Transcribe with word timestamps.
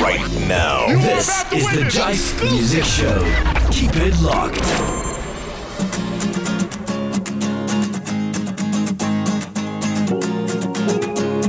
right 0.00 0.20
now. 0.46 0.86
This 0.86 1.28
is 1.52 1.64
the 1.72 1.82
Jive 1.82 2.42
Music 2.52 2.84
Show. 2.84 3.18
Keep 3.72 3.96
it 3.96 4.20
locked. 4.20 4.58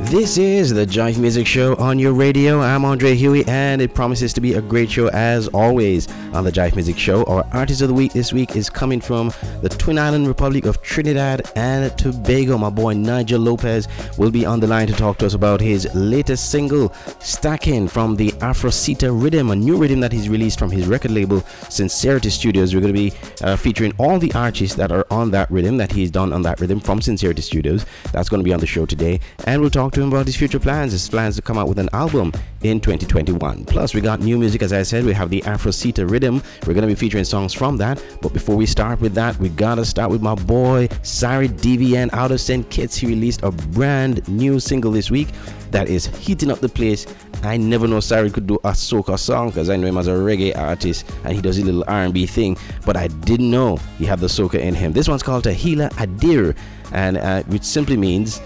This 0.09 0.39
is 0.39 0.73
the 0.73 0.87
Jive 0.87 1.19
Music 1.19 1.45
Show 1.45 1.75
on 1.75 1.99
your 1.99 2.13
radio. 2.13 2.61
I'm 2.61 2.83
Andre 2.83 3.13
Huey, 3.13 3.45
and 3.47 3.79
it 3.81 3.93
promises 3.93 4.33
to 4.33 4.41
be 4.41 4.55
a 4.55 4.61
great 4.61 4.89
show 4.89 5.09
as 5.09 5.47
always 5.49 6.07
on 6.33 6.43
the 6.43 6.51
Jive 6.51 6.75
Music 6.75 6.97
Show. 6.97 7.23
Our 7.23 7.45
artist 7.53 7.81
of 7.81 7.87
the 7.87 7.93
week 7.93 8.13
this 8.13 8.31
week 8.31 8.55
is 8.55 8.69
coming 8.69 9.01
from 9.01 9.31
the 9.61 9.69
Twin 9.69 9.97
Island 9.97 10.27
Republic 10.27 10.65
of 10.65 10.81
Trinidad 10.81 11.49
and 11.55 11.95
Tobago. 11.97 12.57
My 12.57 12.69
boy 12.69 12.93
Nigel 12.93 13.39
Lopez 13.39 13.87
will 14.17 14.31
be 14.31 14.45
on 14.45 14.59
the 14.59 14.67
line 14.67 14.87
to 14.87 14.93
talk 14.93 15.17
to 15.19 15.25
us 15.25 15.33
about 15.33 15.61
his 15.61 15.87
latest 15.95 16.51
single, 16.51 16.93
Stacking, 17.19 17.87
from 17.87 18.15
the 18.15 18.31
Afrocita 18.33 19.09
Rhythm, 19.11 19.51
a 19.51 19.55
new 19.55 19.77
rhythm 19.77 19.99
that 20.01 20.11
he's 20.11 20.29
released 20.29 20.59
from 20.59 20.71
his 20.71 20.87
record 20.87 21.11
label, 21.11 21.41
Sincerity 21.69 22.29
Studios. 22.29 22.75
We're 22.75 22.81
going 22.81 22.93
to 22.93 22.99
be 22.99 23.13
uh, 23.41 23.55
featuring 23.55 23.93
all 23.97 24.19
the 24.19 24.31
artists 24.33 24.75
that 24.75 24.91
are 24.91 25.05
on 25.09 25.31
that 25.31 25.49
rhythm 25.49 25.77
that 25.77 25.91
he's 25.91 26.11
done 26.11 26.31
on 26.33 26.41
that 26.43 26.59
rhythm 26.59 26.79
from 26.79 27.01
Sincerity 27.01 27.41
Studios. 27.41 27.85
That's 28.11 28.29
going 28.29 28.41
to 28.41 28.45
be 28.45 28.53
on 28.53 28.59
the 28.59 28.67
show 28.67 28.85
today, 28.85 29.19
and 29.45 29.61
we'll 29.61 29.69
talk 29.69 29.93
to 29.93 30.01
him 30.01 30.09
about 30.09 30.27
his 30.27 30.35
future 30.35 30.59
plans. 30.59 30.91
His 30.91 31.09
plans 31.09 31.35
to 31.37 31.41
come 31.41 31.57
out 31.57 31.67
with 31.67 31.79
an 31.79 31.89
album 31.93 32.31
in 32.61 32.79
2021. 32.79 33.65
Plus, 33.65 33.93
we 33.93 34.01
got 34.01 34.19
new 34.19 34.37
music, 34.37 34.61
as 34.61 34.73
I 34.73 34.83
said. 34.83 35.05
We 35.05 35.13
have 35.13 35.29
the 35.29 35.41
Afrocita 35.41 36.09
Rhythm. 36.09 36.18
We're 36.23 36.73
going 36.73 36.81
to 36.81 36.87
be 36.87 36.95
featuring 36.95 37.23
songs 37.23 37.53
from 37.53 37.77
that. 37.77 38.03
But 38.21 38.33
before 38.33 38.55
we 38.55 38.65
start 38.65 38.99
with 38.99 39.13
that, 39.15 39.37
we 39.37 39.49
got 39.49 39.75
to 39.75 39.85
start 39.85 40.11
with 40.11 40.21
my 40.21 40.35
boy, 40.35 40.87
Sarid 41.03 41.59
DVN 41.59 42.13
out 42.13 42.31
of 42.31 42.41
St. 42.41 42.69
Kitts. 42.69 42.95
He 42.95 43.07
released 43.07 43.43
a 43.43 43.51
brand 43.51 44.27
new 44.27 44.59
single 44.59 44.91
this 44.91 45.09
week 45.09 45.29
that 45.71 45.87
is 45.87 46.07
heating 46.17 46.51
up 46.51 46.59
the 46.59 46.69
place. 46.69 47.05
I 47.43 47.57
never 47.57 47.87
know 47.87 47.97
Sarid 47.97 48.33
could 48.33 48.47
do 48.47 48.55
a 48.55 48.71
soca 48.71 49.17
song 49.17 49.49
because 49.49 49.69
I 49.69 49.75
know 49.77 49.87
him 49.87 49.97
as 49.97 50.07
a 50.07 50.11
reggae 50.11 50.57
artist 50.57 51.09
and 51.23 51.33
he 51.33 51.41
does 51.41 51.57
a 51.57 51.63
little 51.63 51.85
R&B 51.87 52.25
thing, 52.25 52.57
but 52.85 52.97
I 52.97 53.07
didn't 53.07 53.49
know 53.49 53.77
he 53.97 54.05
had 54.05 54.19
the 54.19 54.27
soca 54.27 54.59
in 54.59 54.73
him. 54.73 54.91
This 54.91 55.07
one's 55.07 55.23
called 55.23 55.45
Tahila 55.45 55.89
Adir, 55.93 56.55
and 56.91 57.17
uh, 57.17 57.43
which 57.43 57.63
simply 57.63 57.95
means 57.95 58.41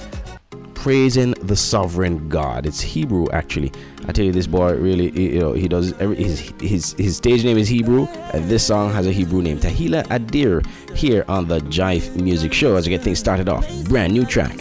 praising 0.84 1.32
the 1.44 1.56
sovereign 1.56 2.28
God. 2.28 2.66
It's 2.66 2.82
Hebrew 2.82 3.26
actually. 3.32 3.72
I 4.06 4.12
tell 4.12 4.26
you, 4.26 4.34
this 4.34 4.48
boy 4.48 4.74
really, 4.74 5.12
you 5.18 5.40
know, 5.40 5.54
he 5.54 5.70
does 5.70 5.94
every 5.94 6.18
his 6.18 6.52
his 6.60 6.92
his 7.00 7.16
stage 7.16 7.46
name 7.46 7.58
is 7.58 7.70
Hebrew, 7.70 8.06
and 8.34 8.50
this 8.50 8.68
song 8.68 8.92
has 8.92 9.08
a 9.08 9.14
Hebrew 9.14 9.42
name. 9.42 9.60
Tahila 9.60 10.04
Adir 10.08 10.62
here 10.94 11.24
on 11.30 11.48
the 11.48 11.60
Jive 11.60 12.14
Music 12.22 12.52
Show 12.52 12.76
as 12.76 12.86
we 12.86 12.90
get 12.90 13.02
things 13.02 13.18
started 13.18 13.48
off. 13.48 13.66
Brand 13.86 14.12
new 14.12 14.26
track. 14.26 14.60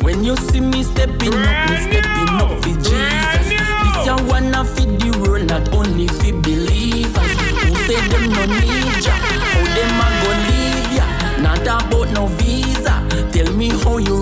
When 0.00 0.24
you 0.24 0.36
see 0.36 0.60
me 0.60 0.82
stepping 0.82 1.34
up, 1.34 1.68
me 1.68 1.76
stepping 1.84 2.30
up 2.40 2.50
for 2.64 2.74
Jesus. 2.80 3.48
This 3.52 4.08
a 4.08 4.16
wanna 4.24 4.64
feed 4.64 4.98
the 5.02 5.10
world, 5.20 5.46
not 5.48 5.68
only 5.74 6.08
for 6.08 6.32
believers. 6.40 7.32
Who 7.60 7.74
say 7.84 8.00
them 8.08 8.32
no 8.32 8.46
need 8.46 9.04
ya? 9.04 9.12
How 9.52 9.64
them 9.76 10.00
a 10.00 10.08
go 10.22 10.30
leave 10.48 10.92
ya? 10.96 11.06
Not 11.44 11.60
about 11.60 12.08
no 12.16 12.26
visa. 12.40 13.04
Tell 13.32 13.52
me 13.52 13.68
how 13.68 13.98
you 13.98 14.19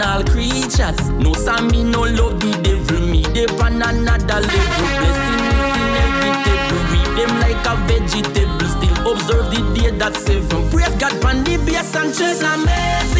all 0.00 0.22
creatures. 0.24 0.98
No, 1.10 1.32
me 1.70 1.82
no 1.82 2.02
love 2.02 2.38
the 2.40 2.52
devil, 2.62 3.00
me 3.06 3.22
they 3.34 3.46
pan 3.46 3.82
another 3.82 4.40
level. 4.40 4.86
Blessing 5.00 5.40
is 5.46 5.60
inevitable, 5.82 6.82
read 6.92 7.10
them 7.16 7.32
like 7.40 7.66
a 7.66 7.74
vegetable. 7.86 8.68
Still 8.68 9.12
observe 9.12 9.46
the 9.52 9.60
day 9.74 9.90
that's 9.90 10.22
seven. 10.24 10.70
Praise 10.70 10.94
God, 10.96 11.20
pan 11.22 11.44
the 11.44 11.56
bass 11.64 11.94
and 11.96 12.14
chest 12.14 12.42
amazing. 12.42 13.06
Move 13.06 13.15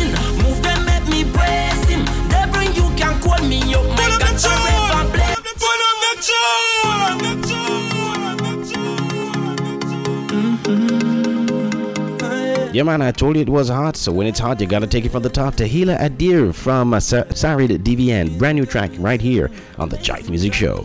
Yeah, 12.77 12.83
man, 12.83 13.01
I 13.01 13.11
told 13.11 13.37
you 13.37 13.41
it 13.41 13.48
was 13.48 13.70
hot, 13.70 13.97
so 13.97 14.13
when 14.13 14.27
it's 14.27 14.39
hot, 14.39 14.61
you 14.61 14.67
gotta 14.67 14.87
take 14.87 15.07
it 15.07 15.09
from 15.11 15.23
the 15.23 15.31
top. 15.31 15.55
Tahila 15.55 15.98
Adir 15.98 16.55
from 16.55 16.92
uh, 16.92 16.98
Sarid 16.98 17.70
DVN, 17.79 18.39
brand 18.39 18.59
new 18.59 18.67
track 18.67 18.91
right 18.98 19.19
here 19.19 19.51
on 19.79 19.89
the 19.89 19.97
Jive 19.97 20.29
Music 20.29 20.53
Show. 20.53 20.83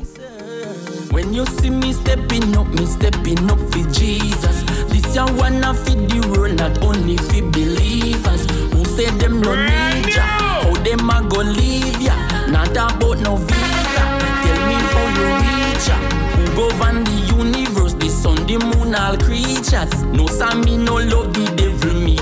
When 1.12 1.34
you 1.34 1.46
see 1.46 1.70
me 1.70 1.92
stepping 1.92 2.56
up, 2.56 2.68
me 2.68 2.86
stepping 2.86 3.44
up 3.52 3.60
for 3.74 3.84
Jesus. 3.92 4.64
This 4.88 5.14
ya 5.14 5.28
wanna 5.36 5.74
feed 5.74 6.08
the 6.08 6.26
world, 6.32 6.58
not 6.60 6.82
only 6.82 7.18
for 7.18 7.42
believers. 7.52 8.46
Who 8.72 8.86
say 8.86 9.12
them 9.20 9.42
no 9.42 9.54
need 9.54 10.16
ya? 10.16 10.22
How 10.22 10.74
them 10.86 11.10
a 11.10 11.28
go 11.28 11.42
leave 11.42 12.02
ya? 12.02 12.16
Not 12.48 12.72
about 12.72 13.20
no 13.20 13.36
visa. 13.36 14.04
Tell 14.48 14.60
me 14.70 14.78
how 14.96 15.08
you 15.18 15.28
reach 15.44 15.90
ya? 15.92 15.98
Who 16.40 16.56
govern 16.56 17.04
the 17.04 17.36
universe, 17.36 17.96
the 17.96 18.08
sun, 18.08 18.38
the 18.48 18.60
moon, 18.60 18.96
all 18.96 19.18
creatures? 19.18 19.92
No, 20.06 20.32
me 20.66 20.76
no 20.76 20.96
love 20.96 21.34
the 21.34 21.62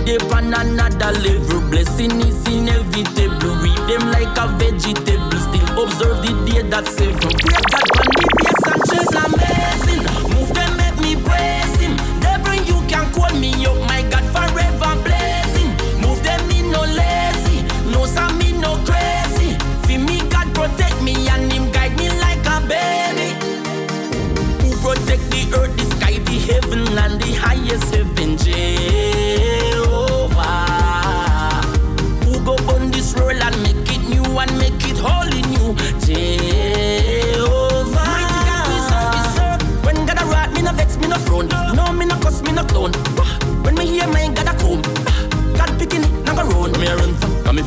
dip 0.09 0.31
on 0.33 0.53
another 0.53 1.11
level. 1.19 1.61
Blessing 1.69 2.19
is 2.21 2.41
inevitable. 2.47 3.53
Read 3.63 3.81
them 3.89 4.03
like 4.15 4.35
a 4.43 4.47
vegetable. 4.57 5.39
Still 5.45 5.83
observe 5.83 6.17
the 6.25 6.33
day 6.47 6.61
that's 6.63 6.91
seven. 6.97 7.33
Praise 7.45 7.65
God 7.73 7.89
on 8.01 8.09
the 8.17 8.25
bass 8.41 8.63
and 8.71 8.81
chase 8.89 9.15
amazing. 9.25 10.03
Move 10.33 10.51
them, 10.57 10.71
make 10.81 10.97
me 11.05 11.11
praise 11.27 11.75
Him. 11.83 11.93
Devil, 12.25 12.57
you 12.69 12.77
can 12.89 13.05
call 13.13 13.33
me 13.37 13.51
up, 13.69 13.77
my 13.87 14.01
God, 14.09 14.25
forever 14.33 14.93
blessing. 15.05 15.69
Move 16.01 16.21
them, 16.23 16.41
me 16.47 16.59
no 16.73 16.81
lazy. 16.81 17.57
No, 17.93 18.05
some 18.05 18.35
me 18.39 18.53
no 18.53 18.81
crazy. 18.89 19.53
For 19.85 19.99
me, 20.07 20.17
God 20.33 20.47
protect 20.55 21.01
me 21.03 21.13
and 21.29 21.51
Him 21.53 21.71
guide 21.71 21.95
me 21.97 22.09
like 22.25 22.43
a 22.55 22.57
baby. 22.65 23.29
Who 24.61 24.69
protect 24.81 25.23
the 25.29 25.41
earth, 25.59 25.73
the 25.77 25.85
sky, 25.95 26.17
the 26.17 26.37
heaven, 26.49 26.97
and 26.97 27.21
the 27.21 27.33
highest 27.33 27.93
heaven, 27.93 28.37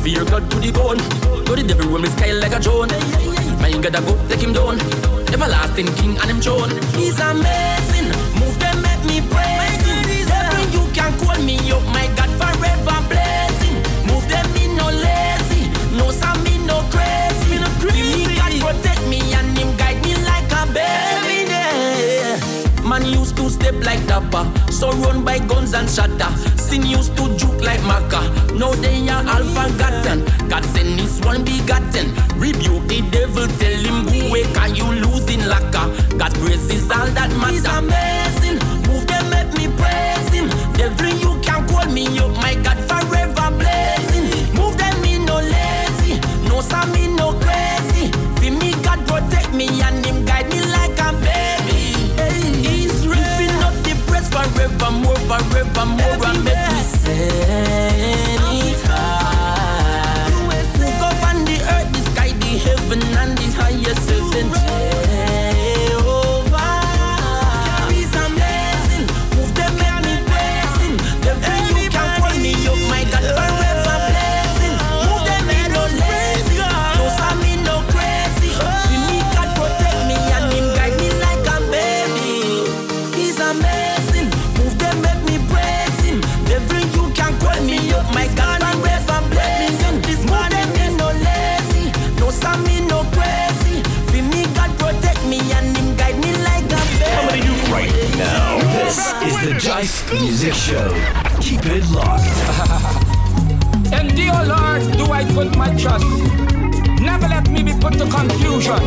fear 0.03 0.25
God 0.25 0.51
to 0.51 0.59
the 0.59 0.71
bone. 0.71 0.99
To 1.45 1.55
the 1.55 1.63
devil, 1.63 1.87
when 1.91 2.01
me 2.01 2.09
sky 2.09 2.33
like 2.33 2.51
a 2.51 2.59
drone. 2.59 2.91
My 3.63 3.71
God 3.71 3.95
a 3.95 4.01
go, 4.03 4.13
take 4.27 4.41
him 4.43 4.51
down. 4.51 4.75
Everlasting 5.31 5.87
King 5.95 6.19
and 6.19 6.29
him 6.29 6.41
throne. 6.41 6.69
He's 6.99 7.17
amazing. 7.19 8.11
Move 8.35 8.59
them, 8.59 8.83
make 8.83 9.03
me 9.07 9.23
praise 9.31 9.83
him. 9.87 10.03
Devil, 10.27 10.65
you 10.75 10.83
can 10.91 11.11
call 11.23 11.39
me 11.47 11.55
up, 11.71 11.83
my 11.95 12.05
God, 12.19 12.31
forever 12.35 12.99
blessing. 13.07 13.79
Move 14.11 14.27
them 14.27 14.45
me 14.53 14.75
no 14.75 14.91
lazy. 14.91 15.71
No, 15.95 16.11
some 16.11 16.43
me 16.43 16.59
no 16.67 16.83
crazy. 16.91 17.47
Me 17.49 17.57
no 17.63 17.69
crazy. 17.79 18.35
God 18.35 18.53
protect 18.59 19.07
me 19.07 19.19
and 19.33 19.57
him 19.57 19.71
guide 19.79 20.03
me 20.03 20.19
like 20.27 20.51
a 20.51 20.63
baby. 20.75 21.47
Yeah. 21.47 22.83
Man 22.83 23.05
used 23.07 23.37
to 23.37 23.49
step 23.49 23.75
like 23.87 24.03
Dapper, 24.05 24.43
so 24.69 24.91
run 25.03 25.23
by 25.23 25.39
guns 25.39 25.73
and 25.73 25.89
shatter. 25.89 26.31
Sin 26.73 26.87
used 26.87 27.15
to 27.17 27.29
juke 27.37 27.61
like 27.61 27.81
Maca, 27.81 28.19
now 28.57 28.71
they 28.73 29.07
are 29.07 29.23
all 29.29 29.45
forgotten. 29.53 30.25
God 30.49 30.65
send 30.65 30.97
this 30.97 31.19
one 31.21 31.45
begotten. 31.45 32.09
Rebuke 32.35 32.87
the 32.87 33.07
devil, 33.11 33.45
tell 33.61 33.77
him 33.85 34.05
go 34.05 34.27
away, 34.29 34.41
can 34.55 34.73
you 34.73 34.85
losing 35.05 35.45
lacquer? 35.45 35.85
God's 36.17 36.35
grace 36.39 36.67
is 36.71 36.89
all 36.89 37.05
that 37.13 37.29
matters. 37.37 37.61
He's 37.61 37.65
amazing, 37.65 38.57
move 38.89 39.05
them, 39.05 39.29
make 39.29 39.53
me 39.53 39.67
praise 39.77 40.29
him. 40.33 40.49
Devil, 40.73 41.13
you 41.21 41.39
can 41.43 41.61
call 41.67 41.85
me 41.93 42.07
up, 42.17 42.31
my 42.41 42.55
God, 42.65 42.79
forever 42.89 43.55
blessing. 43.55 44.25
Move 44.57 44.75
them, 44.75 44.99
me 45.03 45.19
no 45.23 45.35
lazy, 45.35 46.17
no 46.49 46.61
some 46.61 46.91
me 46.91 47.05
no 47.13 47.33
crazy 47.45 48.09
Feel 48.41 48.57
me, 48.57 48.73
God 48.81 48.97
protect 49.05 49.53
me 49.53 49.67
and 49.79 50.03
him 50.03 50.25
guide 50.25 50.49
me 50.49 50.59
like 50.73 50.97
a 50.97 51.13
baby. 51.21 51.93
Hey, 52.17 52.89
ripping 53.05 53.61
up 53.61 53.75
the 53.85 53.93
press 54.07 54.27
forevermore, 54.33 55.21
forevermore, 55.29 56.25
and 56.25 56.52
Jive 99.63 100.19
Music 100.19 100.53
Show. 100.53 100.89
Keep 101.39 101.61
it 101.67 101.89
locked. 101.89 102.27
and 103.93 104.13
dear 104.13 104.35
Lord, 104.43 104.81
do 104.97 105.05
I 105.09 105.23
put 105.33 105.55
my 105.55 105.73
trust. 105.77 106.05
Never 106.99 107.29
let 107.29 107.49
me 107.49 107.63
be 107.63 107.71
put 107.71 107.93
to 107.93 108.05
confusion. 108.09 108.83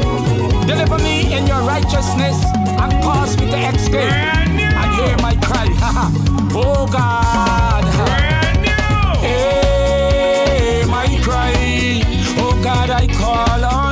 Deliver 0.67 0.99
me 0.99 1.33
in 1.33 1.47
your 1.47 1.63
righteousness 1.63 2.45
and 2.45 2.93
cause 3.03 3.39
me 3.39 3.51
to 3.53 3.57
escape. 3.57 4.13
And 4.13 4.93
hear 5.01 5.17
my 5.23 5.35
cry. 5.37 5.67
oh 6.53 6.87
God. 6.93 7.85
Hey, 9.25 10.85
my 10.91 11.07
cry. 11.23 11.55
Oh 12.37 12.61
God, 12.63 12.91
I 12.91 13.07
call 13.07 13.65
on 13.65 13.86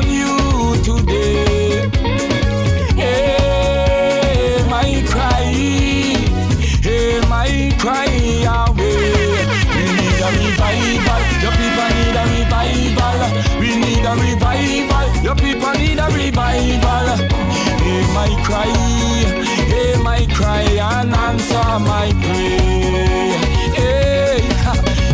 my 21.78 22.12
prayer. 22.22 23.38
Hey, 23.74 24.40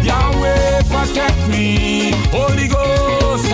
Yahweh, 0.03 0.83
protect 0.93 1.49
me. 1.49 2.13
Holy 2.31 2.69
Ghost, 2.69 3.49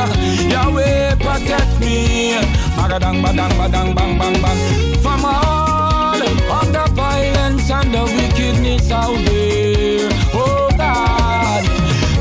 Yahweh, 0.51 1.15
protect 1.17 1.81
me. 1.81 2.35
Bagadang, 2.77 3.23
badang, 3.23 3.53
badang, 3.59 3.95
bang, 3.95 4.19
bang, 4.19 4.43
bang. 4.43 4.59
From 5.03 5.25
all 5.25 6.17
of 6.17 6.73
the 6.73 6.87
violence 6.95 7.71
and 7.71 7.95
the 7.95 8.05
wickedness 8.05 8.91
out 8.91 9.17
there. 9.25 10.11
Oh 10.35 10.69
God, 10.77 11.63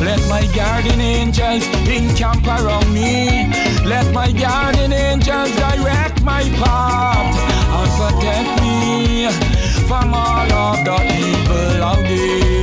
let 0.02 0.22
my 0.30 0.46
guardian 0.56 1.02
angels 1.02 1.66
encamp 1.88 2.46
around 2.46 2.94
me. 2.94 3.52
Let 3.86 4.14
my 4.14 4.31
guardian 4.31 4.94
angels 4.94 5.56
direct 5.56 6.22
my 6.24 6.44
path 6.62 7.35
from 9.88 10.14
all 10.14 10.52
of 10.52 10.84
the 10.84 10.98
evil 11.20 11.84
out 11.84 12.04
there. 12.04 12.55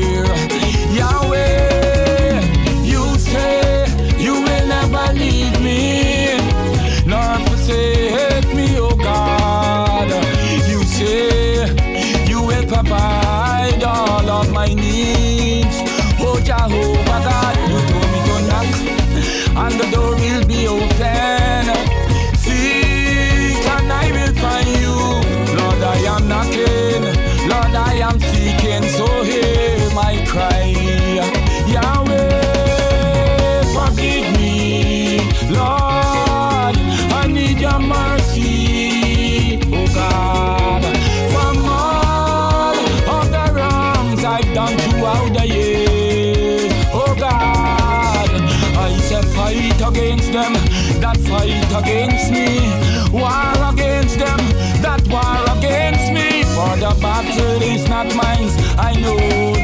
Battle 57.03 57.63
is 57.63 57.89
not 57.89 58.07
mine. 58.15 58.49
I 58.79 58.93
know 59.01 59.19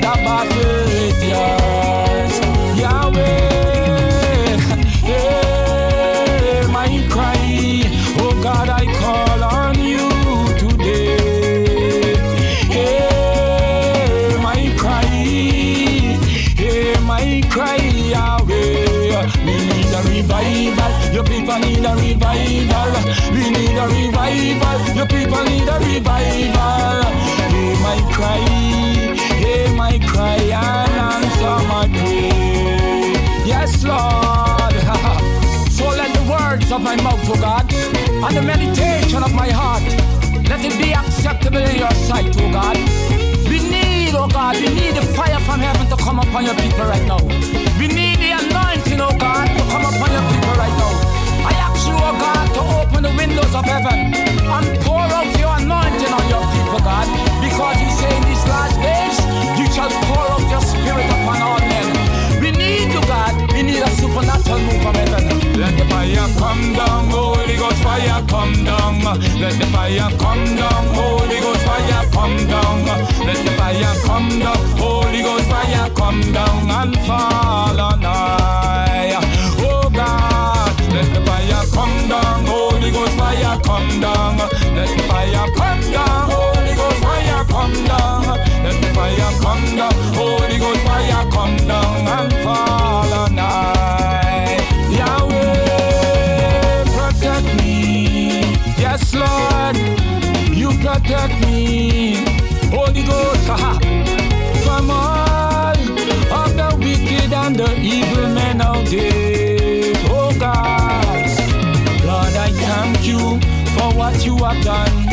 the 0.04 0.12
battle 0.26 1.27
come 46.08 46.20
upon 46.20 46.42
your 46.42 46.54
people 46.54 46.86
right 46.88 47.04
now. 47.04 47.20
We 47.76 47.84
need 47.84 48.16
the 48.16 48.32
anointing, 48.32 48.96
oh 48.96 49.12
God, 49.20 49.44
to 49.44 49.62
come 49.68 49.84
upon 49.84 50.08
your 50.08 50.24
people 50.32 50.54
right 50.56 50.72
now. 50.80 50.92
I 51.44 51.52
ask 51.68 51.84
you, 51.84 51.92
oh 51.92 52.16
God, 52.16 52.48
to 52.56 52.62
open 52.80 53.02
the 53.04 53.12
windows 53.12 53.52
of 53.52 53.68
heaven 53.68 54.16
and 54.16 54.66
pour 54.88 55.04
out 55.04 55.28
your 55.36 55.52
anointing 55.60 56.08
on 56.08 56.24
your 56.32 56.44
people, 56.48 56.80
God, 56.80 57.04
because 57.44 57.76
you 57.84 57.90
say 57.92 58.08
in 58.08 58.24
these 58.24 58.44
last 58.48 58.80
days, 58.80 59.20
you 59.60 59.68
shall 59.68 59.92
pour 60.08 60.24
out 60.32 60.44
your 60.48 60.64
spirit 60.64 61.04
upon 61.12 61.44
all 61.44 61.60
men. 61.60 61.86
We 62.40 62.56
need 62.56 62.88
you, 62.88 63.04
God. 63.04 63.36
We 63.52 63.60
need 63.68 63.84
a 63.84 63.90
supernatural 64.00 64.64
move 64.64 64.80
from 64.80 64.94
heaven. 64.96 65.28
Let 65.60 65.76
the 65.76 65.84
fire 65.92 66.28
come 66.40 66.72
down, 66.72 67.10
Holy 67.12 67.56
Ghost 67.60 67.84
fire 67.84 68.24
come 68.32 68.64
down. 68.64 69.04
Let 69.44 69.60
the 69.60 69.68
fire 69.76 70.08
come 70.16 70.56
down, 70.56 70.82
Holy 70.96 71.38
Ghost 71.44 71.64
fire 71.68 72.04
come 72.16 72.36
down. 72.48 72.76
Let 73.28 73.44
the 73.44 73.52
fire 73.60 73.94
come 74.08 74.28
down, 74.40 74.62
Holy 74.80 75.07
come 75.94 76.20
down 76.32 76.70
and 76.70 76.94
fall 77.06 77.80
on 77.80 78.04
I. 78.04 78.77
have 114.44 114.64
done. 114.64 115.08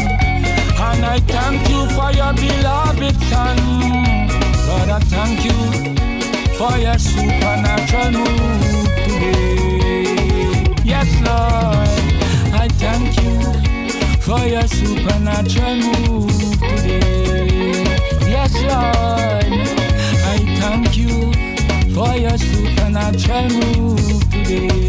And 0.77 1.05
I 1.05 1.19
thank 1.19 1.69
you 1.69 1.87
for 1.95 2.11
your 2.11 2.33
beloved 2.33 3.15
Son. 3.29 3.57
Lord, 4.67 4.89
I 4.89 4.99
thank 5.13 5.45
you 5.45 5.59
for 6.57 6.77
your 6.77 6.97
supernatural 6.97 8.11
move 8.11 8.87
today. 9.05 10.75
Yes, 10.83 11.09
Lord, 11.25 11.89
I 12.53 12.67
thank 12.83 13.15
you 13.23 13.35
for 14.21 14.39
your 14.45 14.67
supernatural 14.67 15.75
move 15.75 16.31
today. 16.59 17.83
Yes, 18.27 18.53
Lord, 18.61 19.51
I 20.33 20.37
thank 20.59 20.97
you 20.97 21.31
for 21.93 22.15
your 22.15 22.37
supernatural 22.37 23.49
move 23.49 24.29
today. 24.31 24.84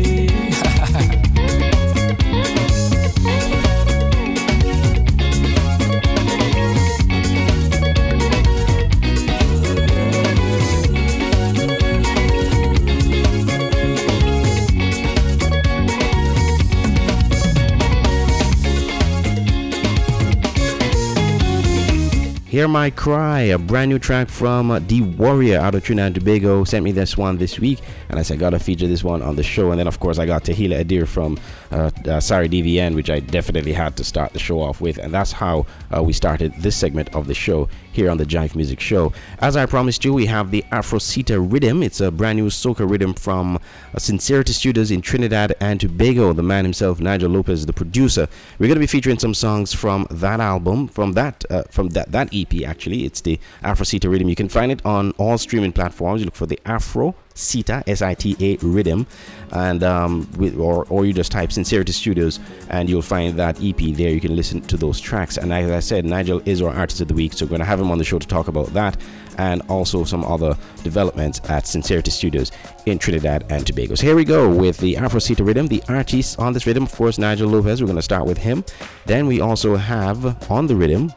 Hear 22.56 22.68
My 22.68 22.88
Cry, 22.88 23.40
a 23.40 23.58
brand 23.58 23.90
new 23.90 23.98
track 23.98 24.30
from 24.30 24.70
uh, 24.70 24.78
De 24.78 25.02
Warrior 25.02 25.58
out 25.60 25.74
of 25.74 25.84
Trinidad 25.84 26.06
and 26.06 26.14
Tobago. 26.14 26.64
Sent 26.64 26.82
me 26.82 26.90
this 26.90 27.14
one 27.14 27.36
this 27.36 27.60
week, 27.60 27.80
and 28.08 28.18
I 28.18 28.22
said, 28.22 28.38
gotta 28.38 28.58
feature 28.58 28.86
this 28.86 29.04
one 29.04 29.20
on 29.20 29.36
the 29.36 29.42
show. 29.42 29.72
And 29.72 29.78
then, 29.78 29.86
of 29.86 30.00
course, 30.00 30.18
I 30.18 30.24
got 30.24 30.44
Tahila 30.44 30.82
Adir 30.82 31.06
from 31.06 31.38
uh, 31.76 31.86
uh, 31.88 32.20
Sarid 32.20 32.50
DVN, 32.50 32.94
which 32.94 33.10
I 33.10 33.20
definitely 33.20 33.72
had 33.72 33.96
to 33.98 34.04
start 34.04 34.32
the 34.32 34.38
show 34.38 34.60
off 34.60 34.80
with. 34.80 34.96
And 34.96 35.12
that's 35.12 35.30
how 35.30 35.66
uh, 35.94 36.02
we 36.02 36.12
started 36.12 36.54
this 36.58 36.74
segment 36.74 37.14
of 37.14 37.26
the 37.26 37.34
show 37.34 37.68
here 37.92 38.10
on 38.10 38.16
the 38.16 38.24
Jive 38.24 38.54
Music 38.56 38.80
Show. 38.80 39.12
As 39.40 39.56
I 39.56 39.66
promised 39.66 40.04
you, 40.04 40.14
we 40.14 40.26
have 40.26 40.50
the 40.50 40.64
Afrocita 40.72 41.36
Rhythm. 41.52 41.82
It's 41.82 42.00
a 42.00 42.10
brand 42.10 42.38
new 42.38 42.48
soca 42.48 42.88
rhythm 42.88 43.12
from 43.12 43.56
uh, 43.56 43.98
Sincerity 43.98 44.52
Studios 44.52 44.90
in 44.90 45.02
Trinidad 45.02 45.54
and 45.60 45.78
Tobago. 45.78 46.32
The 46.32 46.42
man 46.42 46.64
himself, 46.64 46.98
Nigel 46.98 47.30
Lopez, 47.30 47.66
the 47.66 47.72
producer. 47.72 48.26
We're 48.58 48.68
gonna 48.68 48.80
be 48.80 48.86
featuring 48.86 49.18
some 49.18 49.34
songs 49.34 49.74
from 49.74 50.06
that 50.10 50.40
album, 50.40 50.88
from 50.88 51.12
that, 51.12 51.44
uh, 51.50 51.64
from 51.70 51.88
that 51.90 52.12
that 52.12 52.30
EP. 52.32 52.64
Actually, 52.64 53.04
it's 53.04 53.20
the 53.20 53.38
Afrocita 53.62 54.10
Rhythm. 54.10 54.28
You 54.28 54.36
can 54.36 54.48
find 54.48 54.72
it 54.72 54.84
on 54.84 55.12
all 55.12 55.36
streaming 55.36 55.72
platforms. 55.72 56.20
You 56.20 56.26
look 56.26 56.34
for 56.34 56.46
the 56.46 56.60
Afro 56.64 57.14
Sita, 57.36 57.84
S 57.86 58.02
I 58.02 58.14
T 58.14 58.36
A 58.40 58.56
Rhythm, 58.64 59.06
and 59.52 59.82
um, 59.82 60.28
or, 60.58 60.86
or 60.86 61.04
you 61.04 61.12
just 61.12 61.30
type 61.30 61.52
Sincerity 61.66 61.90
Studios 61.90 62.38
and 62.70 62.88
you'll 62.88 63.02
find 63.02 63.36
that 63.36 63.56
EP 63.60 63.76
there. 63.96 64.10
You 64.10 64.20
can 64.20 64.36
listen 64.36 64.60
to 64.62 64.76
those 64.76 65.00
tracks. 65.00 65.36
And 65.36 65.52
as 65.52 65.68
I 65.68 65.80
said, 65.80 66.04
Nigel 66.04 66.40
is 66.44 66.62
our 66.62 66.72
artist 66.72 67.00
of 67.00 67.08
the 67.08 67.14
week, 67.14 67.32
so 67.32 67.44
we're 67.44 67.50
going 67.50 67.58
to 67.58 67.64
have 67.64 67.80
him 67.80 67.90
on 67.90 67.98
the 67.98 68.04
show 68.04 68.20
to 68.20 68.26
talk 68.26 68.46
about 68.46 68.68
that 68.68 68.96
and 69.38 69.62
also 69.68 70.04
some 70.04 70.24
other 70.24 70.56
developments 70.84 71.40
at 71.50 71.66
Sincerity 71.66 72.12
Studios 72.12 72.52
in 72.86 72.98
Trinidad 73.00 73.44
and 73.50 73.66
Tobago. 73.66 73.96
So 73.96 74.06
here 74.06 74.14
we 74.14 74.24
go 74.24 74.48
with 74.48 74.78
the 74.78 74.96
Afro 74.96 75.18
Sita 75.18 75.42
Rhythm, 75.42 75.66
the 75.66 75.82
artist 75.88 76.38
on 76.38 76.52
this 76.52 76.66
rhythm, 76.68 76.84
of 76.84 76.92
course, 76.92 77.18
Nigel 77.18 77.48
Lopez. 77.48 77.82
We're 77.82 77.86
going 77.86 77.96
to 77.96 78.02
start 78.02 78.26
with 78.26 78.38
him. 78.38 78.64
Then 79.06 79.26
we 79.26 79.40
also 79.40 79.74
have 79.74 80.50
on 80.50 80.68
the 80.68 80.76
rhythm 80.76 81.12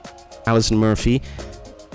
Alison 0.48 0.78
Murphy, 0.78 1.22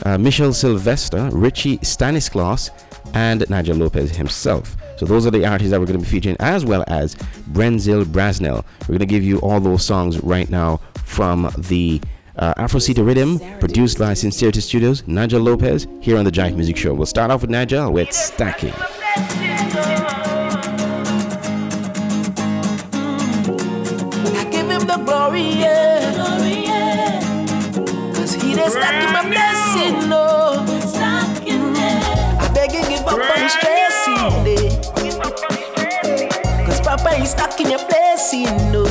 uh, 0.05 0.17
Michelle 0.17 0.53
Sylvester, 0.53 1.29
Richie 1.33 1.79
Stanislas, 1.83 2.71
and 3.15 3.45
Nigel 3.51 3.77
Lopez 3.77 4.15
himself. 4.15 4.77
So 4.97 5.07
those 5.07 5.27
are 5.27 5.31
the 5.31 5.47
artists 5.47 5.71
that 5.71 5.81
we're 5.81 5.87
going 5.87 5.99
to 5.99 6.05
be 6.05 6.11
featuring, 6.11 6.37
as 6.41 6.65
well 6.65 6.85
as 6.87 7.15
Brenzil 7.53 8.05
Brasnell. 8.05 8.65
We're 8.83 8.99
going 8.99 8.99
to 9.01 9.07
give 9.07 9.25
you 9.25 9.39
all 9.41 9.61
those 9.61 9.85
songs 9.85 10.21
right 10.21 10.49
now 10.49 10.81
from 11.05 11.51
the 11.59 12.01
uh, 12.37 12.55
Afrocita 12.55 13.05
Rhythm, 13.07 13.39
produced 13.59 13.99
by 13.99 14.15
Sincerity 14.15 14.61
Studios, 14.61 15.07
Nigel 15.07 15.41
Lopez, 15.41 15.87
here 16.01 16.19
on 16.19 16.25
the 16.25 16.33
Jive 16.33 16.55
Music 16.55 16.77
Show. 16.77 16.95
We'll 16.95 17.07
start 17.07 17.31
off 17.31 17.43
with 17.43 17.51
Nigel 17.51 17.93
with 17.93 18.13
Stacking. 18.13 18.75
Stacking 37.35 37.71
your 37.71 37.85
blessing, 37.87 38.51
no. 38.73 38.85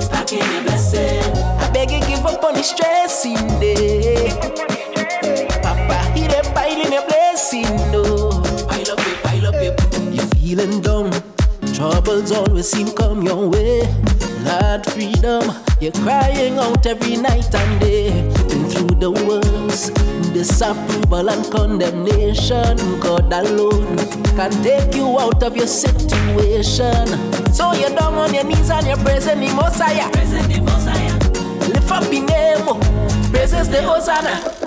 Stacking 0.00 0.38
your 0.52 0.62
blessing. 0.62 1.22
I 1.60 1.70
beg 1.72 1.90
you 1.90 2.00
give 2.00 2.24
up 2.24 2.42
on 2.44 2.54
the 2.54 2.62
stressing, 2.62 3.34
day. 3.60 4.30
Papa, 5.62 5.98
he 6.14 6.28
done 6.28 6.44
piling 6.54 6.92
your 6.92 7.06
blessing, 7.06 7.68
no. 7.92 8.02
Pile 8.68 8.92
up 8.92 9.00
it, 9.00 9.22
pile 9.22 9.46
up 9.46 9.54
it. 9.56 9.74
You're 10.14 10.26
feeling 10.36 10.80
down. 10.80 11.10
Troubles 11.74 12.32
always 12.32 12.68
seem 12.68 12.88
come 12.92 13.22
your 13.22 13.48
way. 13.48 14.15
Lord, 14.46 14.86
freedom, 14.86 15.42
you're 15.80 15.90
crying 15.92 16.56
out 16.58 16.86
every 16.86 17.16
night 17.16 17.52
and 17.52 17.80
day. 17.80 18.10
Been 18.48 18.70
through 18.70 18.96
the 19.00 19.10
worst, 19.10 19.92
disapproval 20.32 21.30
and 21.30 21.50
condemnation. 21.50 22.76
God 23.00 23.32
alone 23.32 23.96
can 24.36 24.52
take 24.62 24.94
you 24.94 25.18
out 25.18 25.42
of 25.42 25.56
your 25.56 25.66
situation. 25.66 27.06
So 27.52 27.72
you're 27.72 27.90
down 27.90 28.14
on 28.14 28.32
your 28.32 28.44
knees 28.44 28.70
and 28.70 28.86
you're 28.86 28.96
praising 28.98 29.40
the 29.40 29.52
Messiah. 29.52 30.08
Lift 31.68 31.90
up 31.90 32.12
your 32.12 32.24
name, 32.24 32.80
praises 33.32 33.68
the 33.68 33.82
Hosanna. 33.82 34.65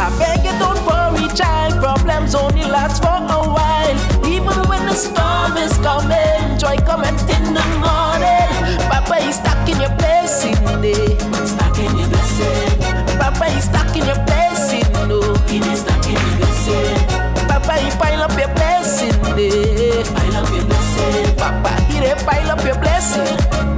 I 0.00 0.08
beg 0.18 0.44
you 0.44 0.54
don't 0.58 0.78
worry, 0.86 1.28
child. 1.34 1.74
Problems 1.82 2.34
only 2.34 2.62
last 2.64 3.02
for 3.02 3.18
a 3.18 3.40
while. 3.50 3.98
Even 4.26 4.56
when 4.68 4.86
the 4.86 4.94
storm 4.94 5.56
is 5.56 5.76
coming, 5.78 6.58
joy 6.58 6.76
coming 6.86 7.18
in 7.34 7.44
the 7.52 7.64
morning. 7.82 8.78
Papa 8.88 9.16
is 9.26 9.36
stuck 9.36 9.68
in 9.68 9.80
your 9.80 9.90
blessing 9.98 10.54
day. 10.80 11.18
Stuck 11.46 11.78
in 11.78 11.90
your 11.98 12.08
blessing. 12.08 12.78
Papa 13.18 13.44
is 13.56 13.64
stuck 13.64 13.96
in 13.96 14.06
your 14.06 14.20
blessing, 14.26 14.86
no. 15.08 15.20
He 15.50 15.58
is 15.58 15.80
stuck 15.80 16.06
in 16.06 16.14
your 16.14 16.36
blessing. 16.38 16.94
Papa, 17.48 17.74
he 17.82 17.90
pile 17.98 18.22
up 18.22 18.38
your 18.38 18.54
blessing 18.54 19.18
day. 19.34 20.04
Pile 20.14 20.36
up 20.36 20.50
your 20.54 20.64
blessing. 20.64 21.36
Papa, 21.36 21.70
he 21.90 21.98
pile 22.24 22.50
up 22.52 22.64
your 22.64 22.78
blessing. 22.78 23.77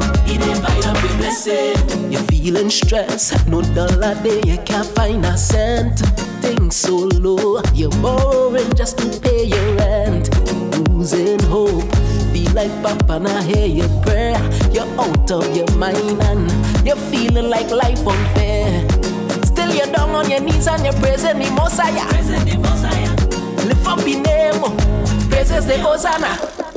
Blessing. 1.21 1.77
You're 2.11 2.23
feeling 2.33 2.71
stressed, 2.71 3.47
no 3.47 3.61
dollar 3.61 4.15
day, 4.23 4.41
you 4.47 4.59
can't 4.65 4.87
find 4.97 5.25
a 5.25 5.37
cent. 5.37 5.99
Things 6.41 6.77
so 6.77 6.97
low, 6.97 7.61
you're 7.75 7.97
borrowing 8.03 8.73
just 8.75 8.99
to 8.99 9.21
pay 9.21 9.45
your 9.45 9.75
rent. 9.77 10.27
Losing 10.89 11.39
hope, 11.45 11.85
feel 12.33 12.53
like 12.53 12.73
Papa 12.83 13.21
now 13.21 13.43
hear 13.43 13.67
your 13.67 13.91
prayer. 14.03 14.41
You're 14.73 14.91
out 14.99 15.31
of 15.31 15.55
your 15.55 15.71
mind 15.77 16.21
and 16.29 16.87
you're 16.87 17.03
feeling 17.13 17.51
like 17.51 17.71
life 17.71 18.07
unfair. 18.07 18.89
Still 19.45 19.73
you're 19.75 19.93
down 19.93 20.11
on 20.11 20.31
your 20.31 20.41
knees 20.41 20.67
and 20.67 20.83
you're 20.85 21.01
praising 21.05 21.39
the 21.39 21.51
Messiah. 21.51 22.09
The. 22.25 22.51
Lift 23.69 23.87
up 23.87 23.99
your 24.09 24.23
name, 24.23 24.61
praises 25.29 25.67
the 25.67 25.79
Hosanna. 25.79 26.70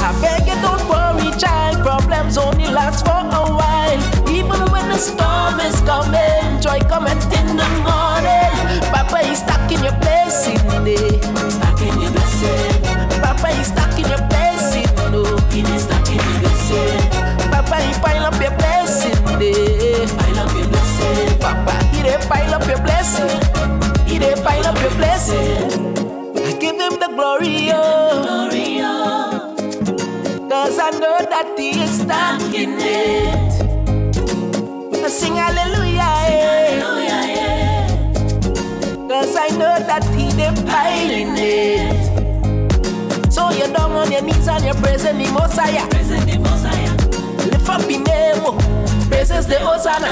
I 0.00 0.12
beg 0.22 0.46
you 0.48 0.56
don't 0.62 0.84
worry, 0.88 1.30
child. 1.38 1.82
Problems 1.84 2.38
only 2.38 2.66
last 2.68 3.04
for 3.06 3.20
a 3.20 3.42
while. 3.58 4.00
Even 4.28 4.60
when 4.72 4.88
the 4.88 4.98
storm 4.98 5.60
is 5.60 5.78
coming, 5.82 6.60
joy 6.60 6.80
coming 6.88 7.18
in 7.38 7.46
the 7.56 7.68
morning. 7.86 8.52
Papa 8.92 9.18
is 9.30 9.38
stuck 9.38 9.70
in 9.70 9.82
your 9.82 9.96
blessing 10.00 10.58
day. 10.84 11.20
Stuck 11.50 11.80
in 11.82 12.00
your 12.00 12.12
blessing. 12.12 12.82
Papa 13.22 13.48
is 13.60 13.66
stuck 13.68 13.92
in 13.98 14.06
your 14.08 14.22
blessing. 14.28 14.86
No, 15.12 15.24
he 15.50 15.60
is 15.62 15.82
stuck 15.84 16.06
in 16.08 16.16
your 16.18 16.38
blessing. 16.40 17.00
Papa, 17.50 17.76
he 17.82 17.92
pile 18.00 18.26
up 18.26 18.40
your 18.40 18.54
blessing 18.58 19.16
day. 19.38 20.06
Pile 20.16 20.38
up 20.40 20.52
your 20.56 20.68
blessing. 20.68 21.38
Papa, 21.40 21.74
he 21.94 22.02
dey 22.02 22.18
pile 22.28 22.54
up 22.54 22.66
your 22.68 22.80
blessing. 22.80 23.40
He 24.06 24.18
dey 24.18 24.34
pile 24.42 24.66
up 24.66 24.78
your 24.80 24.94
blessing. 24.96 25.96
I 26.36 26.52
give 26.60 26.76
him 26.80 26.98
the. 27.00 27.08
Glory, 27.18 27.70
oh. 27.72 28.67
I 30.88 30.90
know 30.92 31.18
that 31.20 31.52
he 31.58 31.82
is 31.82 32.00
in 32.00 32.78
it. 32.80 33.52
I 35.04 35.08
sing 35.08 35.36
hallelujah, 35.36 36.16
yeah. 36.32 36.80
Cause 39.06 39.36
I 39.36 39.48
know 39.50 39.76
that 39.84 40.02
he 40.16 40.30
dey 40.32 40.50
piling 40.64 41.36
in 41.36 41.36
it. 41.36 43.30
So 43.30 43.50
you're 43.50 43.68
down 43.68 43.92
on 43.92 44.10
your 44.10 44.22
knees 44.22 44.48
and 44.48 44.64
you're. 44.64 44.74
Praising 44.76 45.18
the 45.18 45.30
Messiah. 45.30 45.86
Lift 47.50 47.68
up 47.68 47.82
your 47.82 48.00
name, 48.00 48.46
oh. 48.48 48.56
praises 49.10 49.46
the 49.46 49.58
Hosanna. 49.58 50.08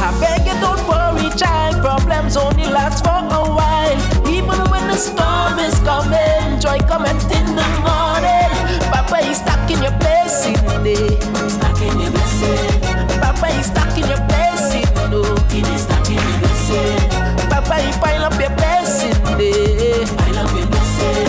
I 0.00 0.10
beg 0.20 0.46
you 0.46 0.58
don't 0.58 0.82
worry, 0.88 1.28
child. 1.36 1.82
Problems 1.84 2.38
only 2.38 2.64
last 2.64 3.04
for 3.04 3.10
a 3.10 3.44
while. 3.54 4.23
Even 4.44 4.60
when 4.70 4.84
the 4.88 4.96
storm 4.96 5.58
is 5.58 5.74
coming, 5.80 6.60
joy 6.60 6.78
coming 6.86 7.16
in 7.32 7.46
the 7.56 7.66
morning. 7.80 8.52
Papa 8.92 9.18
is 9.24 9.38
stuck 9.38 9.68
in 9.70 9.82
your 9.82 9.96
blessing 9.98 10.54
day. 10.84 11.16
Stuck 11.48 11.80
in 11.80 11.98
your 12.00 12.10
blessing. 12.12 12.80
Papa 13.20 13.46
is 13.58 13.66
stuck 13.66 13.96
in 13.96 14.04
your 14.06 14.20
blessing, 14.28 14.84
no. 15.10 15.22
He 15.48 15.60
is 15.64 15.82
stuck 15.82 16.06
in 16.08 16.14
your 16.20 16.38
blessing. 16.44 17.48
Papa, 17.48 17.74
he 17.80 17.90
pile 18.00 18.24
up 18.28 18.38
your 18.38 18.50
blessing 18.60 19.16
day. 19.38 20.04
Pile 20.16 20.38
up 20.44 20.52
your 20.56 20.66
blessing. 20.68 21.26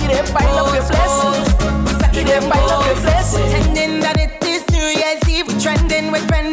He 0.00 0.06
dey 0.10 0.22
pile 0.34 0.58
up 0.58 0.74
your 0.74 0.84
blessing. 0.90 1.44
He 2.14 2.24
dey 2.24 2.40
pile 2.50 2.70
up 2.70 2.86
your 2.86 2.96
blessing. 3.02 3.46
Pretending 3.50 4.00
that 4.00 4.18
it 4.18 4.42
is 4.44 4.66
New 4.74 4.88
Year's 5.00 5.22
Eve, 5.28 5.48
trending 5.62 6.10
with 6.10 6.26
pen 6.28 6.52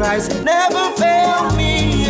Christ 0.00 0.42
never 0.44 0.92
failed 0.96 1.54
me. 1.58 2.06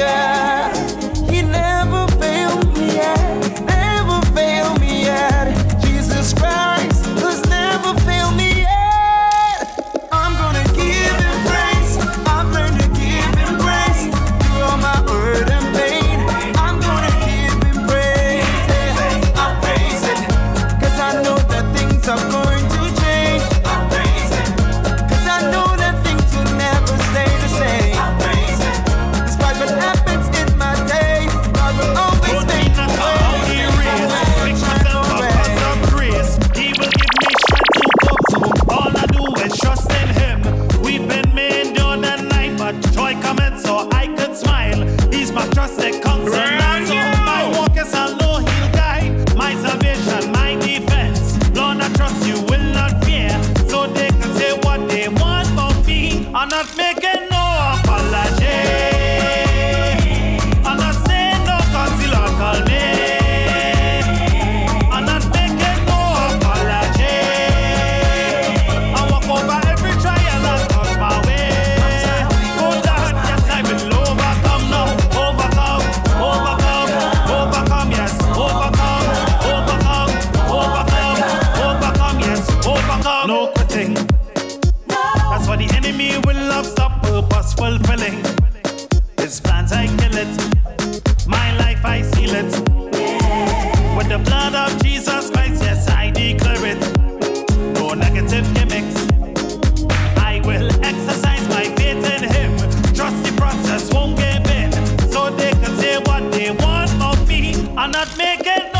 not 108.01 108.17
make 108.17 108.47
it. 108.47 108.80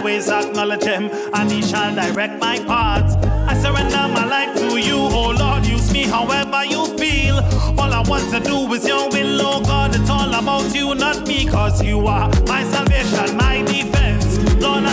always 0.00 0.30
acknowledge 0.30 0.84
him, 0.84 1.10
and 1.34 1.52
he 1.52 1.60
shall 1.60 1.94
direct 1.94 2.40
my 2.40 2.58
path. 2.60 3.22
I 3.46 3.54
surrender 3.54 4.08
my 4.14 4.24
life 4.24 4.56
to 4.56 4.80
you, 4.80 4.96
oh 4.96 5.34
Lord, 5.38 5.66
use 5.66 5.92
me 5.92 6.04
however 6.04 6.64
you 6.64 6.86
feel. 6.96 7.36
All 7.78 7.92
I 7.92 8.02
want 8.08 8.30
to 8.32 8.40
do 8.40 8.72
is 8.72 8.88
your 8.88 9.10
will, 9.10 9.40
oh 9.42 9.60
God, 9.60 9.94
it's 9.94 10.08
all 10.08 10.32
about 10.32 10.74
you, 10.74 10.94
not 10.94 11.26
me, 11.28 11.44
cause 11.44 11.82
you 11.82 12.06
are 12.06 12.30
my 12.46 12.64
salvation, 12.64 13.36
my 13.36 13.60
defense. 13.60 14.38
Lord, 14.62 14.84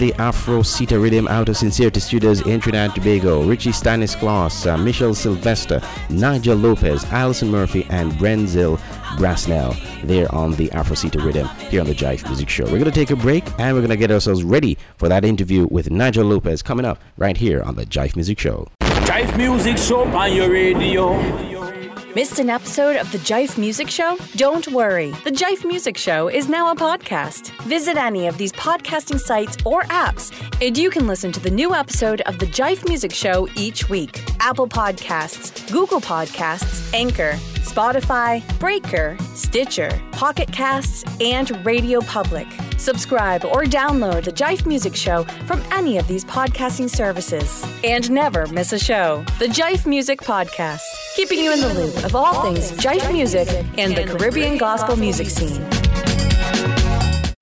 the 0.00 0.14
Afro 0.14 0.62
Cita 0.62 0.98
Rhythm 0.98 1.28
out 1.28 1.50
of 1.50 1.58
Sincerity 1.58 2.00
Studios 2.00 2.40
in 2.46 2.58
Trinidad 2.58 2.86
and 2.86 2.94
Tobago. 2.94 3.44
Richie 3.44 3.70
Stanislas, 3.70 4.66
uh, 4.66 4.78
Michelle 4.78 5.14
Sylvester, 5.14 5.82
Nigel 6.08 6.56
Lopez, 6.56 7.04
Alison 7.12 7.50
Murphy, 7.50 7.86
and 7.90 8.10
Brenzil 8.12 8.78
Brasnell 9.18 9.76
there 10.02 10.34
on 10.34 10.52
the 10.52 10.72
Afro 10.72 10.96
Cita 10.96 11.20
Rhythm 11.20 11.46
here 11.68 11.82
on 11.82 11.86
the 11.86 11.94
Jive 11.94 12.24
Music 12.26 12.48
Show. 12.48 12.64
We're 12.64 12.78
going 12.78 12.84
to 12.84 12.90
take 12.90 13.10
a 13.10 13.16
break 13.16 13.44
and 13.60 13.76
we're 13.76 13.82
going 13.82 13.90
to 13.90 13.96
get 13.98 14.10
ourselves 14.10 14.42
ready 14.42 14.78
for 14.96 15.10
that 15.10 15.22
interview 15.22 15.68
with 15.70 15.90
Nigel 15.90 16.24
Lopez 16.24 16.62
coming 16.62 16.86
up 16.86 16.98
right 17.18 17.36
here 17.36 17.62
on 17.62 17.74
the 17.74 17.84
Jive 17.84 18.16
Music 18.16 18.38
Show. 18.38 18.68
Jive 18.80 19.36
Music 19.36 19.76
Show 19.76 20.04
on 20.04 20.34
your 20.34 20.50
radio. 20.50 21.69
Missed 22.16 22.40
an 22.40 22.50
episode 22.50 22.96
of 22.96 23.10
the 23.12 23.18
Jive 23.18 23.56
Music 23.56 23.88
Show? 23.88 24.18
Don't 24.34 24.66
worry. 24.72 25.10
The 25.22 25.30
Jive 25.30 25.64
Music 25.64 25.96
Show 25.96 26.26
is 26.26 26.48
now 26.48 26.72
a 26.72 26.74
podcast. 26.74 27.50
Visit 27.62 27.96
any 27.96 28.26
of 28.26 28.36
these 28.36 28.50
podcasting 28.50 29.20
sites 29.20 29.56
or 29.64 29.82
apps, 29.82 30.32
and 30.60 30.76
you 30.76 30.90
can 30.90 31.06
listen 31.06 31.30
to 31.30 31.38
the 31.38 31.50
new 31.52 31.72
episode 31.72 32.20
of 32.22 32.40
the 32.40 32.46
Jive 32.46 32.86
Music 32.88 33.12
Show 33.12 33.46
each 33.54 33.88
week. 33.88 34.24
Apple 34.40 34.66
Podcasts, 34.66 35.70
Google 35.70 36.00
Podcasts, 36.00 36.92
Anchor, 36.92 37.34
Spotify, 37.60 38.42
Breaker, 38.58 39.16
Stitcher, 39.34 39.90
Pocket 40.10 40.50
Casts, 40.50 41.04
and 41.20 41.64
Radio 41.64 42.00
Public. 42.00 42.48
Subscribe 42.78 43.44
or 43.44 43.64
download 43.64 44.24
the 44.24 44.32
Jive 44.32 44.64
Music 44.66 44.96
Show 44.96 45.24
from 45.46 45.62
any 45.70 45.98
of 45.98 46.08
these 46.08 46.24
podcasting 46.24 46.88
services. 46.88 47.62
And 47.84 48.10
never 48.10 48.46
miss 48.46 48.72
a 48.72 48.78
show. 48.78 49.22
The 49.38 49.46
Jive 49.46 49.86
Music 49.86 50.20
Podcast, 50.22 50.80
keeping 51.14 51.38
you 51.40 51.52
in 51.52 51.60
the 51.60 51.74
loop 51.74 51.99
of 52.04 52.14
all 52.14 52.42
things 52.42 52.72
Jive 52.72 53.12
music 53.12 53.48
and 53.78 53.96
the 53.96 54.04
Caribbean 54.04 54.58
gospel 54.58 54.96
music 54.96 55.28
scene. 55.28 55.60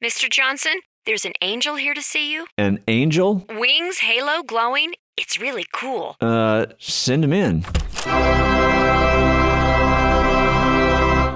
Mr. 0.03 0.31
Johnson, 0.31 0.75
there's 1.07 1.25
an 1.25 1.33
angel 1.43 1.77
here 1.77 1.95
to 1.95 2.03
see 2.03 2.33
you. 2.33 2.47
An 2.57 2.79
angel? 2.89 3.47
Wings, 3.49 3.99
halo, 3.99 4.43
glowing. 4.43 4.95
It's 5.17 5.41
really 5.41 5.67
cool. 5.73 6.17
Uh, 6.21 6.67
send 6.79 7.25
him 7.25 7.33
in. 7.33 7.65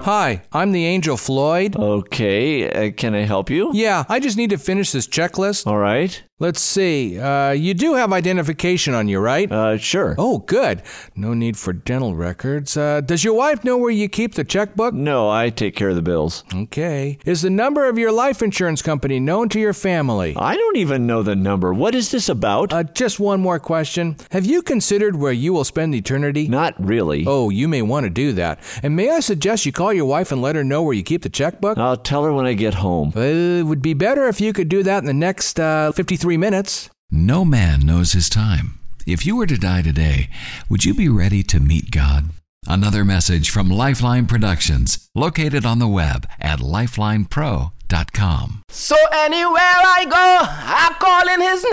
Hi, 0.03 0.43
I'm 0.53 0.73
the 0.73 0.85
Angel 0.85 1.17
Floyd. 1.17 1.77
Okay, 1.77 2.69
uh, 2.69 2.91
can 2.91 3.15
I 3.15 3.21
help 3.21 3.51
you? 3.51 3.71
Yeah, 3.73 4.03
I 4.09 4.19
just 4.19 4.37
need 4.37 4.51
to 4.51 4.59
finish 4.59 4.91
this 4.91 5.07
checklist. 5.07 5.65
All 5.65 5.79
right. 5.79 6.21
Let's 6.43 6.61
see. 6.61 7.21
Uh, 7.21 7.53
you 7.53 7.73
do 7.73 7.95
have 7.95 8.13
identification 8.13 8.95
on 8.95 9.07
you, 9.07 9.21
right? 9.21 9.51
Uh, 9.51 9.77
sure. 9.79 10.17
Oh, 10.19 10.39
good. 10.39 10.83
No 11.15 11.35
need 11.35 11.57
for 11.57 11.73
dental 11.73 12.17
records. 12.17 12.77
Uh, 12.77 13.01
does 13.01 13.23
your 13.23 13.35
wife 13.35 13.63
know 13.63 13.79
where 13.79 13.93
you 13.93 14.09
keep 14.09 14.35
the 14.35 14.43
checkbook? 14.43 14.93
No, 14.93 15.31
I 15.31 15.51
take 15.51 15.77
care 15.77 15.91
of 15.91 15.95
the 15.95 16.03
bills. 16.03 16.43
Okay. 16.53 17.19
Is 17.25 17.43
the 17.43 17.51
number 17.51 17.89
of 17.89 17.97
your 17.97 18.11
life 18.11 18.43
insurance 18.43 18.83
company 18.83 19.21
known 19.21 19.51
to 19.51 19.61
your 19.61 19.73
family? 19.73 20.35
I 20.37 20.57
don't 20.57 20.77
even 20.79 21.07
know 21.07 21.23
the 21.23 21.37
number. 21.37 21.73
What 21.73 21.95
is 21.95 22.11
this 22.11 22.29
about? 22.29 22.73
Uh, 22.73 22.83
just 22.83 23.21
one 23.21 23.41
more 23.41 23.61
question. 23.61 24.17
Have 24.33 24.45
you 24.45 24.63
considered 24.63 25.15
where 25.15 25.31
you 25.31 25.53
will 25.53 25.63
spend 25.63 25.95
eternity? 25.95 26.49
Not 26.49 26.75
really. 26.85 27.23
Oh, 27.25 27.51
you 27.51 27.69
may 27.69 27.83
want 27.83 28.03
to 28.03 28.11
do 28.11 28.33
that. 28.33 28.59
And 28.83 28.97
may 28.97 29.11
I 29.11 29.21
suggest 29.21 29.65
you 29.65 29.71
call 29.71 29.92
your 29.93 30.07
wife 30.07 30.33
and 30.33 30.43
let 30.43 30.57
her 30.57 30.65
know 30.65 30.83
where 30.83 30.95
you 30.95 31.03
keep 31.03 31.23
the 31.23 31.29
checkbook? 31.29 31.79
I'll 31.79 31.97
tell 31.97 32.25
her 32.25 32.33
when 32.33 32.47
I 32.47 32.55
get 32.55 32.75
home. 32.75 33.13
It 33.17 33.65
would 33.65 33.83
be 33.83 33.95
better 33.95 34.27
if 34.29 34.41
you 34.41 34.53
could 34.53 34.69
do 34.69 34.83
that 34.83 34.99
in 34.99 35.07
the 35.07 35.13
next 35.13 35.61
uh, 35.61 35.93
53 35.93 36.37
minutes. 36.37 36.91
No 37.11 37.45
man 37.45 37.81
knows 37.81 38.13
his 38.13 38.29
time. 38.29 38.79
If 39.07 39.27
you 39.27 39.37
were 39.37 39.47
to 39.47 39.59
die 39.59 39.83
today, 39.83 40.31
would 40.69 40.85
you 40.85 40.95
be 40.95 41.09
ready 41.09 41.43
to 41.45 41.61
meet 41.61 41.91
God? 41.91 42.31
Another 42.67 43.05
message 43.05 43.51
from 43.51 43.69
Lifeline 43.69 44.27
Productions, 44.27 45.09
located 45.17 45.67
on 45.67 45.81
the 45.81 45.89
web 45.89 46.29
at 46.41 46.61
lifelinepro.com. 46.61 48.63
So 48.69 48.95
anywhere 49.13 49.61
I 49.61 50.05
go, 50.05 50.15
I 50.15 50.95
call 50.99 51.29
in 51.29 51.41
his 51.41 51.65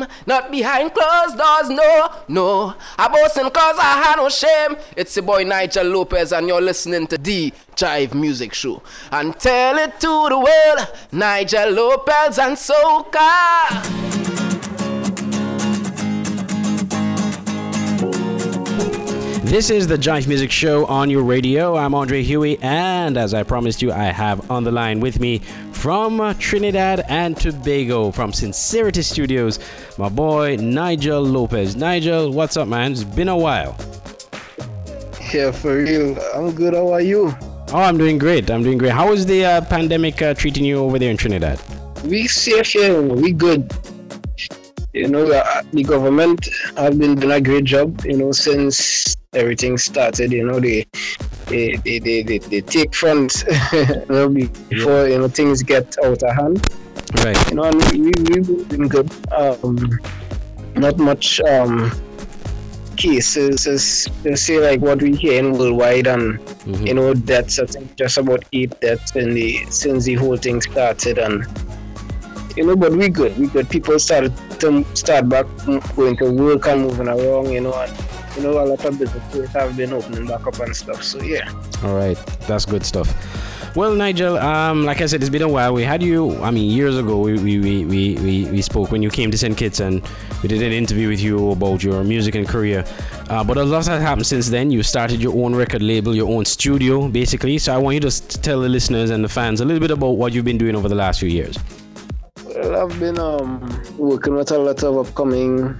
name. 0.00 0.06
Not 0.26 0.50
behind 0.50 0.92
closed 0.94 1.38
doors, 1.38 1.70
no, 1.70 2.08
no. 2.26 2.74
I 2.98 3.06
boasting 3.08 3.48
cause 3.50 3.76
I 3.78 4.02
had 4.02 4.16
no 4.16 4.28
shame. 4.28 4.76
It's 4.96 5.14
your 5.14 5.24
boy 5.24 5.44
Nigel 5.44 5.84
Lopez 5.86 6.32
and 6.32 6.48
you're 6.48 6.60
listening 6.60 7.06
to 7.06 7.16
the 7.16 7.52
Jive 7.76 8.14
Music 8.14 8.52
Show. 8.52 8.82
And 9.12 9.38
tell 9.38 9.78
it 9.78 10.00
to 10.00 10.28
the 10.28 10.38
world, 10.38 10.88
Nigel 11.12 11.70
Lopez 11.70 12.38
and 12.40 12.56
Soca. 12.56 14.23
This 19.54 19.70
is 19.70 19.86
the 19.86 19.96
Jive 19.96 20.26
Music 20.26 20.50
Show 20.50 20.84
on 20.86 21.08
your 21.08 21.22
radio. 21.22 21.76
I'm 21.76 21.94
Andre 21.94 22.24
Huey, 22.24 22.58
and 22.60 23.16
as 23.16 23.34
I 23.34 23.44
promised 23.44 23.82
you, 23.82 23.92
I 23.92 24.06
have 24.06 24.50
on 24.50 24.64
the 24.64 24.72
line 24.72 24.98
with 24.98 25.20
me 25.20 25.38
from 25.70 26.36
Trinidad 26.40 27.04
and 27.08 27.36
Tobago, 27.36 28.10
from 28.10 28.32
Sincerity 28.32 29.02
Studios, 29.02 29.60
my 29.96 30.08
boy 30.08 30.56
Nigel 30.56 31.22
Lopez. 31.22 31.76
Nigel, 31.76 32.32
what's 32.32 32.56
up, 32.56 32.66
man? 32.66 32.90
It's 32.90 33.04
been 33.04 33.28
a 33.28 33.36
while. 33.36 33.76
Yeah, 35.32 35.52
for 35.52 35.76
real. 35.76 36.18
I'm 36.34 36.52
good. 36.52 36.74
How 36.74 36.92
are 36.92 37.00
you? 37.00 37.32
Oh, 37.68 37.78
I'm 37.78 37.96
doing 37.96 38.18
great. 38.18 38.50
I'm 38.50 38.64
doing 38.64 38.76
great. 38.76 38.90
How 38.90 39.12
is 39.12 39.24
the 39.24 39.44
uh, 39.44 39.60
pandemic 39.60 40.20
uh, 40.20 40.34
treating 40.34 40.64
you 40.64 40.78
over 40.78 40.98
there 40.98 41.12
in 41.12 41.16
Trinidad? 41.16 41.60
We 42.06 42.26
safe 42.26 42.72
here. 42.72 43.00
We 43.00 43.30
good. 43.30 43.72
You 44.92 45.06
know, 45.06 45.30
uh, 45.30 45.62
the 45.72 45.84
government 45.84 46.48
have 46.76 46.98
been 46.98 47.14
doing 47.14 47.30
a 47.30 47.40
great 47.40 47.64
job. 47.66 48.04
You 48.04 48.16
know, 48.16 48.32
since 48.32 49.14
everything 49.34 49.78
started. 49.78 50.32
You 50.32 50.46
know, 50.46 50.60
they 50.60 50.86
they 51.46 51.76
they 51.76 51.98
they, 51.98 52.22
they, 52.22 52.38
they 52.38 52.60
take 52.60 52.94
front. 52.94 53.44
you 53.72 54.06
know, 54.08 54.28
before 54.28 55.08
you 55.08 55.18
know 55.18 55.28
things 55.28 55.62
get 55.62 55.96
out 56.04 56.22
of 56.22 56.36
hand. 56.36 56.66
Right. 57.22 57.50
You 57.50 57.56
know, 57.56 57.64
and 57.64 57.82
we 57.92 58.00
we 58.00 58.40
we've 58.40 58.68
been 58.68 58.88
good. 58.88 59.10
Um, 59.32 59.98
not 60.74 60.98
much 60.98 61.40
um 61.42 61.92
cases 62.96 63.66
is 63.66 64.08
say 64.34 64.58
like 64.58 64.80
what 64.80 65.02
we 65.02 65.14
hear 65.14 65.38
in 65.38 65.52
worldwide 65.52 66.06
and 66.06 66.40
Mm-hmm. 66.64 66.86
you 66.86 66.94
know 66.94 67.12
deaths 67.12 67.58
I 67.58 67.66
think 67.66 67.94
just 67.94 68.16
about 68.16 68.42
eight 68.54 68.80
deaths 68.80 69.14
in 69.16 69.34
the 69.34 69.66
since 69.68 70.06
the 70.06 70.14
whole 70.14 70.38
thing 70.38 70.62
started 70.62 71.18
and 71.18 71.44
you 72.56 72.64
know 72.64 72.74
but 72.74 72.92
we 72.92 73.10
good 73.10 73.36
we 73.36 73.48
good 73.48 73.68
people 73.68 73.98
started 73.98 74.32
to 74.60 74.82
start 74.94 75.28
back 75.28 75.44
going 75.94 76.16
to 76.16 76.32
work 76.32 76.66
and 76.66 76.80
moving 76.80 77.08
around 77.08 77.52
you 77.52 77.60
know 77.60 77.74
and 77.74 77.92
you 78.36 78.42
know 78.42 78.52
a 78.52 78.64
lot 78.64 78.84
of 78.84 78.98
businesses 78.98 79.50
have 79.50 79.76
been 79.76 79.92
opening 79.92 80.26
back 80.26 80.46
up 80.46 80.58
and 80.60 80.74
stuff 80.74 81.02
so 81.02 81.22
yeah 81.22 81.50
All 81.82 81.94
right, 81.94 82.16
that's 82.46 82.64
good 82.64 82.84
stuff. 82.84 83.08
Well, 83.76 83.92
Nigel, 83.96 84.38
um, 84.38 84.84
like 84.84 85.00
I 85.00 85.06
said, 85.06 85.20
it's 85.20 85.28
been 85.30 85.42
a 85.42 85.48
while. 85.48 85.74
We 85.74 85.82
had 85.82 86.00
you, 86.00 86.40
I 86.44 86.52
mean, 86.52 86.70
years 86.70 86.96
ago, 86.96 87.18
we, 87.18 87.32
we, 87.34 87.58
we, 87.58 87.84
we, 87.84 88.14
we, 88.14 88.44
we 88.44 88.62
spoke 88.62 88.92
when 88.92 89.02
you 89.02 89.10
came 89.10 89.32
to 89.32 89.36
St. 89.36 89.56
Kitts 89.56 89.80
and 89.80 90.00
we 90.44 90.48
did 90.48 90.62
an 90.62 90.70
interview 90.70 91.08
with 91.08 91.20
you 91.20 91.50
about 91.50 91.82
your 91.82 92.04
music 92.04 92.36
and 92.36 92.46
career. 92.46 92.84
Uh, 93.28 93.42
but 93.42 93.56
a 93.56 93.64
lot 93.64 93.84
has 93.86 94.00
happened 94.00 94.26
since 94.26 94.48
then. 94.48 94.70
You 94.70 94.84
started 94.84 95.20
your 95.20 95.34
own 95.44 95.56
record 95.56 95.82
label, 95.82 96.14
your 96.14 96.32
own 96.32 96.44
studio, 96.44 97.08
basically. 97.08 97.58
So 97.58 97.74
I 97.74 97.78
want 97.78 97.94
you 97.94 98.08
to 98.08 98.40
tell 98.42 98.60
the 98.60 98.68
listeners 98.68 99.10
and 99.10 99.24
the 99.24 99.28
fans 99.28 99.60
a 99.60 99.64
little 99.64 99.80
bit 99.80 99.90
about 99.90 100.10
what 100.18 100.32
you've 100.32 100.44
been 100.44 100.58
doing 100.58 100.76
over 100.76 100.88
the 100.88 100.94
last 100.94 101.18
few 101.18 101.28
years. 101.28 101.58
Well, 102.44 102.76
I've 102.76 103.00
been 103.00 103.18
um, 103.18 103.82
working 103.98 104.36
with 104.36 104.52
a 104.52 104.58
lot 104.58 104.84
of 104.84 105.08
upcoming 105.08 105.76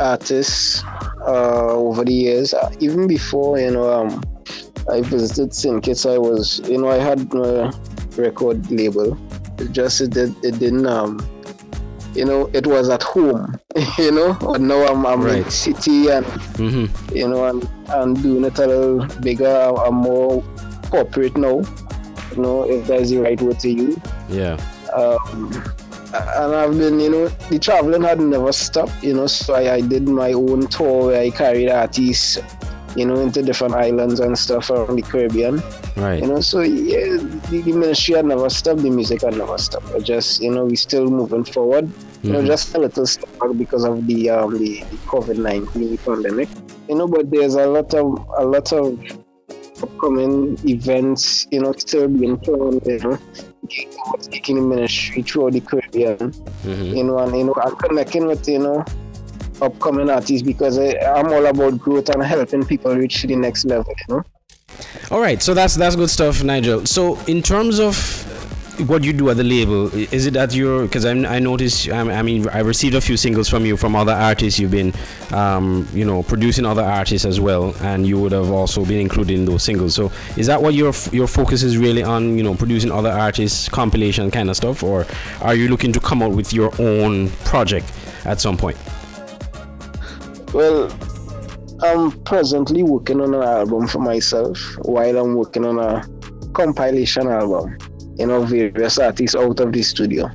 artists 0.00 0.82
uh, 1.26 1.72
over 1.74 2.04
the 2.04 2.12
years. 2.12 2.54
Uh, 2.54 2.70
even 2.80 3.06
before, 3.06 3.58
you 3.58 3.70
know, 3.70 3.90
um, 3.90 4.22
I 4.90 5.00
visited 5.02 5.54
St. 5.54 5.82
Kitts, 5.82 6.06
I 6.06 6.18
was, 6.18 6.60
you 6.68 6.78
know, 6.78 6.88
I 6.88 6.96
had 6.96 7.32
a 7.34 7.70
record 8.16 8.70
label. 8.70 9.16
It 9.58 9.72
just 9.72 10.00
it, 10.00 10.10
did, 10.10 10.34
it 10.44 10.58
didn't, 10.58 10.86
um, 10.86 11.20
you 12.14 12.24
know, 12.24 12.50
it 12.52 12.66
was 12.66 12.88
at 12.88 13.02
home, 13.02 13.58
you 13.98 14.10
know. 14.10 14.34
But 14.40 14.60
now 14.62 14.84
I'm, 14.86 15.06
I'm 15.06 15.20
in 15.26 15.42
Right. 15.42 15.52
city 15.52 16.08
and 16.08 16.26
Mm-hmm. 16.56 17.16
you 17.16 17.28
know, 17.28 17.44
and, 17.46 17.68
and 17.88 18.20
doing 18.22 18.44
it 18.44 18.58
a 18.58 18.66
little 18.66 19.06
bigger. 19.20 19.46
I'm 19.46 19.94
more 19.96 20.42
corporate 20.90 21.36
now. 21.36 21.62
You 22.32 22.42
know, 22.42 22.62
if 22.68 22.86
that's 22.86 23.10
the 23.10 23.18
right 23.18 23.40
word 23.40 23.58
to 23.60 23.70
use 23.70 23.96
Yeah. 24.28 24.56
um, 24.94 25.50
and 26.12 26.54
I've 26.54 26.76
been, 26.76 26.98
you 27.00 27.10
know, 27.10 27.28
the 27.50 27.58
traveling 27.58 28.02
had 28.02 28.20
never 28.20 28.52
stopped, 28.52 29.02
you 29.02 29.14
know, 29.14 29.26
so 29.26 29.54
I, 29.54 29.74
I 29.74 29.80
did 29.80 30.08
my 30.08 30.32
own 30.32 30.66
tour 30.68 31.06
where 31.06 31.20
I 31.22 31.30
carried 31.30 31.68
artists, 31.68 32.38
you 32.96 33.06
know, 33.06 33.14
into 33.20 33.42
different 33.42 33.74
islands 33.74 34.18
and 34.20 34.36
stuff 34.36 34.70
around 34.70 34.96
the 34.96 35.02
Caribbean, 35.02 35.62
Right. 35.96 36.20
you 36.22 36.28
know, 36.28 36.40
so 36.40 36.60
yeah, 36.60 37.16
the, 37.50 37.62
the 37.64 37.72
ministry 37.72 38.16
had 38.16 38.24
never 38.26 38.50
stopped, 38.50 38.82
the 38.82 38.90
music 38.90 39.22
had 39.22 39.36
never 39.36 39.56
stopped. 39.58 39.86
I 39.94 40.00
just, 40.00 40.40
you 40.42 40.50
know, 40.50 40.64
we're 40.64 40.74
still 40.76 41.06
moving 41.06 41.44
forward, 41.44 41.88
you 42.22 42.32
know, 42.32 42.40
Mhm. 42.42 42.46
just 42.46 42.74
a 42.74 42.78
little 42.80 43.06
step 43.06 43.28
back 43.38 43.50
because 43.56 43.84
of 43.84 44.06
the 44.06 44.30
um, 44.30 44.58
the, 44.58 44.80
the 44.90 44.96
COVID 45.06 45.36
nineteen 45.38 45.96
pandemic, 45.98 46.48
you 46.88 46.96
know, 46.96 47.06
but 47.06 47.30
there's 47.30 47.54
a 47.54 47.66
lot 47.66 47.94
of 47.94 48.06
a 48.38 48.44
lot 48.44 48.72
of 48.72 48.98
upcoming 49.82 50.58
events, 50.68 51.46
you 51.50 51.60
know, 51.60 51.72
still 51.72 52.08
being 52.08 52.36
planned, 52.38 52.82
you 52.86 52.98
know, 52.98 53.18
the 53.70 54.60
ministry 54.60 55.22
throughout 55.22 55.52
the 55.52 55.60
Caribbean, 55.60 56.16
Mhm. 56.64 56.96
you 56.96 57.04
know, 57.04 57.18
and 57.18 57.36
you 57.36 57.44
know, 57.44 57.54
I'm 57.62 57.76
connecting 57.76 58.26
with 58.26 58.48
you 58.48 58.58
know 58.58 58.84
upcoming 59.62 60.08
artists 60.10 60.42
because 60.42 60.78
I, 60.78 60.94
I'm 60.98 61.32
all 61.32 61.46
about 61.46 61.78
growth 61.78 62.08
and 62.08 62.22
helping 62.22 62.64
people 62.64 62.94
reach 62.96 63.22
the 63.22 63.36
next 63.36 63.64
level, 63.64 63.92
you 64.08 64.16
know. 64.16 64.22
All 65.10 65.20
right, 65.20 65.42
so 65.42 65.54
that's 65.54 65.76
that's 65.76 65.96
good 65.96 66.10
stuff, 66.10 66.42
Nigel. 66.42 66.86
So 66.86 67.18
in 67.26 67.42
terms 67.42 67.78
of 67.80 68.19
what 68.86 69.04
you 69.04 69.12
do 69.12 69.30
at 69.30 69.36
the 69.36 69.44
label, 69.44 69.92
is 69.94 70.26
it 70.26 70.34
that 70.34 70.54
you're? 70.54 70.82
Because 70.82 71.04
I 71.04 71.14
noticed, 71.38 71.88
I 71.88 72.00
I 72.00 72.22
mean, 72.22 72.48
I 72.48 72.60
received 72.60 72.94
a 72.94 73.00
few 73.00 73.16
singles 73.16 73.48
from 73.48 73.64
you 73.66 73.76
from 73.76 73.94
other 73.96 74.12
artists. 74.12 74.58
You've 74.58 74.70
been, 74.70 74.92
um, 75.32 75.86
you 75.92 76.04
know, 76.04 76.22
producing 76.22 76.66
other 76.66 76.82
artists 76.82 77.24
as 77.24 77.40
well, 77.40 77.74
and 77.80 78.06
you 78.06 78.18
would 78.20 78.32
have 78.32 78.50
also 78.50 78.84
been 78.84 79.00
included 79.00 79.38
in 79.38 79.44
those 79.44 79.62
singles. 79.62 79.94
So 79.94 80.10
is 80.36 80.46
that 80.46 80.60
what 80.60 80.74
your 80.74 80.92
your 81.12 81.26
focus 81.26 81.62
is 81.62 81.76
really 81.76 82.02
on? 82.02 82.36
You 82.36 82.42
know, 82.42 82.54
producing 82.54 82.90
other 82.90 83.10
artists, 83.10 83.68
compilation 83.68 84.30
kind 84.30 84.50
of 84.50 84.56
stuff, 84.56 84.82
or 84.82 85.06
are 85.40 85.54
you 85.54 85.68
looking 85.68 85.92
to 85.92 86.00
come 86.00 86.22
out 86.22 86.32
with 86.32 86.52
your 86.52 86.70
own 86.80 87.30
project 87.44 87.92
at 88.24 88.40
some 88.40 88.56
point? 88.56 88.76
Well, 90.52 90.90
I'm 91.82 92.10
presently 92.22 92.82
working 92.82 93.20
on 93.20 93.34
an 93.34 93.42
album 93.42 93.86
for 93.86 94.00
myself 94.00 94.58
while 94.82 95.16
I'm 95.16 95.34
working 95.34 95.64
on 95.64 95.78
a 95.78 96.06
compilation 96.52 97.28
album, 97.28 97.78
you 98.20 98.26
know, 98.26 98.42
various 98.42 98.98
artists 98.98 99.34
out 99.34 99.58
of 99.60 99.72
the 99.72 99.82
studio, 99.82 100.30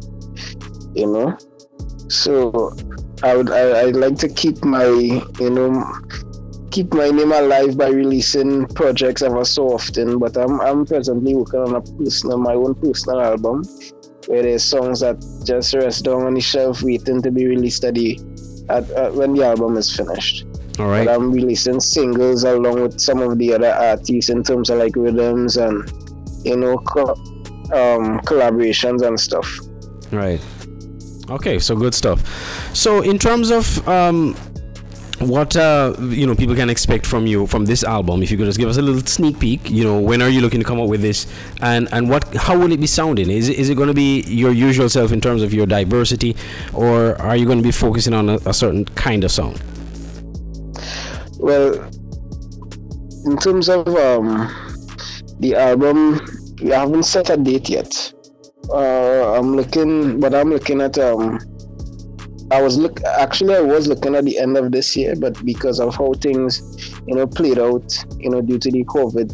you 0.96 1.06
know. 1.06 1.38
So 2.10 2.76
I 3.22 3.38
would 3.38 3.52
I, 3.52 3.82
I'd 3.82 3.96
like 3.96 4.18
to 4.18 4.28
keep 4.28 4.64
my 4.66 4.86
you 4.86 5.50
know 5.50 5.86
keep 6.72 6.94
my 6.94 7.10
name 7.10 7.32
alive 7.32 7.78
by 7.78 7.90
releasing 7.90 8.66
projects 8.68 9.22
ever 9.22 9.46
so 9.46 9.68
often. 9.68 10.18
But 10.18 10.36
I'm 10.36 10.60
I'm 10.62 10.86
presently 10.86 11.36
working 11.36 11.60
on 11.60 11.76
a 11.76 11.82
personal 11.82 12.40
my 12.40 12.54
own 12.54 12.74
personal 12.74 13.22
album 13.22 13.64
where 14.26 14.42
there's 14.42 14.64
songs 14.64 15.02
that 15.02 15.24
just 15.46 15.76
rest 15.76 16.06
down 16.06 16.24
on 16.24 16.34
the 16.34 16.42
shelf 16.42 16.82
waiting 16.82 17.22
to 17.22 17.30
be 17.30 17.46
released 17.46 17.84
at 17.84 17.94
the 17.94 18.20
at, 18.70 18.90
at 18.92 19.14
when 19.14 19.36
the 19.36 19.46
album 19.46 19.78
is 19.78 19.96
finished. 19.96 20.48
All 20.80 20.88
right. 20.88 21.06
But 21.06 21.16
I'm 21.16 21.32
releasing 21.32 21.80
singles 21.80 22.44
along 22.44 22.82
with 22.82 23.00
some 23.00 23.22
of 23.22 23.38
the 23.38 23.54
other 23.54 23.72
artists 23.72 24.30
in 24.30 24.44
terms 24.44 24.72
of 24.72 24.80
like 24.80 24.96
rhythms 24.96 25.58
and 25.58 25.88
you 26.44 26.58
know 26.58 26.78
co- 26.80 27.16
um, 27.74 28.20
collaborations 28.22 29.06
and 29.06 29.20
stuff. 29.20 29.60
Right. 30.12 30.42
Okay, 31.30 31.60
so 31.60 31.76
good 31.76 31.94
stuff. 31.94 32.24
So 32.76 33.02
in 33.02 33.18
terms 33.18 33.50
of 33.50 33.88
um, 33.88 34.36
what 35.20 35.56
uh, 35.56 35.96
you 36.00 36.28
know 36.28 36.36
people 36.36 36.56
can 36.56 36.70
expect 36.70 37.06
from 37.06 37.26
you 37.26 37.48
from 37.48 37.66
this 37.66 37.84
album, 37.84 38.22
if 38.22 38.30
you 38.30 38.38
could 38.38 38.46
just 38.46 38.60
give 38.60 38.70
us 38.70 38.78
a 38.78 38.82
little 38.82 39.02
sneak 39.02 39.40
peek, 39.40 39.70
you 39.70 39.84
know, 39.84 40.00
when 40.00 40.22
are 40.22 40.30
you 40.30 40.42
looking 40.42 40.60
to 40.60 40.66
come 40.66 40.80
up 40.80 40.90
with 40.90 41.02
this, 41.02 41.26
and 41.62 41.88
and 41.92 42.10
what 42.10 42.24
how 42.36 42.58
will 42.58 42.72
it 42.72 42.80
be 42.80 42.88
sounding? 42.88 43.30
Is 43.30 43.50
it, 43.50 43.58
is 43.58 43.70
it 43.70 43.76
going 43.76 43.88
to 43.88 43.94
be 43.94 44.22
your 44.22 44.52
usual 44.52 44.90
self 44.90 45.12
in 45.12 45.22
terms 45.22 45.42
of 45.42 45.54
your 45.54 45.66
diversity, 45.66 46.36
or 46.74 47.20
are 47.22 47.36
you 47.36 47.46
going 47.46 47.58
to 47.58 47.64
be 47.64 47.72
focusing 47.72 48.14
on 48.14 48.30
a, 48.30 48.36
a 48.46 48.54
certain 48.54 48.86
kind 48.86 49.24
of 49.24 49.32
song? 49.32 49.58
Well, 51.38 51.74
in 53.26 53.38
terms 53.38 53.70
of 53.70 53.88
um, 53.88 54.54
the 55.40 55.56
album, 55.56 56.22
we 56.62 56.70
haven't 56.70 57.04
set 57.04 57.30
a 57.30 57.38
date 57.38 57.70
yet. 57.70 58.14
Uh, 58.70 59.38
I'm 59.38 59.56
looking, 59.56 60.20
but 60.20 60.34
I'm 60.34 60.50
looking 60.50 60.82
at 60.82 60.98
um. 60.98 61.40
I 62.52 62.62
was 62.62 62.78
look 62.78 63.04
actually 63.04 63.56
I 63.56 63.62
was 63.62 63.88
looking 63.88 64.14
at 64.14 64.24
the 64.24 64.38
end 64.38 64.56
of 64.56 64.72
this 64.72 64.96
year, 64.96 65.16
but 65.16 65.44
because 65.44 65.80
of 65.80 65.96
how 65.96 66.14
things, 66.14 66.92
you 67.08 67.16
know, 67.16 67.26
played 67.26 67.58
out, 67.58 67.92
you 68.20 68.30
know, 68.30 68.40
due 68.40 68.60
to 68.60 68.70
the 68.70 68.84
COVID, 68.86 69.34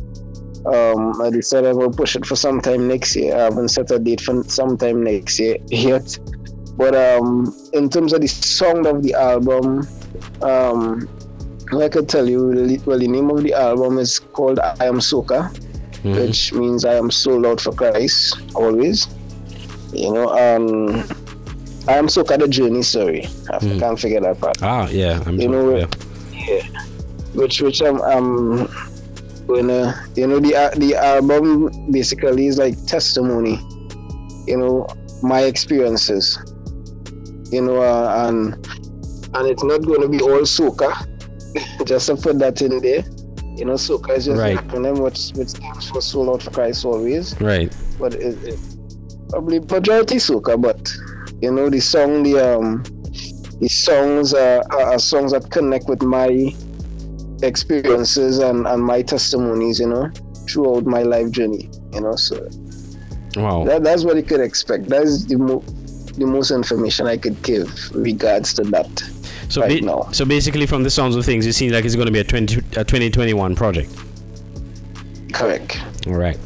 um, 0.66 1.22
I 1.22 1.30
decided 1.30 1.72
I 1.72 1.74
will 1.74 1.92
push 1.92 2.16
it 2.16 2.26
for 2.26 2.36
sometime 2.36 2.88
next 2.88 3.16
year. 3.16 3.36
I 3.36 3.40
haven't 3.40 3.70
set 3.70 3.92
a 3.92 4.00
date 4.00 4.22
for 4.22 4.44
sometime 4.44 5.04
next 5.04 5.40
year 5.40 5.58
yet. 5.68 6.18
But 6.78 6.96
um, 6.96 7.54
in 7.74 7.90
terms 7.90 8.14
of 8.14 8.22
the 8.22 8.28
song 8.28 8.86
of 8.86 9.04
the 9.04 9.14
album, 9.14 9.88
um, 10.42 11.10
I 11.80 11.90
could 11.90 12.08
tell 12.08 12.30
you, 12.30 12.80
well, 12.86 13.00
the 13.00 13.08
name 13.08 13.30
of 13.30 13.44
the 13.44 13.54
album 13.54 13.98
is 13.98 14.20
called 14.20 14.60
I 14.60 14.86
Am 14.86 15.00
Soka, 15.00 15.52
which 16.04 16.54
means 16.54 16.86
I 16.86 16.96
am 16.96 17.12
sold 17.12 17.46
out 17.46 17.62
for 17.62 17.72
Christ 17.72 18.38
always. 18.56 19.08
You 19.94 20.14
know, 20.14 20.30
um, 20.30 21.04
I 21.88 21.98
am 21.98 22.08
so 22.10 22.24
kind 22.24 22.42
of 22.42 22.50
journey. 22.50 22.82
Sorry, 22.82 23.28
I 23.52 23.60
can't 23.60 24.00
figure 24.00 24.22
that 24.22 24.40
part. 24.40 24.62
Ah, 24.62 24.88
yeah, 24.90 25.22
I'm 25.26 25.40
You 25.40 25.50
know, 25.50 25.76
yeah, 25.76 25.88
which 27.34 27.62
which 27.62 27.82
I'm, 27.82 28.02
I'm 28.02 28.68
gonna, 29.48 30.06
you 30.16 30.28
know, 30.28 30.40
the 30.40 30.56
uh, 30.56 30.70
the 30.76 30.96
album 30.96 31.92
basically 31.92 32.48
is 32.48 32.58
like 32.58 32.86
testimony. 32.86 33.60
You 34.48 34.58
know, 34.58 34.88
my 35.22 35.42
experiences. 35.42 36.40
You 37.52 37.62
know, 37.62 37.82
uh, 37.82 38.28
and 38.30 38.56
and 39.34 39.48
it's 39.48 39.64
not 39.64 39.82
going 39.86 40.02
to 40.02 40.08
be 40.08 40.22
all 40.22 40.42
soca. 40.42 41.08
Just 41.86 42.08
to 42.08 42.16
put 42.16 42.40
that 42.40 42.62
in 42.62 42.80
there. 42.80 43.04
You 43.62 43.68
know, 43.68 43.74
soca 43.74 44.18
is 44.18 44.26
just 44.26 44.40
Right. 44.42 44.58
acronym 44.58 44.98
which 45.04 45.34
which 45.38 45.50
stands 45.50 45.88
for 45.88 46.02
Soul 46.02 46.32
Out 46.34 46.42
for 46.42 46.50
Christ 46.50 46.84
always. 46.84 47.40
Right. 47.40 47.72
But 48.00 48.16
it, 48.16 48.36
it 48.44 48.60
probably 49.30 49.60
majority 49.60 50.16
soca, 50.16 50.60
but 50.60 50.92
you 51.44 51.52
know 51.52 51.70
the 51.70 51.80
song, 51.80 52.24
the 52.24 52.40
um, 52.58 52.82
the 53.60 53.68
songs 53.70 54.34
are, 54.34 54.64
are, 54.72 54.94
are 54.94 54.98
songs 55.00 55.32
that 55.34 55.52
connect 55.52 55.88
with 55.88 56.02
my 56.02 56.56
experiences 57.44 58.40
and 58.40 58.66
and 58.66 58.84
my 58.84 59.04
testimonies. 59.04 59.80
You 59.80 59.90
know, 59.90 60.10
throughout 60.50 60.86
my 60.88 61.04
life 61.04 61.30
journey. 61.30 61.70
You 61.94 62.02
know, 62.02 62.16
so 62.16 62.36
Wow. 63.36 63.64
that, 63.66 63.84
that's 63.84 64.04
what 64.04 64.16
you 64.16 64.24
could 64.24 64.42
expect. 64.42 64.90
That's 64.90 65.26
the 65.26 65.38
mo- 65.38 65.64
the 66.18 66.26
most 66.26 66.50
information 66.50 67.06
I 67.06 67.18
could 67.18 67.40
give 67.44 67.70
regards 67.94 68.56
to 68.56 68.64
that. 68.64 68.90
So, 69.52 69.62
right 69.62 69.82
ba- 69.82 69.86
now. 69.86 70.08
so 70.12 70.24
basically, 70.24 70.66
from 70.66 70.84
the 70.84 70.90
sounds 70.90 71.16
of 71.18 71.26
things, 71.26 71.46
it 71.46 71.54
seems 71.54 71.74
like 71.74 71.84
it's 71.84 71.96
going 71.96 72.06
to 72.06 72.12
be 72.12 72.20
a 72.20 72.24
20, 72.24 72.58
a 72.78 72.84
2021 72.86 73.54
project. 73.56 73.90
Correct. 75.34 75.82
All 76.08 76.14
right. 76.14 76.38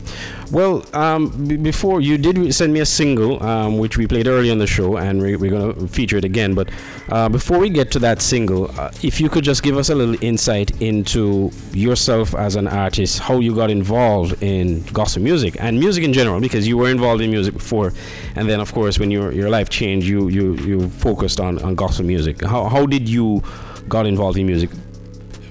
Well, 0.52 0.86
um, 0.94 1.48
b- 1.48 1.58
before 1.58 2.02
you 2.02 2.18
did 2.18 2.54
send 2.54 2.72
me 2.72 2.80
a 2.80 2.86
single, 2.86 3.42
um, 3.42 3.78
which 3.78 3.98
we 3.98 4.06
played 4.06 4.28
early 4.28 4.52
on 4.52 4.60
the 4.60 4.68
show, 4.68 4.98
and 4.98 5.22
we, 5.22 5.36
we're 5.36 5.50
going 5.50 5.74
to 5.74 5.88
feature 5.88 6.18
it 6.18 6.24
again. 6.24 6.54
But 6.54 6.70
uh, 7.10 7.30
before 7.30 7.58
we 7.58 7.70
get 7.70 7.92
to 7.92 8.00
that 8.00 8.22
single, 8.22 8.70
uh, 8.80 8.92
if 9.02 9.20
you 9.20 9.28
could 9.28 9.44
just 9.44 9.64
give 9.64 9.76
us 9.78 9.90
a 9.90 9.96
little 9.96 10.16
insight 10.24 10.80
into 10.82 11.52
yourself 11.74 12.36
as 12.36 12.56
an 12.56 12.68
artist, 12.68 13.20
how 13.20 13.40
you 13.40 13.56
got 13.56 13.72
involved 13.72 14.42
in 14.44 14.84
gospel 14.94 15.24
music 15.24 15.58
and 15.60 15.80
music 15.80 16.04
in 16.04 16.14
general, 16.14 16.40
because 16.40 16.68
you 16.68 16.78
were 16.78 16.90
involved 16.90 17.22
in 17.22 17.32
music 17.32 17.54
before, 17.56 17.92
and 18.36 18.48
then 18.48 18.60
of 18.60 18.72
course 18.72 19.00
when 19.00 19.10
your 19.10 19.32
your 19.32 19.50
life 19.50 19.70
changed, 19.70 20.06
you 20.08 20.30
you 20.30 20.56
you 20.58 20.90
focused 20.90 21.40
on 21.40 21.60
on 21.64 21.74
gospel 21.76 22.06
music. 22.06 22.42
How 22.42 22.66
how 22.66 22.86
did 22.86 23.10
you 23.10 23.42
got 23.90 24.06
involved 24.06 24.38
in 24.38 24.46
music 24.46 24.70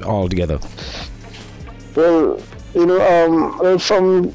altogether? 0.02 0.58
Well, 1.96 2.40
you 2.74 2.86
know, 2.86 3.00
um, 3.00 3.78
from 3.78 4.34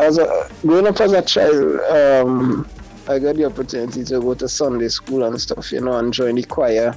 as 0.00 0.18
a 0.18 0.50
growing 0.62 0.86
up 0.86 1.00
as 1.00 1.12
a 1.12 1.22
child, 1.22 1.80
um, 1.90 2.68
I 3.08 3.18
got 3.18 3.36
the 3.36 3.44
opportunity 3.44 4.04
to 4.04 4.20
go 4.20 4.34
to 4.34 4.48
Sunday 4.48 4.88
school 4.88 5.24
and 5.24 5.40
stuff, 5.40 5.72
you 5.72 5.80
know, 5.80 5.96
and 5.96 6.12
join 6.12 6.36
the 6.36 6.42
choir, 6.42 6.94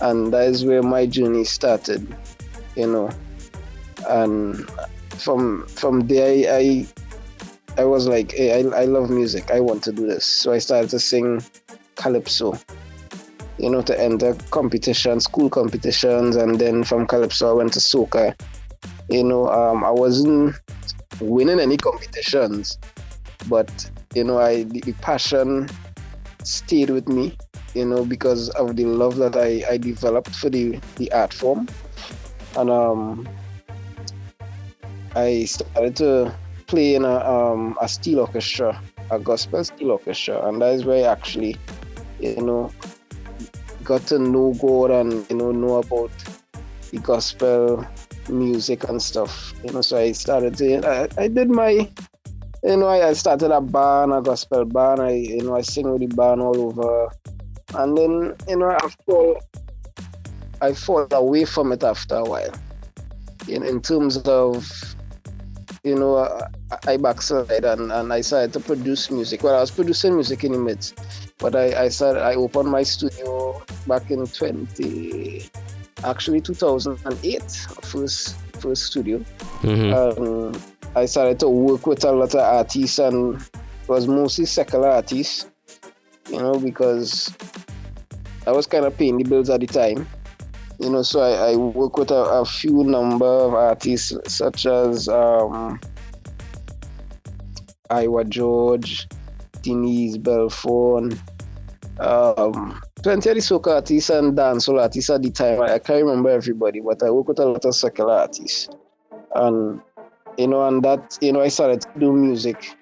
and 0.00 0.32
that 0.32 0.48
is 0.48 0.64
where 0.64 0.82
my 0.82 1.06
journey 1.06 1.44
started, 1.44 2.14
you 2.76 2.86
know, 2.86 3.10
and 4.08 4.68
from 5.10 5.66
from 5.66 6.06
there 6.06 6.52
I 6.52 6.86
I, 7.78 7.82
I 7.82 7.84
was 7.84 8.06
like, 8.06 8.32
hey, 8.32 8.62
I 8.62 8.82
I 8.82 8.84
love 8.84 9.10
music, 9.10 9.50
I 9.50 9.60
want 9.60 9.82
to 9.84 9.92
do 9.92 10.06
this, 10.06 10.24
so 10.24 10.52
I 10.52 10.58
started 10.58 10.90
to 10.90 10.98
sing 10.98 11.42
calypso 11.94 12.58
you 13.58 13.70
know, 13.70 13.82
to 13.82 14.00
enter 14.00 14.34
competitions, 14.50 15.24
school 15.24 15.48
competitions, 15.48 16.36
and 16.36 16.58
then 16.58 16.82
from 16.82 17.06
Calypso 17.06 17.50
I 17.50 17.52
went 17.52 17.72
to 17.74 17.78
soca. 17.78 18.34
You 19.08 19.22
know, 19.22 19.48
um, 19.48 19.84
I 19.84 19.90
wasn't 19.90 20.56
winning 21.20 21.60
any 21.60 21.76
competitions, 21.76 22.78
but 23.48 23.90
you 24.14 24.24
know, 24.24 24.38
I 24.38 24.64
the, 24.64 24.80
the 24.80 24.92
passion 24.94 25.68
stayed 26.42 26.90
with 26.90 27.08
me. 27.08 27.36
You 27.74 27.84
know, 27.84 28.04
because 28.04 28.50
of 28.50 28.76
the 28.76 28.84
love 28.84 29.16
that 29.16 29.34
I, 29.36 29.64
I 29.68 29.78
developed 29.78 30.34
for 30.36 30.48
the 30.48 30.80
the 30.96 31.10
art 31.10 31.34
form, 31.34 31.68
and 32.56 32.70
um, 32.70 33.28
I 35.16 35.44
started 35.44 35.96
to 35.96 36.34
play 36.66 36.94
in 36.94 37.04
a 37.04 37.18
um 37.18 37.76
a 37.80 37.88
steel 37.88 38.20
orchestra, 38.20 38.80
a 39.10 39.18
gospel 39.18 39.64
steel 39.64 39.90
orchestra, 39.90 40.46
and 40.46 40.62
that 40.62 40.72
is 40.74 40.84
where 40.84 41.08
I 41.08 41.12
actually, 41.12 41.56
you 42.20 42.40
know, 42.42 42.70
got 43.82 44.06
to 44.06 44.18
know 44.18 44.54
God 44.60 44.90
and 44.90 45.28
you 45.28 45.36
know 45.36 45.52
know 45.52 45.76
about 45.76 46.10
the 46.90 46.98
gospel 46.98 47.86
music 48.28 48.88
and 48.88 49.02
stuff. 49.02 49.54
You 49.64 49.72
know, 49.72 49.80
so 49.80 49.98
I 49.98 50.12
started 50.12 50.56
to 50.58 50.86
I, 50.86 51.08
I 51.22 51.28
did 51.28 51.50
my 51.50 51.88
you 52.64 52.76
know 52.76 52.88
I, 52.88 53.12
started 53.12 53.50
a 53.50 53.60
band, 53.60 54.12
a 54.12 54.22
gospel 54.22 54.64
band. 54.64 55.00
I 55.00 55.10
you 55.12 55.42
know 55.42 55.56
I 55.56 55.60
sing 55.60 55.90
with 55.90 56.00
the 56.00 56.14
band 56.16 56.40
all 56.40 56.58
over, 56.58 57.08
and 57.74 57.96
then 57.96 58.34
you 58.48 58.56
know 58.56 58.70
after 58.70 59.34
I 60.62 60.72
fall 60.72 61.06
away 61.10 61.44
from 61.44 61.72
it 61.72 61.84
after 61.84 62.16
a 62.16 62.24
while. 62.24 62.54
In 63.48 63.62
in 63.62 63.82
terms 63.82 64.16
of 64.18 64.72
you 65.82 65.94
know 65.94 66.16
I, 66.16 66.48
I 66.86 66.94
and, 66.94 67.92
and 67.92 68.12
I 68.12 68.22
started 68.22 68.54
to 68.54 68.60
produce 68.60 69.10
music. 69.10 69.42
Well, 69.42 69.56
I 69.56 69.60
was 69.60 69.70
producing 69.70 70.14
music 70.14 70.42
in 70.42 70.52
the 70.52 70.58
midst, 70.58 70.98
but 71.38 71.54
I 71.54 71.84
I 71.84 71.88
started 71.88 72.22
I 72.22 72.34
opened 72.34 72.70
my 72.70 72.82
studio 72.82 73.62
back 73.86 74.10
in 74.10 74.26
20 74.26 75.50
actually 76.04 76.40
2008 76.40 77.42
first 77.82 78.36
first 78.60 78.84
studio 78.84 79.18
Mhm. 79.62 79.92
um, 79.92 80.62
i 80.96 81.04
started 81.06 81.38
to 81.40 81.48
work 81.48 81.86
with 81.86 82.04
a 82.04 82.12
lot 82.12 82.34
of 82.34 82.40
artists 82.40 82.98
and 82.98 83.40
it 83.40 83.88
was 83.88 84.06
mostly 84.06 84.44
secular 84.44 84.88
artists 84.88 85.46
you 86.30 86.38
know 86.38 86.58
because 86.58 87.32
i 88.46 88.50
was 88.52 88.66
kind 88.66 88.84
of 88.84 88.96
paying 88.96 89.16
the 89.18 89.24
bills 89.24 89.50
at 89.50 89.60
the 89.60 89.66
time 89.66 90.06
you 90.78 90.90
know 90.90 91.02
so 91.02 91.20
i, 91.20 91.52
I 91.52 91.56
work 91.56 91.96
with 91.98 92.10
a, 92.10 92.14
a 92.40 92.44
few 92.44 92.84
number 92.84 93.26
of 93.26 93.54
artists 93.54 94.12
such 94.32 94.66
as 94.66 95.08
um 95.08 95.78
Iwer 97.90 98.26
George, 98.28 99.06
Denise 99.62 100.16
Belfon, 100.16 101.16
um, 102.00 102.80
plenty 103.04 103.28
of 103.28 103.36
the 103.36 103.70
artists 103.70 104.08
and 104.08 104.34
dancehall 104.34 104.80
artists 104.80 105.10
at 105.10 105.22
the 105.22 105.30
time. 105.30 105.60
I, 105.60 105.74
I 105.74 105.78
can't 105.78 106.02
remember 106.02 106.30
everybody, 106.30 106.80
but 106.80 107.02
I 107.02 107.10
work 107.10 107.28
with 107.28 107.38
a 107.38 107.44
lot 107.44 107.62
of 107.66 107.74
secular 107.74 108.14
artists. 108.14 108.70
And, 109.34 109.82
you 110.38 110.48
know, 110.48 110.66
and 110.66 110.82
that, 110.84 111.18
you 111.20 111.30
know, 111.30 111.42
I 111.42 111.48
started 111.48 111.82
to 111.82 111.88
do 111.98 112.14
music 112.14 112.74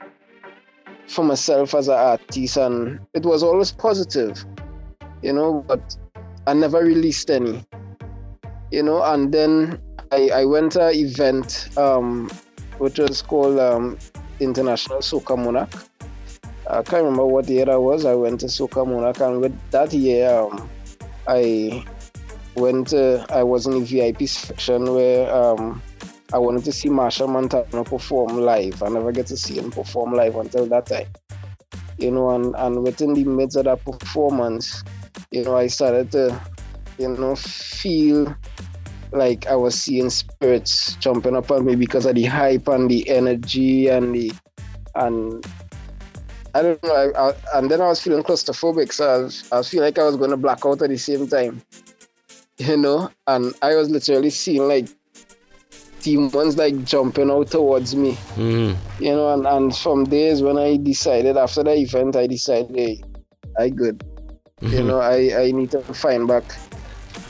for 1.08 1.24
myself 1.24 1.74
as 1.74 1.88
an 1.88 1.94
artist, 1.94 2.56
and 2.56 3.00
it 3.14 3.26
was 3.26 3.42
always 3.42 3.72
positive, 3.72 4.44
you 5.22 5.32
know, 5.32 5.64
but 5.66 5.96
I 6.46 6.54
never 6.54 6.78
released 6.78 7.28
any, 7.28 7.64
you 8.70 8.84
know, 8.84 9.02
and 9.02 9.34
then 9.34 9.80
I, 10.12 10.30
I 10.32 10.44
went 10.44 10.72
to 10.72 10.86
an 10.86 10.94
event, 10.94 11.76
um, 11.76 12.30
which 12.78 13.00
was 13.00 13.22
called 13.22 13.58
um, 13.58 13.98
International 14.38 14.98
Soca 14.98 15.36
Monarch. 15.36 15.70
I 16.68 16.82
can't 16.82 17.04
remember 17.04 17.26
what 17.26 17.48
year 17.48 17.64
that 17.66 17.80
was. 17.80 18.04
I 18.04 18.14
went 18.14 18.40
to 18.40 18.46
Soca 18.46 18.86
Monarch, 18.86 19.20
and 19.20 19.40
with 19.40 19.70
that 19.70 19.92
year, 19.92 20.30
um, 20.30 20.70
I 21.26 21.84
went. 22.54 22.88
To, 22.88 23.26
I 23.30 23.42
was 23.42 23.66
in 23.66 23.72
the 23.72 23.84
VIP 23.84 24.28
section 24.28 24.94
where 24.94 25.32
um, 25.34 25.82
I 26.32 26.38
wanted 26.38 26.64
to 26.64 26.72
see 26.72 26.88
Machel 26.88 27.28
Montano 27.28 27.84
perform 27.84 28.38
live. 28.38 28.82
I 28.82 28.88
never 28.88 29.12
get 29.12 29.26
to 29.26 29.36
see 29.36 29.58
him 29.58 29.70
perform 29.70 30.14
live 30.14 30.36
until 30.36 30.66
that 30.66 30.86
time. 30.86 31.08
You 31.98 32.10
know, 32.10 32.30
and, 32.30 32.54
and 32.56 32.82
within 32.82 33.14
the 33.14 33.24
midst 33.24 33.56
of 33.56 33.64
that 33.64 33.84
performance, 33.84 34.82
you 35.30 35.44
know, 35.44 35.56
I 35.56 35.66
started 35.66 36.10
to, 36.12 36.40
you 36.98 37.08
know, 37.08 37.36
feel 37.36 38.34
like 39.12 39.46
I 39.46 39.56
was 39.56 39.80
seeing 39.80 40.08
spirits 40.10 40.94
jumping 40.96 41.36
up 41.36 41.50
on 41.50 41.66
me 41.66 41.76
because 41.76 42.06
of 42.06 42.14
the 42.14 42.24
hype 42.24 42.66
and 42.68 42.90
the 42.90 43.08
energy 43.08 43.88
and 43.88 44.14
the 44.14 44.32
and 44.94 45.44
I 46.54 46.62
don't 46.62 46.82
know. 46.84 46.94
I, 46.94 47.28
I, 47.30 47.34
and 47.58 47.70
then 47.70 47.80
I 47.80 47.86
was 47.88 48.00
feeling 48.02 48.22
claustrophobic, 48.22 48.92
so 48.92 49.08
I 49.08 49.18
was, 49.18 49.48
I 49.52 49.56
was 49.58 49.68
feeling 49.68 49.86
like 49.86 49.98
I 49.98 50.04
was 50.04 50.16
going 50.16 50.30
to 50.30 50.36
black 50.36 50.66
out 50.66 50.82
at 50.82 50.88
the 50.90 50.98
same 50.98 51.26
time, 51.26 51.62
you 52.58 52.76
know. 52.76 53.10
And 53.26 53.54
I 53.62 53.74
was 53.74 53.88
literally 53.88 54.30
seeing 54.30 54.68
like 54.68 54.88
demons 56.02 56.56
like 56.58 56.84
jumping 56.84 57.30
out 57.30 57.48
towards 57.50 57.94
me, 57.94 58.12
Mhm. 58.36 58.76
you 59.00 59.12
know. 59.14 59.32
And, 59.32 59.46
and 59.46 59.74
from 59.76 60.04
there 60.06 60.30
is 60.32 60.42
when 60.42 60.58
I 60.58 60.76
decided 60.76 61.36
after 61.36 61.62
that 61.62 61.76
event, 61.76 62.16
I 62.16 62.26
decided, 62.26 62.74
hey, 62.76 63.02
I 63.58 63.68
good, 63.70 64.02
you 64.60 64.68
Mhm. 64.80 64.86
know. 64.86 65.00
I, 65.00 65.44
I 65.44 65.50
need 65.52 65.70
to 65.70 65.80
find 65.80 66.26
back 66.28 66.44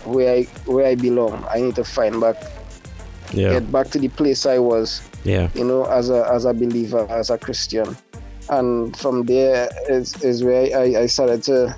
where 0.05 0.35
I 0.37 0.43
where 0.67 0.87
I 0.87 0.95
belong. 0.97 1.45
I 1.51 1.61
need 1.61 1.77
to 1.77 1.85
find 1.85 2.21
back, 2.21 2.37
Yeah. 3.33 3.51
get 3.61 3.71
back 3.71 3.89
to 3.91 3.99
the 4.01 4.09
place 4.09 4.47
I 4.47 4.59
was 4.59 5.01
Yeah. 5.25 5.49
you 5.55 5.65
know, 5.65 5.85
as 5.85 6.11
a 6.11 6.27
as 6.33 6.45
a 6.45 6.53
believer, 6.53 7.07
as 7.09 7.31
a 7.31 7.39
Christian. 7.39 7.97
And 8.53 8.95
from 8.97 9.25
there 9.25 9.71
is, 9.89 10.23
is 10.23 10.45
where 10.45 10.77
I, 10.77 11.03
I 11.03 11.07
started 11.07 11.43
to 11.45 11.75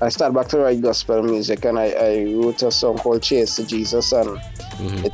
I 0.00 0.08
started 0.08 0.34
back 0.34 0.48
to 0.48 0.58
write 0.58 0.80
gospel 0.80 1.22
music 1.22 1.64
and 1.64 1.78
I, 1.78 1.90
I 1.90 2.24
wrote 2.34 2.62
a 2.62 2.70
song 2.70 2.98
called 2.98 3.22
Chase 3.22 3.56
to 3.56 3.66
Jesus 3.66 4.12
and 4.12 4.40
it 5.04 5.12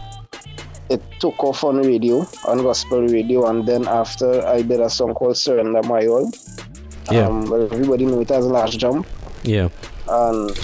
it 0.88 1.02
took 1.20 1.42
off 1.44 1.62
on 1.62 1.78
radio, 1.78 2.26
on 2.46 2.62
gospel 2.62 3.06
radio, 3.06 3.46
and 3.46 3.66
then 3.66 3.86
after 3.86 4.44
I 4.46 4.62
did 4.62 4.80
a 4.80 4.90
song 4.90 5.14
called 5.14 5.36
Surrender 5.36 5.82
My 5.84 6.06
All. 6.06 6.30
Yeah. 7.11 7.28
Um, 7.28 7.52
everybody 7.52 8.06
knew 8.06 8.20
it 8.20 8.30
as 8.30 8.46
Last 8.46 8.78
Jump. 8.78 9.06
Yeah. 9.44 9.68
And 10.08 10.56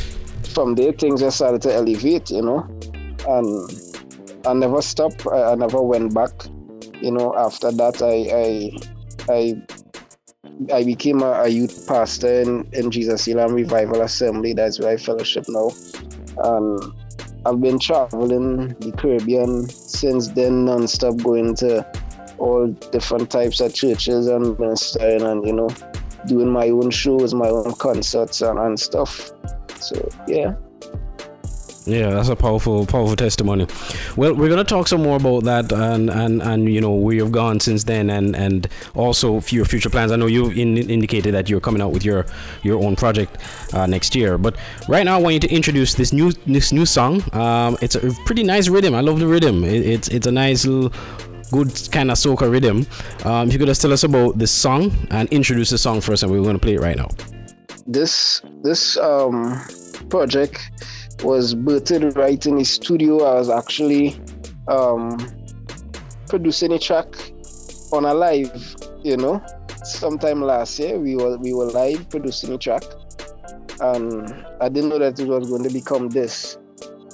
from 0.48 0.74
there 0.74 0.92
things 0.92 1.20
just 1.20 1.36
started 1.36 1.62
to 1.62 1.72
elevate, 1.72 2.30
you 2.30 2.42
know. 2.42 2.68
And 3.28 4.46
I 4.46 4.52
never 4.54 4.82
stopped. 4.82 5.26
I, 5.28 5.52
I 5.52 5.54
never 5.54 5.82
went 5.82 6.14
back. 6.14 6.32
You 7.00 7.12
know, 7.12 7.34
after 7.36 7.70
that 7.70 8.02
I 8.02 8.16
I 8.34 9.32
I 9.32 9.75
I 10.72 10.84
became 10.84 11.22
a, 11.22 11.42
a 11.42 11.48
youth 11.48 11.86
pastor 11.86 12.40
in, 12.40 12.68
in 12.72 12.90
Jesus 12.90 13.28
Elam 13.28 13.52
Revival 13.52 14.02
Assembly. 14.02 14.52
That's 14.52 14.80
where 14.80 14.90
I 14.90 14.96
fellowship 14.96 15.44
now. 15.48 15.70
And 16.38 16.92
I've 17.44 17.60
been 17.60 17.78
traveling 17.78 18.68
the 18.80 18.92
Caribbean 18.96 19.68
since 19.68 20.28
then, 20.28 20.64
non-stop 20.64 21.18
going 21.18 21.54
to 21.56 21.86
all 22.38 22.66
different 22.92 23.30
types 23.30 23.60
of 23.60 23.74
churches 23.74 24.26
and 24.26 24.58
ministering 24.58 25.22
and 25.22 25.46
you 25.46 25.52
know 25.52 25.70
doing 26.26 26.50
my 26.50 26.68
own 26.68 26.90
shows, 26.90 27.34
my 27.34 27.48
own 27.48 27.72
concerts 27.74 28.42
and, 28.42 28.58
and 28.58 28.78
stuff. 28.78 29.32
So 29.78 30.08
yeah. 30.26 30.54
Yeah, 31.86 32.10
that's 32.10 32.28
a 32.28 32.34
powerful, 32.34 32.84
powerful 32.84 33.14
testimony. 33.14 33.68
Well, 34.16 34.34
we're 34.34 34.48
gonna 34.48 34.64
talk 34.64 34.88
some 34.88 35.04
more 35.04 35.16
about 35.16 35.44
that 35.44 35.72
and 35.72 36.10
and 36.10 36.42
and 36.42 36.72
you 36.72 36.80
know 36.80 36.90
where 36.90 37.14
you've 37.14 37.30
gone 37.30 37.60
since 37.60 37.84
then 37.84 38.10
and 38.10 38.34
and 38.34 38.68
also 38.96 39.40
your 39.50 39.64
future 39.64 39.88
plans. 39.88 40.10
I 40.10 40.16
know 40.16 40.26
you 40.26 40.50
in, 40.50 40.76
indicated 40.78 41.32
that 41.34 41.48
you're 41.48 41.60
coming 41.60 41.80
out 41.80 41.92
with 41.92 42.04
your 42.04 42.26
your 42.64 42.82
own 42.84 42.96
project 42.96 43.38
uh, 43.72 43.86
next 43.86 44.16
year, 44.16 44.36
but 44.36 44.56
right 44.88 45.04
now 45.04 45.16
I 45.16 45.20
want 45.22 45.34
you 45.34 45.40
to 45.40 45.54
introduce 45.54 45.94
this 45.94 46.12
new 46.12 46.32
this 46.44 46.72
new 46.72 46.86
song. 46.86 47.22
Um, 47.32 47.78
it's 47.80 47.94
a 47.94 48.10
pretty 48.24 48.42
nice 48.42 48.68
rhythm. 48.68 48.92
I 48.96 49.00
love 49.00 49.20
the 49.20 49.28
rhythm. 49.28 49.62
It, 49.62 49.86
it's 49.86 50.08
it's 50.08 50.26
a 50.26 50.32
nice 50.32 50.66
little 50.66 50.92
good 51.52 51.70
kind 51.92 52.10
of 52.10 52.18
soca 52.18 52.50
rhythm. 52.50 52.84
Um, 53.24 53.46
if 53.46 53.52
you 53.52 53.60
could 53.60 53.68
just 53.68 53.80
tell 53.80 53.92
us 53.92 54.02
about 54.02 54.38
this 54.38 54.50
song 54.50 54.90
and 55.12 55.28
introduce 55.28 55.70
the 55.70 55.78
song 55.78 56.00
first, 56.00 56.24
and 56.24 56.32
we're 56.32 56.42
gonna 56.42 56.58
play 56.58 56.74
it 56.74 56.80
right 56.80 56.96
now. 56.96 57.10
This 57.86 58.42
this 58.64 58.96
um 58.96 59.62
project 60.08 60.58
was 61.22 61.54
birthed 61.54 62.16
right 62.16 62.44
in 62.46 62.56
the 62.56 62.64
studio. 62.64 63.24
I 63.24 63.38
was 63.38 63.50
actually 63.50 64.20
um, 64.68 65.18
producing 66.28 66.72
a 66.72 66.78
track 66.78 67.06
on 67.92 68.04
a 68.04 68.14
live, 68.14 68.76
you 69.02 69.16
know. 69.16 69.44
Sometime 69.84 70.42
last 70.42 70.78
year, 70.78 70.98
we 70.98 71.16
were 71.16 71.38
we 71.38 71.54
were 71.54 71.66
live 71.66 72.08
producing 72.10 72.52
a 72.52 72.58
track, 72.58 72.82
and 73.80 74.46
I 74.60 74.68
didn't 74.68 74.90
know 74.90 74.98
that 74.98 75.18
it 75.18 75.26
was 75.26 75.48
going 75.48 75.62
to 75.62 75.70
become 75.70 76.08
this. 76.08 76.58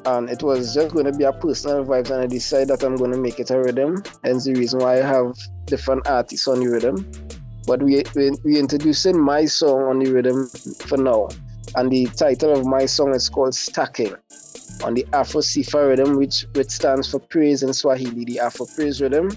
And 0.05 0.29
it 0.31 0.43
was 0.43 0.75
just 0.75 0.93
going 0.93 1.07
to 1.07 1.13
be 1.13 1.23
a 1.25 1.33
personal 1.33 1.85
vibes, 1.85 2.11
and 2.11 2.23
I 2.23 2.27
decided 2.27 2.69
that 2.69 2.83
I'm 2.83 2.97
going 2.97 3.13
to 3.13 3.19
make 3.19 3.39
it 3.39 3.51
a 3.51 3.59
rhythm. 3.59 4.03
Hence 4.25 4.47
the 4.47 4.55
reason 4.55 4.81
why 4.81 4.95
I 4.95 5.03
have 5.03 5.37
different 5.67 6.09
artists 6.09 6.49
on 6.49 6.59
the 6.59 6.67
rhythm. 6.67 7.09
But 7.67 7.83
we 7.83 8.03
we, 8.17 8.33
we 8.43 8.59
introducing 8.59 9.21
my 9.21 9.45
song 9.45 9.83
on 9.83 9.99
the 10.01 10.11
rhythm 10.11 10.49
for 10.89 10.97
now 10.97 11.29
and 11.77 11.91
the 11.91 12.07
title 12.07 12.53
of 12.53 12.67
my 12.67 12.87
song 12.87 13.15
is 13.15 13.29
called 13.29 13.55
Stacking 13.55 14.15
on 14.85 14.95
the 14.95 15.07
Afro 15.13 15.41
Sifa 15.41 15.89
rhythm, 15.89 16.17
which 16.17 16.47
which 16.55 16.71
stands 16.71 17.11
for 17.11 17.19
praise 17.19 17.63
in 17.63 17.73
Swahili, 17.73 18.25
the 18.25 18.41
Afro 18.41 18.67
praise 18.67 19.01
rhythm. 19.01 19.31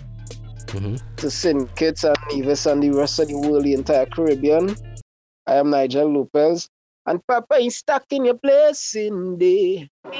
Mm-hmm. 0.67 0.95
To 1.17 1.29
St. 1.31 1.75
Kitts 1.75 2.03
and 2.03 2.17
Nevis 2.31 2.65
and 2.65 2.81
the 2.83 2.91
rest 2.91 3.19
of 3.19 3.27
the 3.27 3.35
world, 3.35 3.63
the 3.63 3.73
entire 3.73 4.05
Caribbean. 4.07 4.75
I 5.47 5.55
am 5.55 5.69
Nigel 5.69 6.11
Lopez, 6.11 6.67
and 7.05 7.25
Papa 7.27 7.55
is 7.55 7.77
stuck 7.77 8.05
in 8.11 8.25
your 8.25 8.33
blessing 8.33 9.37
day. 9.37 9.89
I 10.03 10.11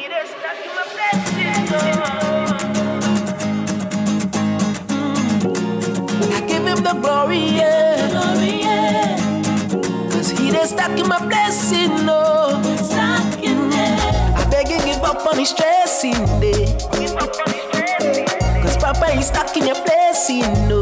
give 6.48 6.66
him 6.66 6.84
the 6.84 6.98
glory, 7.02 7.40
yeah. 7.40 7.75
Stuck 10.76 11.00
in 11.00 11.08
my 11.08 11.20
blessing, 11.26 12.06
no. 12.06 12.62
Stuck 12.76 13.44
in 13.44 13.70
there. 13.70 13.98
I 14.36 14.46
beg 14.52 14.70
you 14.70 14.80
give 14.84 15.04
up 15.04 15.26
on 15.26 15.38
the 15.38 15.46
stressing 15.46 16.24
day. 16.40 16.66
Cause 18.62 18.78
Papa 18.78 19.08
is 19.18 19.28
stuck 19.28 19.56
in 19.56 19.68
your 19.68 19.82
blessing, 19.84 20.52
no. 20.68 20.82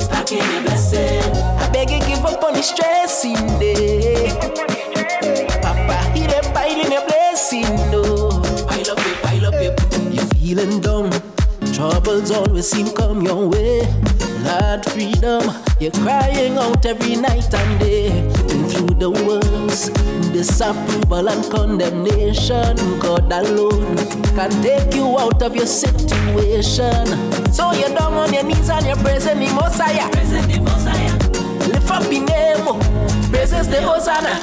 Stuck 0.00 0.30
in 0.32 0.44
your 0.52 0.62
blessing. 0.62 1.32
I 1.62 1.68
beg 1.72 1.90
you 1.90 2.00
give 2.00 2.24
up 2.24 2.42
on 2.44 2.54
his 2.54 2.68
stressing 2.68 3.40
day. 3.58 4.28
Papa, 5.62 5.96
he 6.14 6.26
done 6.26 6.48
piling 6.52 6.92
your 6.92 7.06
blessing, 7.06 7.70
no. 7.90 7.99
Troubles 12.10 12.30
always 12.32 12.68
seem 12.68 12.90
come 12.90 13.22
your 13.22 13.48
way. 13.48 13.86
Lord, 14.42 14.84
freedom, 14.86 15.44
you're 15.78 15.92
crying 15.92 16.58
out 16.58 16.84
every 16.84 17.14
night 17.14 17.54
and 17.54 17.78
day. 17.78 18.10
Been 18.48 18.64
through 18.68 18.98
the 18.98 19.10
worst, 19.10 19.94
disapproval 20.32 21.28
and 21.28 21.44
condemnation. 21.52 22.74
God 22.98 23.30
alone 23.30 23.96
can 24.34 24.50
take 24.60 24.92
you 24.92 25.20
out 25.20 25.40
of 25.40 25.54
your 25.54 25.66
situation. 25.68 27.06
So 27.52 27.70
you're 27.74 27.94
down 27.94 28.14
on 28.14 28.34
your 28.34 28.42
knees 28.42 28.68
and 28.70 28.86
you're 28.86 28.96
praising 28.96 29.38
the 29.38 29.46
Messiah. 29.54 30.10
Praising 30.10 30.48
the 30.48 30.60
Messiah. 30.62 31.16
Lift 31.68 31.90
up 31.92 32.10
your 32.10 32.24
name, 32.24 33.30
praises 33.30 33.68
the 33.68 33.80
Hosanna. 33.82 34.34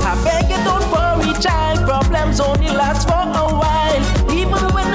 I 0.00 0.14
beg 0.24 0.48
you 0.48 0.64
don't 0.64 0.90
worry, 0.90 1.38
child. 1.42 1.86
Problems 1.86 2.40
only 2.40 2.68
last 2.68 3.06
for 3.06 3.12
a 3.12 3.52
while. 3.52 4.17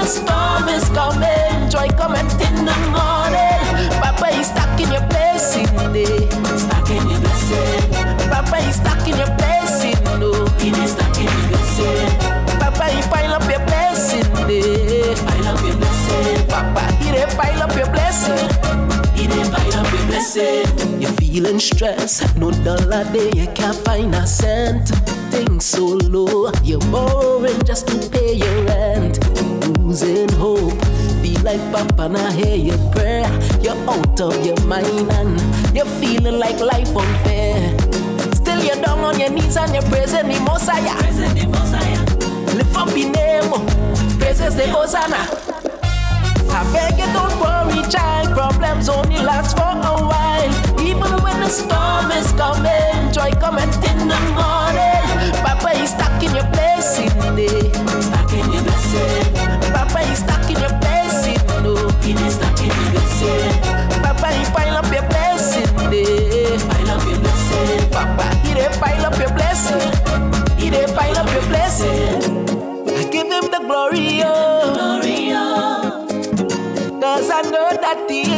Storm 0.06 0.68
is 0.68 0.84
coming, 0.90 1.70
joy 1.70 1.88
coming 1.96 2.28
in 2.46 2.64
the 2.68 2.76
morning. 2.92 3.90
Papa 4.00 4.28
is 4.38 4.48
stuck 4.48 4.78
in 4.78 4.92
your 4.92 5.06
blessing 5.08 5.66
day. 5.92 6.28
Stuck 6.58 6.90
in 6.90 7.08
your 7.08 7.20
blessing. 7.20 8.28
Papa 8.28 8.56
is 8.68 8.76
stuck 8.76 9.08
in 9.08 9.16
your 9.16 9.32
blessing, 9.38 9.96
no. 10.20 10.30
He 10.60 10.68
is 10.68 10.92
stuck 10.92 11.16
in 11.16 11.24
your 11.24 11.48
blessing. 11.48 12.10
Papa, 12.60 12.84
he 12.90 13.00
pile 13.08 13.32
up 13.32 13.48
your 13.48 13.64
blessing. 13.66 14.24
Pile 14.32 15.48
up 15.48 15.60
your 15.64 15.76
blessing. 15.76 16.46
Papa, 16.48 16.82
he 17.00 17.10
pile 17.36 17.62
up 17.62 17.74
your 17.76 17.88
blessing. 17.88 18.50
You're 21.00 21.12
feeling 21.12 21.58
stressed, 21.60 22.36
no 22.36 22.50
dollar 22.50 23.04
day, 23.12 23.30
you 23.34 23.46
can't 23.54 23.76
find 23.84 24.14
a 24.14 24.26
cent. 24.26 24.88
Things 25.30 25.64
so 25.64 25.84
low, 25.86 26.50
you're 26.62 26.80
borrowing 26.90 27.62
just 27.64 27.86
to 27.88 28.10
pay 28.10 28.34
your. 28.34 28.53
Losing 29.94 30.28
hope, 30.32 30.74
feel 31.22 31.40
like 31.42 31.62
Papa 31.70 32.08
now 32.08 32.28
hear 32.32 32.56
your 32.56 32.78
prayer. 32.90 33.30
You're 33.62 33.78
out 33.88 34.20
of 34.20 34.44
your 34.44 34.60
mind 34.66 35.08
and 35.12 35.38
you're 35.72 35.86
feeling 36.02 36.40
like 36.40 36.58
life 36.58 36.96
unfair. 36.96 37.78
Still 38.34 38.60
you're 38.64 38.82
down 38.82 38.98
on 39.04 39.20
your 39.20 39.30
knees 39.30 39.56
and 39.56 39.72
you're 39.72 39.84
praising 39.84 40.26
the 40.26 40.40
Messiah. 40.40 40.98
Praising 40.98 41.34
the 41.38 41.46
Messiah. 41.46 42.02
Lift 42.56 42.74
up 42.74 42.88
your 42.88 43.10
name, 43.12 44.18
praises 44.18 44.56
the 44.56 44.66
Hosanna. 44.66 45.30
I 46.50 46.66
beg 46.74 46.98
you 46.98 47.06
don't 47.14 47.38
worry, 47.38 47.88
child. 47.88 48.34
Problems 48.34 48.88
only 48.88 49.22
last 49.22 49.56
for 49.56 49.62
a 49.62 49.94
while. 50.10 50.80
Even 50.80 51.22
when 51.22 51.38
the 51.38 51.48
storm 51.48 52.10
is 52.10 52.32
coming, 52.32 53.12
joy 53.12 53.30
coming 53.38 53.70
in 53.70 54.08
the 54.10 54.18
morning. 54.34 55.30
Papa 55.46 55.70
is 55.80 55.90
stuck 55.90 56.20
in 56.20 56.34
your 56.34 56.50
blessing 56.50 57.14
day. 57.36 57.70
Stuck 58.02 58.32
in 58.32 58.50
your 58.50 58.62
blessing. 58.64 59.33
Papa 59.84 60.00
is 60.10 60.18
stuck 60.18 60.48
in 60.50 60.56
your 60.60 60.72
blessing. 60.80 61.36
No, 61.62 61.74
he 62.00 62.12
is 62.12 62.34
stuck 62.34 62.58
in 62.60 62.66
your 62.72 62.90
blessing. 62.92 63.52
Papa, 64.02 64.28
he 64.32 64.44
pile 64.52 64.76
up 64.78 64.88
your 64.92 65.04
blessing 65.12 65.68
day. 65.90 66.56
Pile 66.68 66.90
up 66.90 67.04
your 67.08 67.18
blessing. 67.20 67.90
Papa, 67.90 68.24
he 68.46 68.54
dey 68.54 68.68
pile 68.80 69.04
up 69.06 69.18
your 69.18 69.30
blessing. 69.36 69.92
He 70.58 70.70
dey 70.70 70.86
pile 70.96 71.18
up 71.18 71.28
your 71.32 71.46
blessing. 71.52 72.48
I 72.88 73.02
give 73.10 73.28
him 73.30 73.50
the 73.50 73.60
glory, 73.66 74.22
oh. 74.24 74.72
Glory, 74.74 75.30
oh. 75.32 76.06
Cause 77.00 77.30
I 77.30 77.42
know 77.42 77.68
that 77.84 78.06
he 78.08 78.33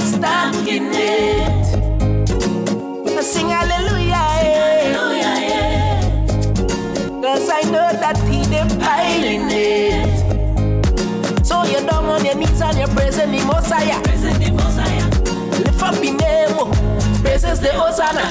oh. 17.27 17.29
praises 17.29 17.61
the 17.61 17.73
Hosanna. 17.73 18.23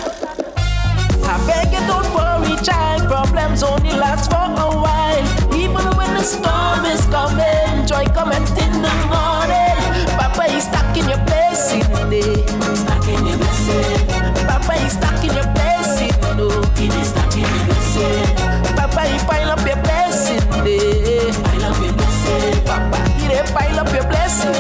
I 1.28 1.36
beg 1.48 1.74
you 1.74 1.84
don't 1.88 2.08
worry, 2.16 2.56
child. 2.64 3.08
Problems 3.10 3.64
only 3.64 3.92
last 3.92 4.30
for 4.32 4.38
a 4.38 4.70
while. 4.72 5.54
Even 5.54 5.86
when 5.98 6.14
the 6.14 6.24
storm 6.24 6.86
is 6.86 7.04
coming, 7.08 7.86
joy 7.88 8.06
coming 8.14 8.44
in 8.64 8.74
the 8.82 8.94
morning. 9.12 9.76
Papa 10.18 10.46
is 10.56 10.64
stuck 10.64 10.96
in 10.98 11.10
your 11.10 11.20
blessing 11.26 11.82
day. 12.10 12.46
Stuck 12.76 13.08
in 13.08 13.26
your 13.26 13.38
blessing. 13.38 14.08
Papa 14.48 14.74
is 14.86 14.94
stuck 14.94 15.24
in 15.24 15.34
your 15.34 15.50
blessing. 15.54 16.14
No, 16.38 16.48
he 16.78 16.88
is 16.88 17.10
stuck 17.10 17.34
in 17.36 17.42
your 17.44 17.66
blessing. 17.66 18.76
Papa, 18.76 19.02
he 19.10 19.18
pile 19.28 19.52
up 19.52 19.66
your 19.66 19.80
blessing 19.84 20.40
day. 20.64 21.32
Pile 21.44 21.66
up 21.68 21.78
your 21.84 21.94
blessing. 21.94 22.64
Papa, 22.64 23.00
he 23.20 23.28
dey 23.28 23.44
pile 23.52 23.80
up 23.80 23.92
your 23.94 24.08
blessing. 24.08 24.56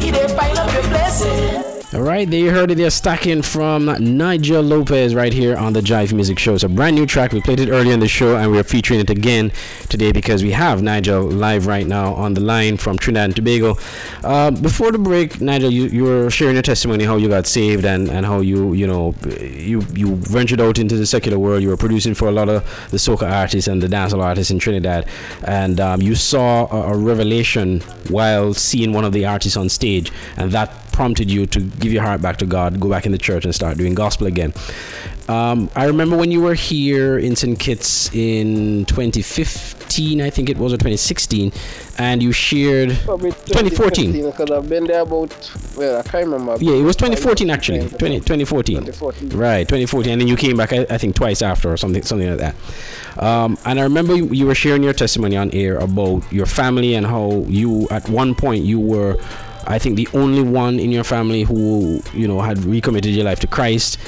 He 0.00 0.10
dey 0.10 0.26
pile 0.34 0.58
up 0.58 0.72
your 0.72 0.86
blessing. 0.88 1.71
All 1.94 2.00
right, 2.00 2.26
there 2.30 2.40
you 2.40 2.50
heard 2.50 2.70
it. 2.70 2.76
They're 2.76 2.88
stacking 2.88 3.42
from 3.42 3.84
Nigel 4.16 4.62
Lopez 4.62 5.14
right 5.14 5.30
here 5.30 5.58
on 5.58 5.74
the 5.74 5.82
Jive 5.82 6.14
Music 6.14 6.38
Show. 6.38 6.54
It's 6.54 6.64
a 6.64 6.68
brand 6.70 6.96
new 6.96 7.04
track. 7.04 7.32
We 7.32 7.42
played 7.42 7.60
it 7.60 7.68
earlier 7.68 7.92
in 7.92 8.00
the 8.00 8.08
show, 8.08 8.34
and 8.38 8.50
we're 8.50 8.62
featuring 8.62 8.98
it 8.98 9.10
again 9.10 9.52
today 9.90 10.10
because 10.10 10.42
we 10.42 10.52
have 10.52 10.82
Nigel 10.82 11.24
live 11.24 11.66
right 11.66 11.86
now 11.86 12.14
on 12.14 12.32
the 12.32 12.40
line 12.40 12.78
from 12.78 12.96
Trinidad 12.96 13.24
and 13.26 13.36
Tobago. 13.36 13.76
Uh, 14.24 14.50
before 14.50 14.90
the 14.90 14.98
break, 14.98 15.42
Nigel, 15.42 15.70
you, 15.70 15.84
you 15.84 16.04
were 16.04 16.30
sharing 16.30 16.54
your 16.54 16.62
testimony 16.62 17.04
how 17.04 17.16
you 17.16 17.28
got 17.28 17.46
saved 17.46 17.84
and, 17.84 18.08
and 18.08 18.24
how 18.24 18.40
you 18.40 18.72
you 18.72 18.86
know 18.86 19.14
you 19.38 19.82
you 19.92 20.16
ventured 20.16 20.62
out 20.62 20.78
into 20.78 20.96
the 20.96 21.04
secular 21.04 21.38
world. 21.38 21.62
You 21.62 21.68
were 21.68 21.76
producing 21.76 22.14
for 22.14 22.26
a 22.26 22.32
lot 22.32 22.48
of 22.48 22.62
the 22.90 22.96
soca 22.96 23.30
artists 23.30 23.68
and 23.68 23.82
the 23.82 23.86
dancehall 23.86 24.22
artists 24.22 24.50
in 24.50 24.58
Trinidad, 24.58 25.06
and 25.44 25.78
um, 25.78 26.00
you 26.00 26.14
saw 26.14 26.68
a, 26.72 26.94
a 26.94 26.96
revelation 26.96 27.80
while 28.08 28.54
seeing 28.54 28.94
one 28.94 29.04
of 29.04 29.12
the 29.12 29.26
artists 29.26 29.58
on 29.58 29.68
stage, 29.68 30.10
and 30.38 30.52
that 30.52 30.70
prompted 30.92 31.30
you 31.30 31.46
to 31.46 31.60
give 31.60 31.92
your 31.92 32.02
heart 32.02 32.22
back 32.22 32.36
to 32.38 32.46
God, 32.46 32.78
go 32.80 32.88
back 32.88 33.06
in 33.06 33.12
the 33.12 33.18
church 33.18 33.44
and 33.44 33.54
start 33.54 33.78
doing 33.78 33.94
gospel 33.94 34.26
again. 34.26 34.52
Um, 35.28 35.70
I 35.76 35.86
remember 35.86 36.16
when 36.16 36.30
you 36.30 36.40
were 36.40 36.54
here 36.54 37.16
in 37.18 37.36
St. 37.36 37.58
Kitts 37.58 38.12
in 38.12 38.84
2015, 38.86 40.20
I 40.20 40.30
think 40.30 40.50
it 40.50 40.58
was, 40.58 40.72
or 40.72 40.76
2016, 40.76 41.52
and 41.96 42.22
you 42.22 42.32
shared 42.32 42.98
Probably 43.04 43.30
2014. 43.30 44.12
Because 44.12 44.50
I've 44.50 44.68
been 44.68 44.86
there 44.86 45.02
about, 45.02 45.50
well, 45.76 45.98
I 45.98 46.02
can't 46.02 46.28
remember. 46.28 46.62
Yeah, 46.62 46.74
it 46.74 46.82
was 46.82 46.96
2014 46.96 47.50
actually. 47.50 47.88
20, 47.88 48.20
2014. 48.20 48.76
2014. 48.84 49.38
Right, 49.38 49.60
2014, 49.60 50.12
and 50.12 50.20
then 50.20 50.28
you 50.28 50.36
came 50.36 50.56
back, 50.56 50.72
I, 50.72 50.86
I 50.90 50.98
think, 50.98 51.14
twice 51.14 51.40
after 51.40 51.72
or 51.72 51.76
something, 51.76 52.02
something 52.02 52.28
like 52.28 52.38
that. 52.38 53.22
Um, 53.22 53.56
and 53.64 53.78
I 53.78 53.84
remember 53.84 54.16
you, 54.16 54.26
you 54.26 54.46
were 54.46 54.54
sharing 54.54 54.82
your 54.82 54.92
testimony 54.92 55.36
on 55.36 55.50
air 55.52 55.78
about 55.78 56.30
your 56.32 56.46
family 56.46 56.94
and 56.94 57.06
how 57.06 57.44
you, 57.48 57.86
at 57.90 58.08
one 58.08 58.34
point, 58.34 58.64
you 58.64 58.80
were, 58.80 59.18
I 59.66 59.78
think, 59.78 59.96
the 59.96 60.08
only 60.14 60.42
one 60.42 60.78
in 60.78 60.90
your 60.90 61.04
family 61.04 61.42
who, 61.42 62.02
you 62.12 62.26
know, 62.28 62.40
had 62.40 62.64
recommitted 62.64 63.12
your 63.14 63.24
life 63.24 63.40
to 63.40 63.46
Christ. 63.46 63.98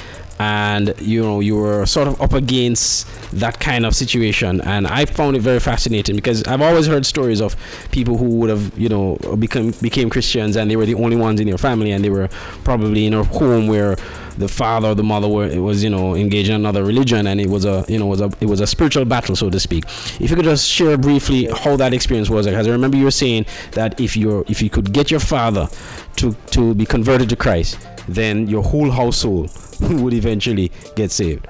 And 0.40 0.92
you 1.00 1.22
know 1.22 1.38
you 1.38 1.54
were 1.54 1.86
sort 1.86 2.08
of 2.08 2.20
up 2.20 2.32
against 2.32 3.06
that 3.38 3.60
kind 3.60 3.86
of 3.86 3.94
situation, 3.94 4.60
and 4.62 4.84
I 4.84 5.04
found 5.04 5.36
it 5.36 5.42
very 5.42 5.60
fascinating 5.60 6.16
because 6.16 6.42
I've 6.48 6.60
always 6.60 6.88
heard 6.88 7.06
stories 7.06 7.40
of 7.40 7.54
people 7.92 8.18
who 8.18 8.24
would 8.38 8.50
have 8.50 8.76
you 8.76 8.88
know 8.88 9.14
become 9.38 9.72
became 9.80 10.10
Christians 10.10 10.56
and 10.56 10.68
they 10.68 10.74
were 10.74 10.86
the 10.86 10.96
only 10.96 11.14
ones 11.16 11.38
in 11.38 11.46
your 11.46 11.56
family, 11.56 11.92
and 11.92 12.04
they 12.04 12.10
were 12.10 12.26
probably 12.64 13.06
in 13.06 13.14
a 13.14 13.22
home 13.22 13.68
where 13.68 13.94
the 14.38 14.48
father 14.48 14.88
or 14.88 14.94
the 14.94 15.02
mother 15.02 15.28
were 15.28 15.46
it 15.46 15.58
was 15.58 15.82
you 15.82 15.90
know 15.90 16.14
engaged 16.14 16.48
in 16.48 16.56
another 16.56 16.84
religion 16.84 17.26
and 17.26 17.40
it 17.40 17.48
was 17.48 17.64
a 17.64 17.84
you 17.88 17.98
know 17.98 18.06
was 18.06 18.20
a 18.20 18.30
it 18.40 18.46
was 18.46 18.60
a 18.60 18.66
spiritual 18.66 19.04
battle 19.04 19.36
so 19.36 19.48
to 19.50 19.60
speak 19.60 19.84
if 20.20 20.30
you 20.30 20.36
could 20.36 20.44
just 20.44 20.68
share 20.68 20.96
briefly 20.98 21.46
how 21.62 21.76
that 21.76 21.94
experience 21.94 22.28
was 22.28 22.46
because 22.46 22.66
i 22.66 22.70
remember 22.70 22.96
you 22.96 23.04
were 23.04 23.10
saying 23.10 23.46
that 23.72 24.00
if 24.00 24.16
you're 24.16 24.44
if 24.48 24.60
you 24.62 24.70
could 24.70 24.92
get 24.92 25.10
your 25.10 25.20
father 25.20 25.68
to 26.16 26.32
to 26.50 26.74
be 26.74 26.84
converted 26.84 27.28
to 27.28 27.36
christ 27.36 27.78
then 28.08 28.46
your 28.48 28.62
whole 28.62 28.90
household 28.90 29.50
would 29.80 30.12
eventually 30.14 30.70
get 30.94 31.10
saved 31.10 31.46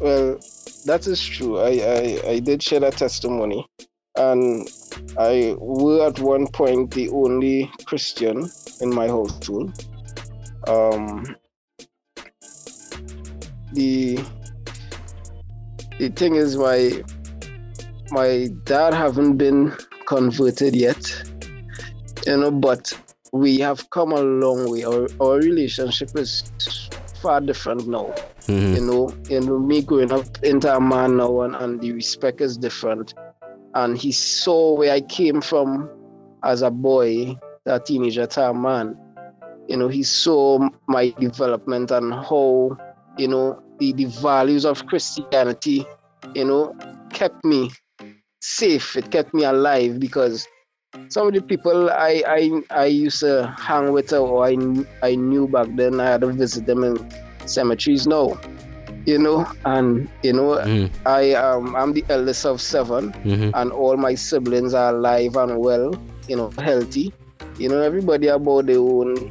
Well, 0.00 0.38
that 0.86 1.06
is 1.06 1.24
true. 1.24 1.58
I, 1.58 1.70
I, 1.70 2.30
I 2.30 2.38
did 2.38 2.62
share 2.62 2.80
that 2.80 2.96
testimony. 2.96 3.66
And 4.16 4.68
I 5.18 5.54
were 5.58 6.06
at 6.06 6.18
one 6.18 6.46
point 6.46 6.92
the 6.92 7.08
only 7.10 7.70
Christian 7.84 8.48
in 8.80 8.94
my 8.94 9.08
household. 9.08 9.72
Um, 10.68 11.24
the 13.72 14.22
the 15.98 16.08
thing 16.10 16.34
is 16.36 16.56
my 16.56 17.02
my 18.10 18.48
dad 18.64 18.94
haven't 18.94 19.36
been 19.36 19.74
converted 20.06 20.76
yet. 20.76 21.02
You 22.26 22.36
know, 22.36 22.50
but 22.50 22.92
we 23.32 23.58
have 23.58 23.88
come 23.90 24.12
a 24.12 24.20
long 24.20 24.70
way. 24.70 24.84
Our 24.84 25.08
our 25.20 25.36
relationship 25.38 26.10
is 26.16 26.44
far 27.22 27.40
different 27.40 27.88
now. 27.88 28.14
Mhm. 28.46 28.74
You 28.76 28.80
know, 28.80 29.14
you 29.28 29.40
know, 29.40 29.58
me 29.58 29.82
growing 29.82 30.12
up 30.12 30.24
into 30.42 30.74
a 30.74 30.80
man 30.80 31.16
now 31.18 31.42
and, 31.42 31.54
and 31.54 31.80
the 31.80 31.92
respect 31.92 32.40
is 32.40 32.56
different. 32.56 33.14
And 33.74 33.96
he 33.98 34.12
saw 34.12 34.74
where 34.74 34.92
I 34.92 35.02
came 35.02 35.40
from 35.40 35.88
as 36.44 36.62
a 36.62 36.70
boy, 36.70 37.36
a 37.66 37.78
teenager 37.80 38.26
to 38.26 38.50
a 38.50 38.54
man. 38.54 38.96
You 39.68 39.76
know, 39.78 39.88
he 39.88 40.02
saw 40.04 40.58
my 40.88 41.14
development 41.18 41.90
and 41.92 42.12
how, 42.14 42.78
you 43.18 43.28
know, 43.28 43.62
the, 43.78 43.92
the 43.92 44.06
values 44.06 44.64
of 44.66 44.86
Christianity, 44.86 45.86
you 46.34 46.44
know, 46.44 46.74
kept 47.12 47.44
me 47.44 47.70
safe. 48.40 48.96
It 48.96 49.10
kept 49.10 49.34
me 49.34 49.44
alive 49.44 50.00
because 50.00 50.46
some 51.10 51.28
of 51.28 51.34
the 51.34 51.42
people 51.42 51.90
I 51.90 52.22
I, 52.26 52.50
I 52.70 52.86
used 52.86 53.20
to 53.20 53.54
hang 53.58 53.92
with 53.92 54.12
or 54.12 54.46
I, 54.46 54.56
I 55.02 55.16
knew 55.16 55.48
back 55.48 55.68
then, 55.74 56.00
I 56.00 56.10
had 56.12 56.22
to 56.22 56.32
visit 56.32 56.66
them 56.66 56.84
in 56.84 56.98
cemeteries 57.46 58.06
now. 58.06 58.38
You 59.06 59.18
know, 59.18 59.46
and 59.64 60.08
you 60.22 60.32
know, 60.32 60.64
Mm. 60.64 60.90
I 61.06 61.32
um 61.34 61.74
I'm 61.76 61.92
the 61.92 62.04
eldest 62.08 62.44
of 62.46 62.60
7 62.60 63.14
Mhm. 63.24 63.54
and 63.54 63.72
all 63.72 63.96
my 63.96 64.14
siblings 64.14 64.74
are 64.74 64.94
alive 64.94 65.36
and 65.36 65.58
well, 65.58 65.98
you 66.28 66.36
know, 66.36 66.52
healthy. 66.58 67.14
You 67.58 67.68
know, 67.70 67.80
everybody 67.82 68.28
about 68.28 68.66
their 68.66 68.78
own 68.80 69.30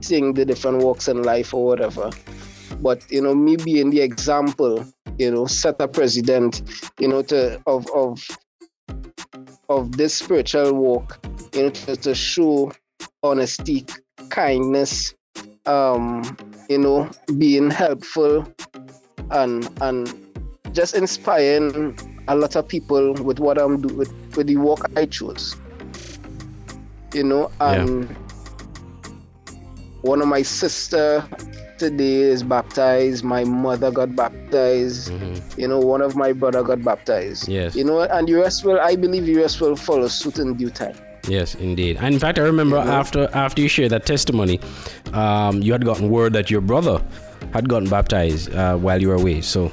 seeing 0.00 0.34
the 0.34 0.44
different 0.44 0.78
walks 0.78 1.08
in 1.08 1.22
life 1.22 1.54
or 1.54 1.64
whatever. 1.64 2.10
But 2.80 3.04
you 3.10 3.20
know, 3.20 3.34
me 3.34 3.56
being 3.56 3.90
the 3.90 4.00
example, 4.00 4.86
you 5.18 5.30
know, 5.30 5.46
set 5.46 5.76
a 5.80 5.88
precedent, 5.88 6.62
you 6.98 7.08
know, 7.08 7.22
to 7.22 7.60
of 7.66 7.86
of 7.94 8.26
of 9.68 9.96
this 9.96 10.14
spiritual 10.14 10.72
walk, 10.74 11.18
you 11.52 11.64
know, 11.64 11.70
to, 11.70 11.96
to 11.96 12.14
show 12.14 12.72
honesty, 13.22 13.84
kindness, 14.30 15.14
um, 15.66 16.36
you 16.68 16.78
know, 16.78 17.10
being 17.38 17.70
helpful 17.70 18.46
and 19.30 19.68
and 19.80 20.14
just 20.72 20.94
inspiring 20.94 21.98
a 22.28 22.36
lot 22.36 22.54
of 22.56 22.66
people 22.68 23.12
with 23.14 23.40
what 23.40 23.58
I'm 23.58 23.80
doing 23.80 23.96
with, 23.96 24.36
with 24.36 24.46
the 24.46 24.56
work 24.56 24.90
I 24.96 25.06
chose. 25.06 25.56
You 27.12 27.24
know, 27.24 27.50
and 27.60 28.16
one 30.02 30.22
of 30.22 30.28
my 30.28 30.42
sister 30.42 31.26
today 31.78 32.20
is 32.20 32.42
baptized. 32.42 33.24
My 33.24 33.44
mother 33.44 33.90
got 33.90 34.14
baptized. 34.16 35.12
You 35.56 35.68
know, 35.68 35.78
one 35.78 36.00
of 36.00 36.16
my 36.16 36.32
brother 36.32 36.62
got 36.62 36.82
baptized. 36.82 37.48
Yes. 37.48 37.74
You 37.74 37.84
know, 37.84 38.00
and 38.00 38.28
the 38.28 38.34
rest 38.34 38.64
will, 38.64 38.80
I 38.80 38.96
believe, 38.96 39.26
the 39.26 39.36
rest 39.36 39.60
will 39.60 39.76
follow 39.76 40.08
suit 40.08 40.38
in 40.38 40.54
due 40.54 40.70
time. 40.70 40.96
Yes, 41.28 41.54
indeed. 41.54 41.98
And 42.00 42.14
in 42.14 42.20
fact, 42.20 42.38
I 42.38 42.42
remember 42.42 42.76
after 42.76 43.28
after 43.34 43.60
you 43.60 43.68
shared 43.68 43.90
that 43.90 44.06
testimony, 44.06 44.58
um, 45.12 45.62
you 45.62 45.72
had 45.72 45.84
gotten 45.84 46.08
word 46.10 46.32
that 46.32 46.50
your 46.50 46.62
brother 46.62 47.02
had 47.52 47.68
gotten 47.68 47.88
baptized 47.90 48.54
uh, 48.54 48.76
while 48.76 49.00
you 49.00 49.08
were 49.08 49.16
away. 49.16 49.40
So, 49.42 49.70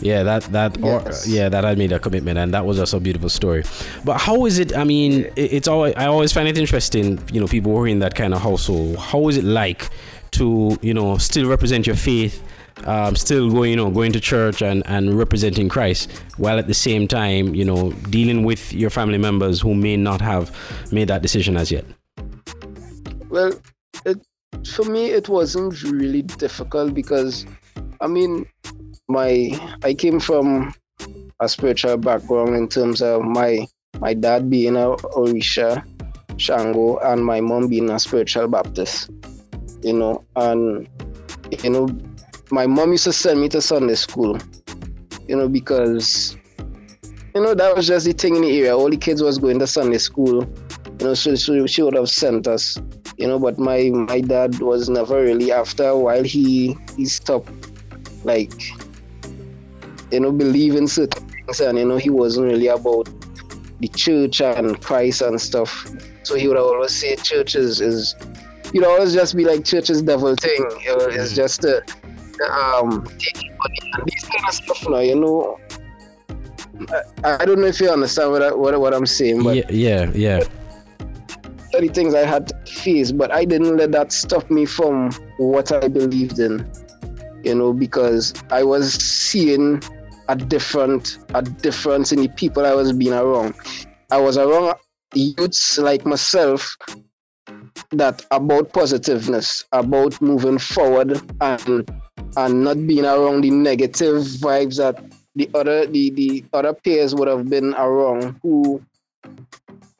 yeah, 0.00 0.22
that 0.22 0.42
that 0.44 0.82
or, 0.82 1.02
yeah 1.26 1.48
that 1.48 1.64
had 1.64 1.78
made 1.78 1.92
a 1.92 1.98
commitment, 1.98 2.38
and 2.38 2.52
that 2.54 2.66
was 2.66 2.76
just 2.76 2.94
a 2.94 3.00
beautiful 3.00 3.28
story. 3.28 3.64
But 4.04 4.20
how 4.20 4.44
is 4.46 4.58
it? 4.58 4.76
I 4.76 4.84
mean, 4.84 5.24
it, 5.36 5.52
it's 5.52 5.68
always 5.68 5.94
I 5.96 6.06
always 6.06 6.32
find 6.32 6.48
it 6.48 6.58
interesting. 6.58 7.18
You 7.32 7.40
know, 7.40 7.46
people 7.46 7.72
who 7.72 7.82
are 7.82 7.88
in 7.88 7.98
that 8.00 8.14
kind 8.14 8.34
of 8.34 8.42
household. 8.42 8.96
How 8.96 9.28
is 9.28 9.36
it 9.36 9.44
like 9.44 9.88
to 10.32 10.78
you 10.82 10.94
know 10.94 11.16
still 11.18 11.48
represent 11.48 11.86
your 11.86 11.96
faith? 11.96 12.42
Um, 12.84 13.16
still 13.16 13.50
going, 13.50 13.70
you 13.70 13.76
know, 13.76 13.90
going 13.90 14.12
to 14.12 14.20
church 14.20 14.60
and, 14.60 14.82
and 14.86 15.16
representing 15.16 15.66
Christ, 15.66 16.12
while 16.36 16.58
at 16.58 16.66
the 16.66 16.74
same 16.74 17.08
time, 17.08 17.54
you 17.54 17.64
know, 17.64 17.92
dealing 18.10 18.44
with 18.44 18.70
your 18.70 18.90
family 18.90 19.16
members 19.16 19.62
who 19.62 19.74
may 19.74 19.96
not 19.96 20.20
have 20.20 20.54
made 20.92 21.08
that 21.08 21.22
decision 21.22 21.56
as 21.56 21.70
yet. 21.70 21.86
Well, 23.30 23.54
it 24.04 24.18
for 24.66 24.84
me 24.84 25.06
it 25.06 25.28
wasn't 25.28 25.82
really 25.84 26.22
difficult 26.22 26.94
because 26.94 27.46
I 28.00 28.06
mean 28.06 28.46
my 29.08 29.50
I 29.84 29.94
came 29.94 30.20
from 30.20 30.74
a 31.40 31.48
spiritual 31.48 31.96
background 31.96 32.56
in 32.56 32.68
terms 32.68 33.02
of 33.02 33.22
my 33.22 33.66
my 34.00 34.14
dad 34.14 34.50
being 34.50 34.76
a 34.76 34.96
Orisha, 35.16 35.84
Shango, 36.36 36.98
and 36.98 37.24
my 37.24 37.40
mom 37.40 37.68
being 37.68 37.90
a 37.90 37.98
spiritual 37.98 38.48
Baptist. 38.48 39.10
You 39.82 39.92
know, 39.92 40.24
and 40.36 40.88
you 41.62 41.70
know, 41.70 41.88
my 42.50 42.66
mom 42.66 42.92
used 42.92 43.04
to 43.04 43.12
send 43.12 43.40
me 43.40 43.48
to 43.50 43.60
Sunday 43.60 43.94
school, 43.94 44.38
you 45.28 45.36
know, 45.36 45.48
because 45.48 46.36
you 47.34 47.42
know 47.42 47.54
that 47.54 47.76
was 47.76 47.86
just 47.86 48.06
the 48.06 48.12
thing 48.12 48.36
in 48.36 48.42
the 48.42 48.58
area. 48.58 48.76
All 48.76 48.90
the 48.90 48.96
kids 48.96 49.22
was 49.22 49.38
going 49.38 49.58
to 49.60 49.66
Sunday 49.66 49.98
school, 49.98 50.42
you 50.98 51.06
know, 51.06 51.14
so, 51.14 51.34
so 51.34 51.66
she 51.66 51.82
would 51.82 51.94
have 51.94 52.08
sent 52.08 52.48
us, 52.48 52.78
you 53.18 53.28
know. 53.28 53.38
But 53.38 53.58
my 53.58 53.90
my 53.92 54.20
dad 54.20 54.58
was 54.60 54.88
never 54.88 55.22
really. 55.22 55.52
After 55.52 55.84
a 55.84 55.98
while, 55.98 56.24
he 56.24 56.76
he 56.96 57.04
stopped, 57.04 57.50
like, 58.24 58.52
you 60.10 60.20
know, 60.20 60.32
believing 60.32 60.86
certain 60.86 61.28
things, 61.28 61.60
and 61.60 61.78
you 61.78 61.84
know, 61.84 61.96
he 61.96 62.10
wasn't 62.10 62.46
really 62.46 62.68
about 62.68 63.08
the 63.80 63.88
church 63.88 64.40
and 64.40 64.80
Christ 64.82 65.22
and 65.22 65.40
stuff. 65.40 65.86
So 66.22 66.34
he 66.34 66.48
would 66.48 66.56
always 66.56 66.98
say 66.98 67.16
church 67.16 67.54
is, 67.54 67.80
is 67.80 68.14
he'd 68.72 68.84
always 68.84 69.14
just 69.14 69.36
be 69.36 69.44
like 69.44 69.64
church 69.64 69.90
is 69.90 70.02
devil 70.02 70.34
thing. 70.36 70.64
You 70.82 70.96
know, 70.96 71.06
it's 71.06 71.34
just 71.34 71.64
a 71.64 71.82
um 72.50 73.06
taking 73.18 73.56
money 73.56 73.92
and 73.92 74.02
these 74.06 74.24
kind 74.24 74.48
of 74.48 74.54
stuff 74.54 74.88
now, 74.88 74.98
you 74.98 75.16
know. 75.16 75.58
I, 77.24 77.38
I 77.40 77.44
don't 77.46 77.60
know 77.60 77.66
if 77.66 77.80
you 77.80 77.90
understand 77.90 78.32
what 78.32 78.42
I, 78.42 78.52
what, 78.52 78.78
what 78.78 78.92
I'm 78.92 79.06
saying, 79.06 79.42
but 79.42 79.56
yeah, 79.56 79.64
yeah, 79.70 80.10
yeah. 80.14 80.44
the 81.72 81.88
things 81.88 82.14
I 82.14 82.26
had 82.26 82.48
to 82.48 82.72
face, 82.72 83.12
but 83.12 83.30
I 83.32 83.44
didn't 83.44 83.76
let 83.76 83.92
that 83.92 84.12
stop 84.12 84.50
me 84.50 84.66
from 84.66 85.10
what 85.38 85.72
I 85.72 85.88
believed 85.88 86.38
in. 86.38 86.70
You 87.44 87.54
know, 87.54 87.72
because 87.72 88.34
I 88.50 88.64
was 88.64 88.92
seeing 88.94 89.80
a 90.28 90.36
different 90.36 91.18
a 91.34 91.42
difference 91.42 92.12
in 92.12 92.20
the 92.20 92.28
people 92.28 92.64
I 92.64 92.74
was 92.74 92.92
being 92.92 93.12
around. 93.12 93.54
I 94.10 94.18
was 94.18 94.36
around 94.36 94.78
youths 95.14 95.78
like 95.78 96.04
myself 96.04 96.76
that 97.92 98.24
about 98.30 98.72
positiveness, 98.72 99.64
about 99.72 100.20
moving 100.20 100.58
forward 100.58 101.20
and 101.40 101.90
and 102.36 102.64
not 102.64 102.86
being 102.86 103.04
around 103.04 103.42
the 103.42 103.50
negative 103.50 104.22
vibes 104.22 104.76
that 104.76 105.02
the 105.34 105.48
other 105.54 105.86
the, 105.86 106.10
the 106.10 106.44
other 106.52 106.72
peers 106.72 107.14
would 107.14 107.28
have 107.28 107.48
been 107.48 107.74
around 107.74 108.38
who 108.42 108.82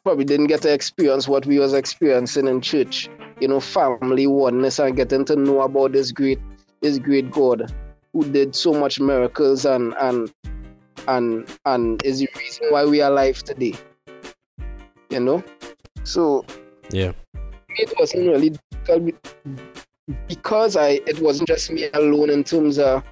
probably 0.02 0.24
didn't 0.24 0.46
get 0.46 0.62
to 0.62 0.72
experience 0.72 1.26
what 1.26 1.46
we 1.46 1.58
was 1.58 1.74
experiencing 1.74 2.46
in 2.46 2.60
church. 2.60 3.08
You 3.40 3.48
know, 3.48 3.60
family 3.60 4.26
oneness 4.26 4.78
and 4.78 4.96
getting 4.96 5.24
to 5.26 5.36
know 5.36 5.60
about 5.60 5.92
this 5.92 6.10
great 6.10 6.40
this 6.80 6.98
great 6.98 7.30
God 7.30 7.72
who 8.16 8.24
did 8.32 8.56
so 8.56 8.72
much 8.72 8.98
miracles 8.98 9.66
and 9.66 9.94
and 10.00 10.32
and 11.06 11.46
and 11.66 12.02
is 12.02 12.20
the 12.20 12.28
reason 12.38 12.66
why 12.70 12.82
we 12.82 13.02
are 13.02 13.12
alive 13.12 13.42
today. 13.42 13.74
You 15.10 15.20
know? 15.20 15.44
So 16.04 16.46
Yeah. 16.90 17.12
it 17.68 17.92
wasn't 18.00 18.28
really 18.28 18.56
difficult 18.70 19.14
because 20.26 20.76
I 20.76 21.00
it 21.06 21.20
wasn't 21.20 21.48
just 21.48 21.70
me 21.70 21.90
alone 21.92 22.30
in 22.30 22.42
terms 22.42 22.78
of 22.78 23.04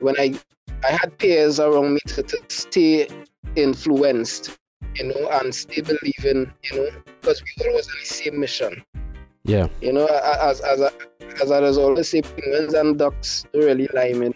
when 0.00 0.14
I 0.20 0.38
I 0.84 0.90
had 0.92 1.16
peers 1.16 1.58
around 1.58 1.94
me 1.94 2.00
to, 2.08 2.22
to 2.22 2.38
stay 2.48 3.08
influenced, 3.56 4.58
you 4.96 5.04
know, 5.06 5.28
and 5.40 5.54
stay 5.54 5.80
believing, 5.80 6.52
you 6.64 6.76
know, 6.76 6.88
because 7.06 7.42
we 7.42 7.66
all 7.66 7.74
was 7.76 7.88
on 7.88 7.94
the 8.00 8.06
same 8.06 8.38
mission. 8.38 8.82
Yeah. 9.44 9.68
You 9.80 9.94
know, 9.94 10.06
as 10.06 10.60
as 10.60 10.82
I- 10.82 10.92
as 11.42 11.50
I 11.50 11.60
was 11.60 11.78
always 11.78 12.08
say, 12.08 12.22
penguins 12.22 12.74
and 12.74 12.98
ducks 12.98 13.46
don't 13.52 13.64
really 13.64 13.88
line 13.92 14.22
in. 14.22 14.34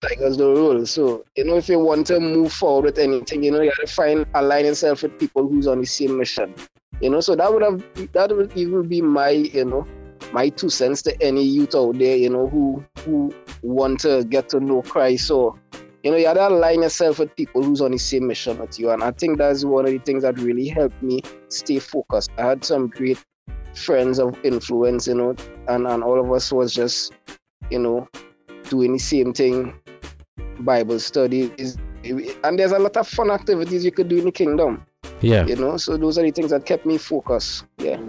Tigers 0.00 0.36
don't 0.36 0.54
roll. 0.54 0.86
So, 0.86 1.24
you 1.36 1.44
know, 1.44 1.56
if 1.56 1.68
you 1.68 1.78
want 1.78 2.06
to 2.08 2.20
move 2.20 2.52
forward 2.52 2.84
with 2.84 2.98
anything, 2.98 3.42
you 3.42 3.50
know, 3.50 3.60
you 3.60 3.72
gotta 3.76 3.92
find 3.92 4.26
align 4.34 4.66
yourself 4.66 5.02
with 5.02 5.18
people 5.18 5.48
who's 5.48 5.66
on 5.66 5.80
the 5.80 5.86
same 5.86 6.16
mission. 6.16 6.54
You 7.00 7.10
know, 7.10 7.20
so 7.20 7.34
that 7.34 7.52
would 7.52 7.62
have 7.62 7.82
that 8.12 8.34
would 8.34 8.56
even 8.56 8.86
be 8.86 9.02
my, 9.02 9.30
you 9.30 9.64
know, 9.64 9.86
my 10.32 10.50
two 10.50 10.70
cents 10.70 11.02
to 11.02 11.22
any 11.22 11.42
youth 11.42 11.74
out 11.74 11.98
there, 11.98 12.16
you 12.16 12.30
know, 12.30 12.48
who 12.48 12.84
who 13.00 13.34
want 13.62 14.00
to 14.00 14.24
get 14.28 14.48
to 14.50 14.60
know 14.60 14.82
Christ. 14.82 15.26
So, 15.26 15.58
you 16.04 16.12
know, 16.12 16.16
you 16.16 16.24
gotta 16.24 16.46
align 16.46 16.82
yourself 16.82 17.18
with 17.18 17.34
people 17.34 17.62
who's 17.62 17.80
on 17.80 17.90
the 17.90 17.98
same 17.98 18.28
mission 18.28 18.58
with 18.58 18.78
you. 18.78 18.90
And 18.90 19.02
I 19.02 19.10
think 19.10 19.38
that's 19.38 19.64
one 19.64 19.84
of 19.84 19.90
the 19.90 19.98
things 19.98 20.22
that 20.22 20.38
really 20.38 20.68
helped 20.68 21.02
me 21.02 21.22
stay 21.48 21.80
focused. 21.80 22.30
I 22.38 22.46
had 22.46 22.64
some 22.64 22.86
great 22.86 23.18
friends 23.78 24.18
of 24.18 24.36
influence, 24.44 25.06
you 25.06 25.14
know, 25.14 25.34
and, 25.68 25.86
and 25.86 26.02
all 26.02 26.20
of 26.20 26.30
us 26.32 26.52
was 26.52 26.74
just, 26.74 27.12
you 27.70 27.78
know, 27.78 28.08
doing 28.68 28.92
the 28.92 28.98
same 28.98 29.32
thing, 29.32 29.74
Bible 30.60 30.98
studies. 30.98 31.76
And 32.44 32.58
there's 32.58 32.72
a 32.72 32.78
lot 32.78 32.96
of 32.96 33.08
fun 33.08 33.30
activities 33.30 33.84
you 33.84 33.92
could 33.92 34.08
do 34.08 34.18
in 34.18 34.24
the 34.26 34.32
kingdom. 34.32 34.84
Yeah. 35.20 35.46
You 35.46 35.56
know, 35.56 35.76
so 35.76 35.96
those 35.96 36.18
are 36.18 36.22
the 36.22 36.30
things 36.30 36.50
that 36.50 36.66
kept 36.66 36.86
me 36.86 36.98
focused. 36.98 37.64
Yeah. 37.78 38.00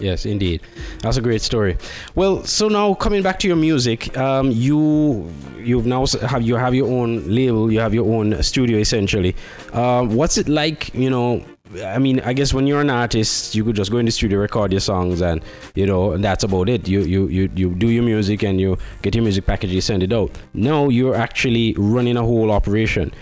Yes, 0.00 0.26
indeed. 0.26 0.60
That's 1.00 1.16
a 1.16 1.20
great 1.20 1.40
story. 1.40 1.76
Well, 2.16 2.44
so 2.44 2.68
now 2.68 2.94
coming 2.94 3.22
back 3.22 3.38
to 3.40 3.46
your 3.46 3.56
music, 3.56 4.16
um, 4.16 4.50
you 4.50 5.30
you've 5.56 5.86
now 5.86 6.04
have 6.06 6.42
you 6.42 6.56
have 6.56 6.74
your 6.74 6.88
own 6.88 7.28
label, 7.28 7.70
you 7.70 7.78
have 7.78 7.94
your 7.94 8.12
own 8.12 8.42
studio 8.42 8.78
essentially. 8.78 9.36
Um, 9.72 10.16
what's 10.16 10.36
it 10.36 10.48
like? 10.48 10.92
You 10.94 11.10
know, 11.10 11.44
I 11.82 11.98
mean, 11.98 12.20
I 12.20 12.34
guess 12.34 12.52
when 12.52 12.66
you're 12.66 12.82
an 12.82 12.90
artist, 12.90 13.54
you 13.54 13.64
could 13.64 13.74
just 13.74 13.90
go 13.90 13.96
in 13.96 14.04
the 14.04 14.12
studio, 14.12 14.38
record 14.38 14.70
your 14.70 14.80
songs, 14.80 15.22
and 15.22 15.42
you 15.74 15.86
know, 15.86 16.16
that's 16.18 16.44
about 16.44 16.68
it. 16.68 16.86
You 16.86 17.00
you 17.00 17.26
you 17.28 17.50
you 17.54 17.74
do 17.74 17.88
your 17.88 18.02
music 18.02 18.42
and 18.42 18.60
you 18.60 18.76
get 19.00 19.14
your 19.14 19.24
music 19.24 19.46
package, 19.46 19.70
you 19.70 19.80
send 19.80 20.02
it 20.02 20.12
out. 20.12 20.38
No, 20.52 20.90
you're 20.90 21.14
actually 21.14 21.74
running 21.78 22.16
a 22.16 22.22
whole 22.22 22.52
operation. 22.52 23.12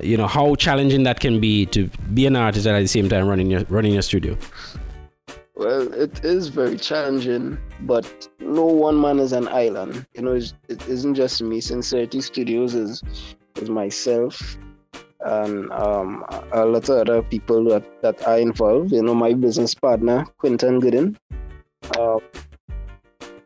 You 0.00 0.16
know 0.16 0.26
how 0.26 0.56
challenging 0.56 1.04
that 1.04 1.20
can 1.20 1.40
be 1.40 1.64
to 1.66 1.88
be 2.12 2.26
an 2.26 2.34
artist 2.34 2.66
and 2.66 2.76
at 2.76 2.80
the 2.80 2.88
same 2.88 3.08
time 3.08 3.28
running 3.28 3.50
your 3.50 3.64
running 3.68 3.92
your 3.92 4.02
studio. 4.02 4.36
Well, 5.54 5.92
it 5.94 6.24
is 6.24 6.48
very 6.48 6.76
challenging, 6.78 7.56
but 7.82 8.28
no 8.40 8.64
one 8.64 9.00
man 9.00 9.20
is 9.20 9.32
an 9.32 9.46
island. 9.46 10.06
You 10.14 10.22
know, 10.22 10.32
it 10.32 10.88
isn't 10.88 11.14
just 11.14 11.40
me. 11.40 11.60
Sincerity 11.60 12.20
Studios 12.20 12.74
is 12.74 13.02
is 13.56 13.70
myself 13.70 14.58
and 15.24 15.70
um, 15.72 16.24
a 16.52 16.64
lot 16.64 16.88
of 16.88 17.08
other 17.08 17.22
people 17.22 17.64
that, 17.64 18.02
that 18.02 18.26
are 18.26 18.38
involved. 18.38 18.92
You 18.92 19.02
know, 19.02 19.14
my 19.14 19.32
business 19.32 19.74
partner, 19.74 20.24
Quinton 20.38 20.80
Gooden. 20.80 21.16
Uh, 21.98 22.18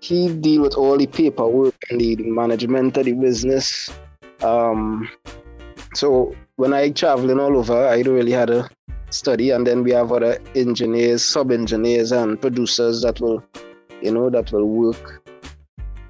he 0.01 0.33
deal 0.33 0.63
with 0.63 0.75
all 0.75 0.97
the 0.97 1.07
paperwork 1.07 1.75
and 1.91 2.01
the, 2.01 2.17
management 2.17 2.97
of 2.97 3.05
the 3.05 3.13
business. 3.13 3.91
Um, 4.43 5.09
so 5.95 6.35
when 6.57 6.73
I 6.73 6.91
traveling 6.91 7.41
all 7.41 7.57
over, 7.57 7.87
I 7.87 8.01
really 8.03 8.33
had 8.33 8.51
a 8.51 8.69
study 9.11 9.51
and 9.51 9.67
then 9.67 9.83
we 9.83 9.93
have 9.93 10.13
other 10.13 10.39
engineers 10.55 11.25
sub 11.25 11.53
engineers 11.53 12.13
and 12.13 12.41
producers 12.41 13.03
that 13.03 13.21
will 13.21 13.43
you 14.03 14.11
know 14.11 14.29
that 14.29 14.51
will 14.53 14.67
work 14.67 15.23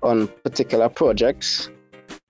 on 0.02 0.26
particular 0.44 0.88
projects 0.88 1.68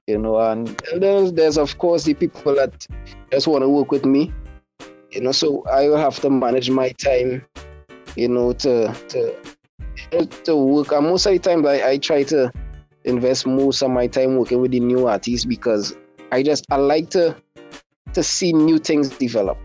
you 0.07 0.19
know 0.19 0.39
and, 0.39 0.69
and 0.93 1.03
there's, 1.03 1.33
there's 1.33 1.59
of 1.59 1.79
course 1.79 2.05
the 2.05 2.15
people 2.15 2.55
that 2.55 2.87
just 3.33 3.47
want 3.47 3.63
to 3.63 3.69
work 3.69 3.91
with 3.91 4.05
me 4.05 4.33
you 5.11 5.21
know 5.21 5.33
so 5.33 5.65
i 5.73 5.89
will 5.89 5.97
have 5.97 6.19
to 6.21 6.31
manage 6.31 6.71
my 6.71 6.91
time 6.91 7.45
you 8.17 8.29
know 8.29 8.53
to 8.53 8.93
to 9.09 9.35
to 10.45 10.57
work 10.57 10.93
and 10.93 11.07
most 11.07 11.27
of 11.27 11.33
the 11.33 11.39
time 11.39 11.67
I, 11.67 11.85
I 11.85 11.99
try 11.99 12.23
to 12.25 12.53
invest 13.05 13.47
most 13.47 13.83
of 13.83 13.91
my 13.91 14.07
time 14.07 14.37
working 14.37 14.61
with 14.61 14.71
the 14.71 14.81
new 14.81 15.07
artists 15.07 15.45
because 15.45 15.97
i 16.33 16.43
just 16.43 16.67
i 16.71 16.77
like 16.77 17.11
to 17.11 17.37
to 18.13 18.23
see 18.23 18.53
new 18.53 18.79
things 18.79 19.09
develop 19.11 19.59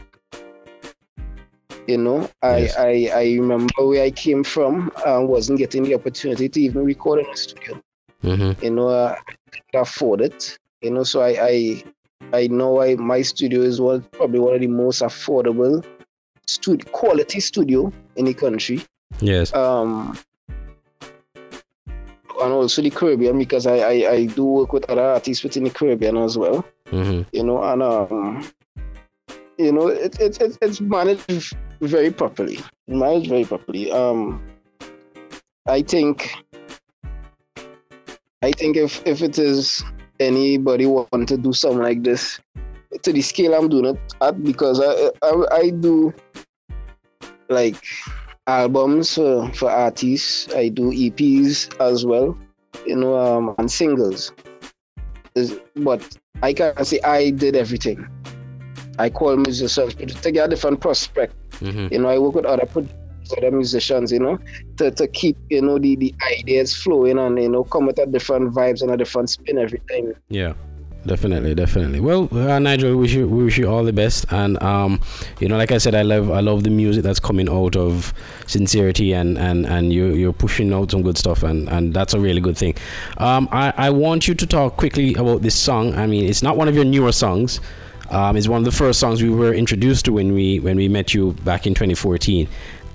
you 1.88 1.98
know, 1.98 2.30
I, 2.42 2.70
I 2.78 3.12
I 3.14 3.24
remember 3.40 3.74
where 3.80 4.04
I 4.04 4.12
came 4.12 4.44
from. 4.44 4.92
I 5.06 5.18
wasn't 5.18 5.58
getting 5.58 5.84
the 5.84 5.96
opportunity 5.96 6.48
to 6.48 6.62
even 6.62 6.86
record 6.86 7.20
in 7.20 7.30
a 7.30 7.36
studio. 7.36 7.82
Mm-hmm. 8.24 8.64
You 8.64 8.72
know, 8.72 8.90
I 8.90 9.20
couldn't 9.52 9.82
afford 9.82 10.22
it. 10.22 10.58
You 10.82 10.92
know, 10.92 11.04
so 11.04 11.22
I 11.22 11.38
I, 11.42 11.84
I 12.34 12.48
know 12.48 12.82
I, 12.82 12.96
my 12.96 13.22
studio 13.22 13.62
is 13.62 13.80
one 13.82 14.02
probably 14.12 14.40
one 14.40 14.56
of 14.56 14.62
the 14.62 14.68
most 14.68 15.02
affordable 15.02 15.86
studio 16.48 16.90
quality 16.92 17.40
studio 17.40 17.92
in 18.16 18.26
the 18.26 18.34
country. 18.34 18.82
Yes. 19.20 19.54
Um, 19.54 20.18
and 22.42 22.54
also 22.54 22.82
the 22.82 22.90
Caribbean 22.90 23.38
because 23.38 23.68
I, 23.68 23.78
I, 23.78 24.12
I 24.12 24.26
do 24.26 24.46
work 24.46 24.74
with 24.74 24.90
other 24.90 25.04
artists 25.04 25.44
within 25.44 25.64
the 25.64 25.70
Caribbean 25.70 26.18
as 26.18 26.38
well. 26.38 26.66
Mm-hmm. 26.88 27.22
You 27.32 27.44
know, 27.44 27.64
and 27.64 27.84
um, 27.84 28.52
you 29.58 29.72
know, 29.72 29.88
it, 29.88 30.20
it, 30.20 30.42
it 30.42 30.58
it's 30.62 30.82
managed 30.82 31.56
very 31.82 32.12
properly. 32.12 32.60
Managed 32.88 33.30
very 33.30 33.46
properly. 33.46 33.92
Um, 33.92 34.44
I 35.68 35.84
think, 35.84 36.32
I 38.42 38.52
think 38.52 38.76
if 38.76 39.06
if 39.06 39.22
it 39.22 39.38
is 39.38 39.84
anybody 40.20 40.86
want 40.86 41.30
to 41.30 41.38
do 41.38 41.54
something 41.54 41.82
like 41.82 42.04
this, 42.04 42.40
to 43.04 43.14
the 43.14 43.22
scale 43.22 43.54
I'm 43.54 43.70
doing 43.70 43.86
it 43.96 44.00
at, 44.22 44.44
because 44.44 44.82
I 44.82 45.12
I, 45.22 45.62
I 45.62 45.70
do 45.70 46.14
like 47.50 47.84
albums 48.48 49.16
for, 49.16 49.52
for 49.54 49.70
artists. 49.70 50.54
I 50.56 50.70
do 50.70 50.92
EPs 50.92 51.80
as 51.80 52.06
well, 52.06 52.38
you 52.86 52.96
know, 52.96 53.16
um, 53.18 53.56
and 53.60 53.72
singles. 53.72 54.32
But 55.76 56.18
I 56.42 56.54
can't 56.54 56.86
say 56.86 57.00
I 57.02 57.30
did 57.30 57.56
everything. 57.56 58.08
I 58.98 59.10
call 59.10 59.38
musicians 59.38 59.96
to 59.96 60.06
to 60.06 60.32
get 60.32 60.48
a 60.48 60.50
different 60.50 60.82
prospect. 60.82 61.36
Mm-hmm. 61.62 61.94
You 61.94 62.00
know, 62.00 62.10
I 62.10 62.18
work 62.18 62.36
with 62.36 62.46
other 62.46 62.66
producers, 62.66 62.98
other 63.38 63.52
musicians, 63.52 64.12
you 64.12 64.20
know, 64.20 64.40
to, 64.78 64.92
to 64.92 65.08
keep, 65.08 65.38
you 65.50 65.62
know, 65.62 65.78
the, 65.78 65.96
the 65.96 66.14
ideas 66.40 66.76
flowing 66.76 67.18
and, 67.18 67.42
you 67.42 67.50
know, 67.50 67.64
come 67.64 67.86
with 67.86 68.00
a 68.00 68.06
different 68.06 68.54
vibes 68.54 68.82
and 68.82 68.92
a 68.92 68.98
different 68.98 69.30
spin 69.30 69.58
every 69.58 69.80
time. 69.90 70.14
Yeah. 70.30 70.54
Definitely, 71.06 71.56
definitely. 71.56 72.00
Well, 72.00 72.30
uh, 72.32 72.60
Nigel, 72.60 72.92
we 72.92 72.96
wish 72.96 73.14
you 73.14 73.28
we 73.28 73.46
wish 73.46 73.58
you 73.58 73.68
all 73.68 73.84
the 73.84 73.92
best, 73.92 74.32
and 74.32 74.62
um, 74.62 75.02
you 75.40 75.48
know, 75.48 75.58
like 75.58 75.72
I 75.72 75.80
said, 75.80 75.96
I 75.96 76.04
love 76.04 76.30
I 76.30 76.42
love 76.42 76.64
the 76.64 76.70
music 76.70 77.02
that's 77.02 77.20
coming 77.20 77.50
out 77.50 77.76
of 77.76 78.14
sincerity, 78.46 79.12
and 79.12 79.36
and 79.40 79.66
and 79.66 79.92
you 79.92 80.10
you're 80.10 80.32
pushing 80.32 80.72
out 80.72 80.92
some 80.92 81.02
good 81.02 81.18
stuff, 81.18 81.42
and 81.42 81.68
and 81.70 81.92
that's 81.92 82.14
a 82.14 82.20
really 82.20 82.40
good 82.40 82.56
thing. 82.56 82.76
Um, 83.18 83.50
I 83.52 83.74
I 83.78 83.90
want 83.90 84.28
you 84.28 84.36
to 84.36 84.46
talk 84.46 84.78
quickly 84.78 85.16
about 85.16 85.42
this 85.42 85.56
song. 85.56 85.96
I 85.96 86.06
mean, 86.06 86.30
it's 86.30 86.44
not 86.44 86.56
one 86.56 86.68
of 86.68 86.76
your 86.76 86.86
newer 86.86 87.12
songs. 87.12 87.62
Um, 88.12 88.36
it's 88.36 88.48
one 88.48 88.60
of 88.60 88.66
the 88.66 88.72
first 88.72 89.00
songs 89.00 89.24
we 89.24 89.30
were 89.30 89.54
introduced 89.54 90.06
to 90.06 90.14
when 90.14 90.34
we 90.34 90.60
when 90.60 90.78
we 90.78 90.88
met 90.88 91.16
you 91.16 91.32
back 91.44 91.66
in 91.66 91.74
2014. 91.74 92.48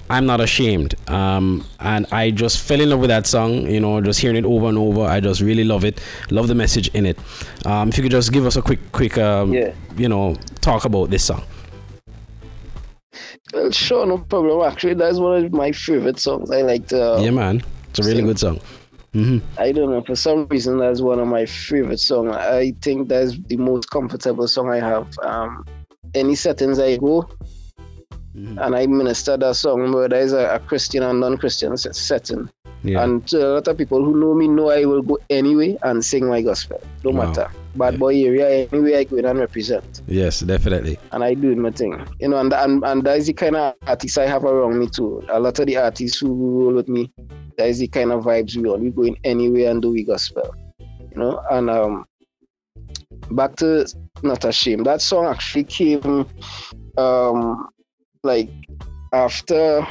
I'm 0.08 0.24
not 0.26 0.40
ashamed. 0.40 0.94
Um, 1.10 1.64
and 1.80 2.06
I 2.12 2.30
just 2.30 2.60
fell 2.60 2.80
in 2.80 2.90
love 2.90 3.00
with 3.00 3.08
that 3.10 3.26
song, 3.26 3.68
you 3.68 3.80
know, 3.80 4.00
just 4.00 4.20
hearing 4.20 4.36
it 4.36 4.44
over 4.44 4.66
and 4.68 4.78
over. 4.78 5.02
I 5.02 5.18
just 5.20 5.40
really 5.40 5.64
love 5.64 5.84
it. 5.84 6.00
Love 6.30 6.46
the 6.48 6.54
message 6.54 6.88
in 6.94 7.06
it. 7.06 7.18
Um, 7.66 7.88
if 7.88 7.96
you 7.96 8.02
could 8.02 8.12
just 8.12 8.32
give 8.32 8.46
us 8.46 8.56
a 8.56 8.62
quick, 8.62 8.78
quick, 8.92 9.18
um, 9.18 9.52
Yeah. 9.52 9.72
you 9.96 10.08
know, 10.08 10.36
talk 10.60 10.84
about 10.84 11.10
this 11.10 11.24
song. 11.24 11.42
Well, 13.52 13.70
sure, 13.70 14.06
no 14.06 14.18
problem. 14.18 14.62
Actually, 14.70 14.94
that's 14.94 15.18
one 15.18 15.44
of 15.44 15.52
my 15.52 15.72
favorite 15.72 16.18
songs. 16.18 16.50
I 16.50 16.62
like 16.62 16.88
to. 16.88 17.18
yeah, 17.20 17.30
man. 17.30 17.62
It's 17.90 18.00
a 18.00 18.02
really 18.02 18.16
sing. 18.18 18.26
good 18.26 18.38
song. 18.38 18.60
hmm 19.12 19.38
I 19.58 19.72
don't 19.72 19.90
know. 19.90 20.02
For 20.02 20.14
some 20.16 20.46
reason, 20.48 20.78
that's 20.78 21.00
one 21.00 21.18
of 21.18 21.26
my 21.28 21.46
favorite 21.46 22.00
songs. 22.00 22.32
I 22.34 22.74
think 22.82 23.08
that's 23.08 23.36
the 23.46 23.56
most 23.56 23.90
comfortable 23.90 24.46
song 24.48 24.68
I 24.70 24.78
have. 24.80 25.06
Um, 25.22 25.64
any 26.14 26.34
settings 26.34 26.78
I 26.78 26.96
go, 26.96 27.28
Mm-hmm. 28.36 28.58
and 28.58 28.76
I 28.76 28.86
minister 28.86 29.36
that 29.38 29.56
song, 29.56 29.92
whether 29.92 30.14
it's 30.16 30.32
a, 30.32 30.56
a 30.56 30.58
Christian 30.58 31.02
or 31.02 31.14
non-Christian 31.14 31.74
setting. 31.78 32.50
Yeah. 32.82 33.02
And 33.02 33.32
a 33.32 33.54
lot 33.54 33.66
of 33.66 33.78
people 33.78 34.04
who 34.04 34.14
know 34.20 34.34
me 34.34 34.46
know 34.46 34.70
I 34.70 34.84
will 34.84 35.00
go 35.00 35.18
anyway 35.30 35.78
and 35.82 36.04
sing 36.04 36.28
my 36.28 36.42
gospel. 36.42 36.78
No 37.02 37.12
Wow. 37.12 37.24
matter. 37.28 37.48
Bad 37.76 37.98
boy 37.98 38.14
area, 38.24 38.68
anyway 38.70 38.96
I 38.98 39.04
go 39.04 39.16
in 39.16 39.24
and 39.24 39.38
represent. 39.38 40.02
Yes, 40.06 40.40
definitely. 40.40 40.98
And 41.12 41.24
I 41.24 41.32
do 41.32 41.56
my 41.56 41.70
thing. 41.70 42.06
You 42.20 42.28
know, 42.28 42.38
and 42.38 42.52
and, 42.52 42.84
and 42.84 43.02
that 43.04 43.16
is 43.16 43.26
the 43.26 43.32
kind 43.32 43.56
of 43.56 43.74
artists 43.86 44.18
I 44.18 44.26
have 44.26 44.44
around 44.44 44.78
me 44.78 44.88
too. 44.88 45.24
A 45.30 45.40
lot 45.40 45.58
of 45.58 45.66
the 45.66 45.78
artists 45.78 46.18
who 46.20 46.28
roll 46.34 46.74
with 46.74 46.88
me, 46.88 47.10
that 47.56 47.68
is 47.68 47.78
the 47.78 47.88
kind 47.88 48.12
of 48.12 48.24
vibes 48.24 48.54
we 48.54 48.68
on. 48.68 48.82
We 48.82 48.90
go 48.90 49.02
in 49.04 49.16
anyway 49.24 49.64
and 49.64 49.80
do 49.80 49.90
we 49.92 50.04
gospel. 50.04 50.54
You 50.78 51.16
know, 51.16 51.42
and 51.50 51.70
um 51.70 52.04
back 53.30 53.56
to 53.56 53.86
Not 54.22 54.44
a 54.44 54.52
Shame. 54.52 54.84
That 54.84 55.00
song 55.00 55.24
actually 55.26 55.64
came 55.64 56.26
um 56.98 57.68
like 58.26 58.50
after 59.12 59.86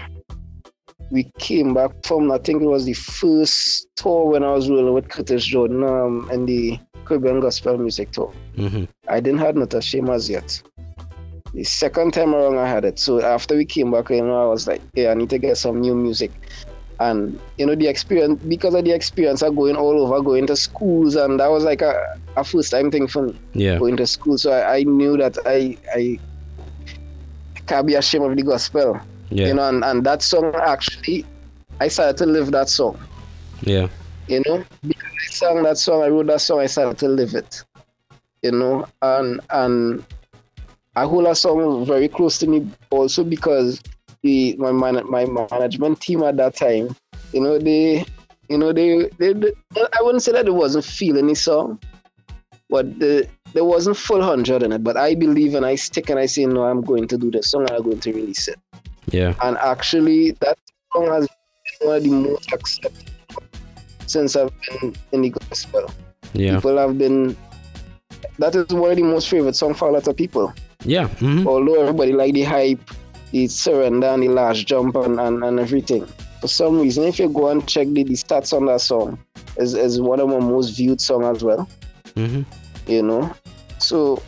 we 1.11 1.31
came 1.39 1.73
back 1.73 1.91
from 2.03 2.31
I 2.31 2.37
think 2.37 2.61
it 2.61 2.67
was 2.67 2.85
the 2.85 2.93
first 2.93 3.87
tour 3.95 4.25
when 4.25 4.43
I 4.43 4.51
was 4.51 4.69
rolling 4.69 4.93
with 4.93 5.09
Curtis 5.09 5.45
Jordan 5.45 5.83
um 5.83 6.29
and 6.31 6.47
the 6.47 6.79
Caribbean 7.05 7.39
Gospel 7.39 7.77
Music 7.77 8.11
Tour. 8.11 8.31
hmm 8.55 8.85
I 9.07 9.19
didn't 9.19 9.39
have 9.39 9.55
Not 9.55 9.73
a 9.73 9.81
Shame 9.81 10.09
as 10.09 10.29
yet. 10.29 10.61
The 11.53 11.63
second 11.63 12.13
time 12.13 12.35
around 12.35 12.57
I 12.57 12.67
had 12.67 12.83
it. 12.83 12.99
So 12.99 13.21
after 13.21 13.55
we 13.55 13.65
came 13.65 13.91
back, 13.91 14.09
you 14.09 14.21
know, 14.21 14.41
I 14.43 14.47
was 14.47 14.67
like, 14.67 14.81
yeah, 14.93 15.11
I 15.11 15.13
need 15.13 15.29
to 15.29 15.37
get 15.37 15.57
some 15.57 15.79
new 15.79 15.95
music. 15.95 16.31
And 16.99 17.39
you 17.57 17.65
know, 17.65 17.75
the 17.75 17.87
experience 17.87 18.41
because 18.43 18.73
of 18.73 18.83
the 18.83 18.91
experience 18.91 19.41
of 19.41 19.55
going 19.55 19.75
all 19.75 20.01
over, 20.01 20.21
going 20.21 20.47
to 20.47 20.55
schools, 20.55 21.15
and 21.15 21.39
that 21.39 21.47
was 21.47 21.63
like 21.63 21.81
a, 21.81 22.19
a 22.35 22.43
first 22.43 22.71
time 22.71 22.89
thing 22.89 23.07
for 23.07 23.27
me. 23.27 23.35
Yeah. 23.53 23.77
Going 23.79 23.97
to 23.97 24.07
school. 24.07 24.37
So 24.37 24.51
I, 24.51 24.77
I 24.77 24.83
knew 24.83 25.17
that 25.17 25.37
I 25.45 25.77
I 25.93 26.19
can't 27.67 27.87
be 27.87 27.95
ashamed 27.95 28.25
of 28.25 28.35
the 28.35 28.43
gospel. 28.43 28.99
Yeah. 29.29 29.47
You 29.47 29.53
know, 29.55 29.69
and, 29.69 29.83
and 29.83 30.03
that 30.05 30.21
song 30.21 30.53
actually 30.55 31.25
I 31.79 31.87
started 31.87 32.17
to 32.17 32.25
live 32.25 32.51
that 32.51 32.69
song. 32.69 32.99
Yeah. 33.61 33.87
You 34.27 34.41
know, 34.45 34.63
because 34.85 35.03
I 35.03 35.31
sang 35.31 35.63
that 35.63 35.77
song, 35.77 36.03
I 36.03 36.07
wrote 36.07 36.27
that 36.27 36.41
song, 36.41 36.59
I 36.59 36.65
started 36.67 36.97
to 36.99 37.07
live 37.07 37.33
it. 37.33 37.63
You 38.41 38.51
know, 38.51 38.87
and 39.01 39.41
and 39.49 40.05
I 40.95 41.03
hold 41.03 41.25
that 41.25 41.37
song 41.37 41.85
very 41.85 42.07
close 42.07 42.37
to 42.39 42.47
me 42.47 42.69
also 42.89 43.23
because 43.23 43.81
the 44.21 44.55
my 44.57 44.71
man, 44.71 45.01
my 45.09 45.25
management 45.25 45.99
team 46.01 46.23
at 46.23 46.37
that 46.37 46.55
time, 46.55 46.95
you 47.33 47.41
know, 47.41 47.59
they 47.59 48.05
you 48.49 48.57
know 48.57 48.71
they, 48.71 49.09
they, 49.17 49.33
they 49.33 49.53
I 49.75 50.01
wouldn't 50.01 50.23
say 50.23 50.31
that 50.31 50.45
they 50.45 50.51
wasn't 50.51 50.85
feeling 50.85 51.27
the 51.27 51.35
song, 51.35 51.79
but 52.69 52.99
the 52.99 53.27
there 53.55 53.63
wasn't 53.63 53.95
full 53.97 54.21
hundred 54.21 54.61
in 54.61 54.71
it. 54.73 54.83
But 54.83 54.97
I 54.97 55.15
believe 55.15 55.55
and 55.55 55.65
I 55.65 55.75
stick 55.75 56.09
and 56.09 56.19
I 56.19 56.27
say 56.27 56.45
no, 56.45 56.65
I'm 56.65 56.81
going 56.81 57.07
to 57.07 57.17
do 57.17 57.31
this 57.31 57.49
song 57.51 57.61
and 57.61 57.71
I'm 57.71 57.83
going 57.83 58.01
to 58.01 58.11
release 58.13 58.47
it. 58.49 58.59
Yeah. 59.07 59.33
And 59.41 59.57
actually, 59.57 60.31
that 60.41 60.57
song 60.93 61.07
has 61.07 61.27
been 61.79 61.87
one 61.87 61.97
of 61.97 62.03
the 62.03 62.09
most 62.09 62.51
accepted 62.53 63.09
since 64.05 64.35
I've 64.35 64.51
been 64.69 64.93
in 65.13 65.21
the 65.21 65.29
gospel. 65.29 65.89
Yeah. 66.33 66.55
People 66.55 66.77
have 66.77 66.97
been. 66.97 67.35
That 68.39 68.53
is 68.55 68.67
one 68.67 68.91
of 68.91 68.97
the 68.97 69.03
most 69.03 69.29
favorite 69.29 69.55
songs 69.55 69.77
for 69.77 69.87
a 69.87 69.93
lot 69.93 70.07
of 70.07 70.17
people. 70.17 70.53
Yeah. 70.83 71.07
hmm 71.07 71.47
Although 71.47 71.81
everybody 71.81 72.11
like 72.11 72.33
the 72.33 72.43
hype, 72.43 72.91
the 73.31 73.47
surrender, 73.47 74.07
and 74.07 74.23
the 74.23 74.27
last 74.27 74.67
jump, 74.67 74.95
and, 74.97 75.19
and, 75.19 75.43
and 75.43 75.59
everything. 75.59 76.05
For 76.41 76.49
some 76.49 76.81
reason, 76.81 77.05
if 77.05 77.19
you 77.19 77.29
go 77.29 77.49
and 77.49 77.65
check 77.67 77.87
the, 77.87 78.03
the 78.03 78.13
stats 78.13 78.51
on 78.51 78.65
that 78.65 78.81
song, 78.81 79.17
is 79.57 79.73
is 79.73 80.01
one 80.01 80.19
of 80.19 80.27
my 80.27 80.39
most 80.39 80.75
viewed 80.75 80.99
song 80.99 81.23
as 81.23 81.41
well. 81.41 81.69
hmm 82.15 82.41
You 82.85 83.01
know, 83.01 83.33
so 83.85 84.21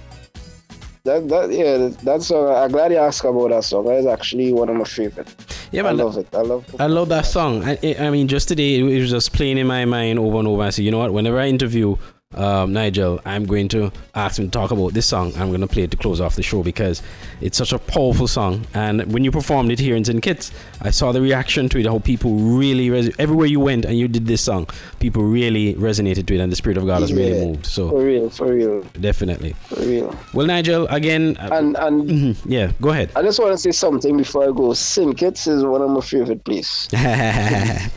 that 1.04 1.28
that 1.30 1.52
yeah, 1.52 1.88
that 2.04 2.22
song. 2.22 2.48
Uh, 2.48 2.62
I'm 2.62 2.72
glad 2.72 2.92
you 2.92 2.98
asked 2.98 3.24
about 3.24 3.50
that 3.50 3.64
song. 3.64 3.86
That 3.86 3.96
is 3.96 4.06
actually 4.06 4.54
one 4.54 4.70
of 4.70 4.76
my 4.76 4.84
favorite. 4.84 5.34
Yeah, 5.72 5.86
I 5.86 5.92
love 5.92 6.18
it. 6.18 6.28
I 6.34 6.42
love. 6.42 6.76
I 6.80 6.88
love 6.88 7.10
that 7.10 7.26
song. 7.26 7.64
I, 7.64 7.78
I 7.84 8.08
I 8.08 8.10
mean, 8.10 8.28
just 8.28 8.48
today 8.48 8.80
it 8.80 9.00
was 9.00 9.12
just 9.12 9.34
playing 9.34 9.58
in 9.58 9.68
my 9.68 9.86
mind 9.86 10.20
over 10.20 10.38
and 10.40 10.48
over. 10.48 10.64
I 10.64 10.70
said, 10.70 10.86
you 10.86 10.92
know 10.92 11.00
what? 11.00 11.14
Whenever 11.14 11.40
I 11.40 11.48
interview 11.48 11.96
um, 12.36 12.74
Nigel, 12.74 13.22
I'm 13.26 13.46
going 13.46 13.70
to 13.70 13.90
ask 14.14 14.38
him 14.38 14.46
to 14.48 14.52
talk 14.52 14.72
about 14.72 14.94
this 14.94 15.06
song. 15.06 15.32
I'm 15.38 15.48
going 15.48 15.62
to 15.62 15.68
play 15.68 15.84
it 15.84 15.92
to 15.92 15.98
close 15.98 16.20
off 16.20 16.36
the 16.36 16.44
show 16.44 16.62
because 16.62 17.02
it's 17.40 17.58
such 17.58 17.72
a 17.72 17.80
powerful 17.80 18.28
song. 18.28 18.68
And 18.74 19.12
when 19.14 19.24
you 19.24 19.32
performed 19.32 19.72
it 19.72 19.80
here 19.80 19.96
in 19.96 20.04
St. 20.04 20.22
Kitts, 20.22 20.52
I 20.82 20.90
saw 20.92 21.14
the 21.14 21.22
reaction 21.22 21.70
to 21.70 21.80
it. 21.80 21.86
How 21.86 22.00
people 22.00 22.36
really 22.36 22.90
res- 22.90 23.16
everywhere 23.18 23.48
you 23.48 23.62
went 23.62 23.86
and 23.86 23.98
you 23.98 24.10
did 24.10 24.28
this 24.28 24.42
song, 24.42 24.68
people 25.00 25.24
really 25.24 25.76
resonated 25.76 26.26
to 26.28 26.36
it, 26.36 26.42
and 26.42 26.52
the 26.52 26.58
spirit 26.58 26.78
of 26.78 26.86
God 26.86 27.00
has 27.00 27.14
really 27.14 27.46
moved. 27.46 27.66
So 27.66 27.90
For 27.92 28.04
real, 28.04 28.30
for 28.30 28.54
real, 28.54 28.82
definitely. 29.00 29.54
for 29.70 29.80
real. 29.80 30.14
Well, 30.34 30.48
Nigel, 30.48 30.86
again, 30.90 31.38
uh, 31.40 31.50
And 31.54 31.78
and 31.78 32.10
mhm, 32.10 32.38
yeah, 32.46 32.74
go 32.82 32.90
ahead. 32.90 33.10
I 33.16 33.22
just 33.22 33.40
want 33.40 33.54
to 33.54 33.58
say 33.58 33.72
something 33.72 34.18
before 34.18 34.44
I 34.44 34.52
go. 34.52 34.74
St. 34.74 35.18
Kitts 35.18 35.48
is 35.48 35.64
one 35.64 35.82
of 35.82 35.90
my 35.90 36.02
favorite 36.02 36.44
places. 36.44 36.90
I 36.94 37.90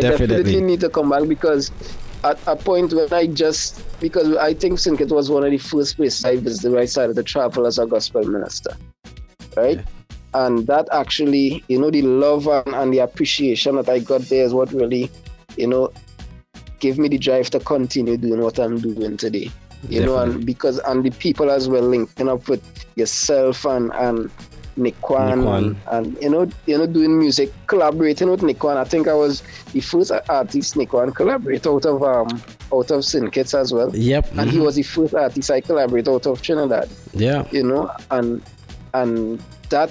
definitely. 0.00 0.26
Definitely. 0.28 0.60
need 0.60 0.80
to 0.80 0.88
come 0.90 1.10
back 1.10 1.28
because 1.28 1.72
at 2.24 2.38
a 2.46 2.56
point 2.56 2.92
when 2.92 3.12
I 3.12 3.26
just 3.26 3.82
because 4.00 4.34
I 4.36 4.54
think 4.54 4.78
St. 4.78 4.96
Kitts 4.98 5.12
was 5.12 5.30
one 5.30 5.44
of 5.44 5.50
the 5.50 5.58
first 5.58 5.96
places 5.96 6.24
I 6.24 6.36
visited 6.36 6.72
where 6.72 6.80
I 6.80 6.86
started 6.86 7.16
to 7.16 7.22
travel 7.22 7.66
as 7.66 7.78
a 7.78 7.86
gospel 7.86 8.24
minister. 8.24 8.76
Right? 9.56 9.84
And 10.32 10.66
that 10.66 10.88
actually, 10.90 11.62
you 11.68 11.78
know, 11.78 11.90
the 11.90 12.02
love 12.02 12.48
and, 12.48 12.74
and 12.74 12.92
the 12.92 12.98
appreciation 12.98 13.76
that 13.76 13.88
I 13.88 14.00
got 14.00 14.22
there 14.22 14.44
is 14.44 14.52
what 14.52 14.72
really, 14.72 15.10
you 15.56 15.68
know, 15.68 15.92
gave 16.80 16.98
me 16.98 17.08
the 17.08 17.18
drive 17.18 17.50
to 17.50 17.60
continue 17.60 18.16
doing 18.16 18.40
what 18.40 18.58
I'm 18.58 18.80
doing 18.80 19.16
today. 19.16 19.50
You 19.88 20.04
know, 20.04 20.16
and 20.16 20.46
because 20.46 20.78
and 20.78 21.04
the 21.04 21.10
people 21.10 21.50
as 21.50 21.68
well 21.68 21.82
linking 21.82 22.28
up 22.30 22.48
with 22.48 22.64
yourself 22.96 23.66
and 23.66 23.92
and 23.92 24.30
Nikwan, 24.76 25.42
Nikwan. 25.42 25.76
And, 25.90 26.06
and 26.06 26.22
you 26.22 26.30
know 26.30 26.48
you 26.66 26.78
know 26.78 26.86
doing 26.86 27.18
music, 27.18 27.52
collaborating 27.66 28.30
with 28.30 28.40
Nikwan. 28.40 28.76
I 28.76 28.84
think 28.84 29.08
I 29.08 29.14
was 29.14 29.42
the 29.72 29.80
first 29.80 30.12
artist 30.28 30.74
Nikwan 30.74 31.14
collaborate 31.14 31.66
out 31.66 31.84
of 31.86 32.02
um 32.02 32.42
out 32.72 32.90
of. 32.90 33.04
Kitts 33.32 33.54
as 33.54 33.72
well. 33.72 33.94
Yep. 33.94 34.32
And 34.38 34.50
he 34.50 34.58
mhm. 34.58 34.64
was 34.64 34.76
the 34.76 34.82
first 34.82 35.14
artist 35.14 35.50
I 35.50 35.60
collaborate 35.60 36.08
out 36.08 36.26
of 36.26 36.42
Trinidad. 36.42 36.88
Yeah. 37.12 37.46
You 37.50 37.62
know, 37.62 37.90
and 38.10 38.42
and 38.92 39.42
that 39.70 39.90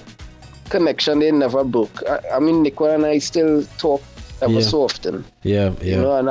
connection 0.70 1.20
they 1.20 1.32
never 1.32 1.64
broke. 1.64 2.02
I, 2.10 2.20
I 2.34 2.40
mean 2.40 2.64
Nikwan 2.64 2.96
and 2.96 3.06
I 3.06 3.20
still 3.20 3.64
talk 3.78 4.02
ever 4.42 4.54
Yeah. 4.54 4.62
so 4.62 4.84
often. 4.84 5.26
Yeah. 5.44 5.74
yeah. 5.82 5.96
You 5.96 6.02
know, 6.02 6.18
and, 6.18 6.30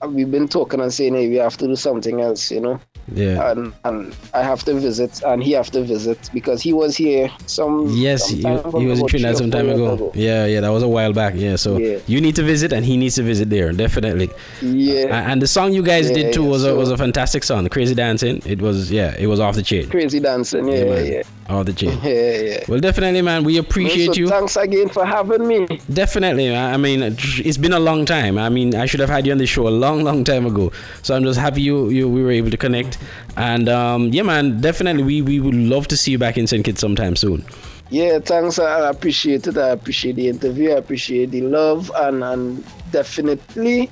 and 0.00 0.14
we've 0.14 0.30
been 0.30 0.48
talking 0.48 0.80
and 0.80 0.92
saying, 0.92 1.14
hey, 1.14 1.28
we 1.28 1.36
have 1.36 1.56
to 1.58 1.66
do 1.66 1.76
something 1.76 2.20
else, 2.20 2.50
you 2.50 2.60
know. 2.60 2.80
Yeah. 3.12 3.50
And 3.50 3.72
and 3.84 4.16
I 4.32 4.42
have 4.42 4.62
to 4.64 4.74
visit, 4.74 5.22
and 5.24 5.42
he 5.42 5.52
have 5.52 5.70
to 5.72 5.82
visit 5.84 6.30
because 6.32 6.62
he 6.62 6.72
was 6.72 6.96
here 6.96 7.30
some. 7.46 7.88
Yes, 7.90 8.28
he, 8.28 8.38
he 8.38 8.86
was 8.86 9.00
in 9.00 9.06
Trinidad 9.06 9.36
some 9.36 9.50
time 9.50 9.66
four 9.66 9.92
ago. 9.94 10.12
Yeah, 10.14 10.46
yeah, 10.46 10.60
that 10.60 10.70
was 10.70 10.82
a 10.82 10.88
while 10.88 11.12
back. 11.12 11.34
Yeah, 11.36 11.56
so 11.56 11.76
Yeah. 11.76 11.98
you 12.06 12.20
need 12.20 12.34
to 12.36 12.42
visit, 12.42 12.72
and 12.72 12.84
he 12.84 12.96
needs 12.96 13.16
to 13.16 13.22
visit 13.22 13.50
there, 13.50 13.72
definitely. 13.72 14.30
Yeah. 14.62 15.30
And 15.30 15.40
the 15.42 15.46
song 15.46 15.72
you 15.72 15.82
guys 15.82 16.08
Yeah, 16.08 16.14
did 16.16 16.32
too 16.34 16.44
yeah, 16.44 16.48
was 16.50 16.64
a 16.64 16.68
so- 16.68 16.76
was 16.76 16.90
a 16.90 16.96
fantastic 16.96 17.44
song. 17.44 17.68
Crazy 17.68 17.94
dancing. 17.94 18.40
It 18.46 18.60
was 18.62 18.90
yeah, 18.90 19.14
it 19.18 19.26
was 19.26 19.38
off 19.40 19.54
the 19.56 19.62
chain. 19.62 19.88
Crazy 19.90 20.20
dancing, 20.20 20.66
yeah, 20.68 20.84
man. 20.84 21.06
yeah, 21.12 21.22
Off 21.50 21.66
the 21.66 21.72
chain. 21.80 21.98
yeah, 22.02 22.40
yeah. 22.40 22.64
Well, 22.68 22.80
definitely, 22.80 23.20
man. 23.22 23.44
We 23.44 23.58
appreciate 23.58 24.14
so 24.14 24.20
you. 24.20 24.28
Thanks 24.28 24.56
again 24.56 24.88
for 24.88 25.04
having 25.04 25.46
me. 25.46 25.66
Definitely. 25.92 26.54
I 26.56 26.74
I 26.74 26.76
mean, 26.78 27.02
it's 27.02 27.58
been 27.58 27.72
a 27.74 27.78
long 27.80 28.04
time. 28.06 28.38
I 28.38 28.48
mean, 28.48 28.74
I 28.74 28.86
should 28.86 29.00
have 29.00 29.10
had 29.10 29.26
you 29.26 29.32
on 29.32 29.38
the 29.38 29.46
show 29.46 29.68
a 29.68 29.74
long, 29.84 30.02
long 30.04 30.24
time 30.24 30.46
ago. 30.46 30.72
So 31.02 31.14
I'm 31.14 31.22
just 31.24 31.38
happy 31.38 31.60
you, 31.62 31.88
you 31.90 32.08
we 32.08 32.22
were 32.22 32.30
able 32.32 32.50
to 32.50 32.56
connect. 32.56 32.93
And 33.36 33.68
um, 33.68 34.08
yeah, 34.08 34.22
man, 34.22 34.60
definitely, 34.60 35.02
we, 35.02 35.22
we 35.22 35.40
would 35.40 35.54
love 35.54 35.88
to 35.88 35.96
see 35.96 36.12
you 36.12 36.18
back 36.18 36.36
in 36.38 36.46
St. 36.46 36.64
Kitts 36.64 36.80
sometime 36.80 37.16
soon. 37.16 37.44
Yeah, 37.90 38.18
thanks. 38.18 38.58
I 38.58 38.88
appreciate 38.88 39.46
it. 39.46 39.56
I 39.58 39.68
appreciate 39.70 40.16
the 40.16 40.28
interview. 40.28 40.70
I 40.70 40.76
appreciate 40.76 41.30
the 41.30 41.42
love, 41.42 41.90
and 41.96 42.24
and 42.24 42.64
definitely 42.90 43.90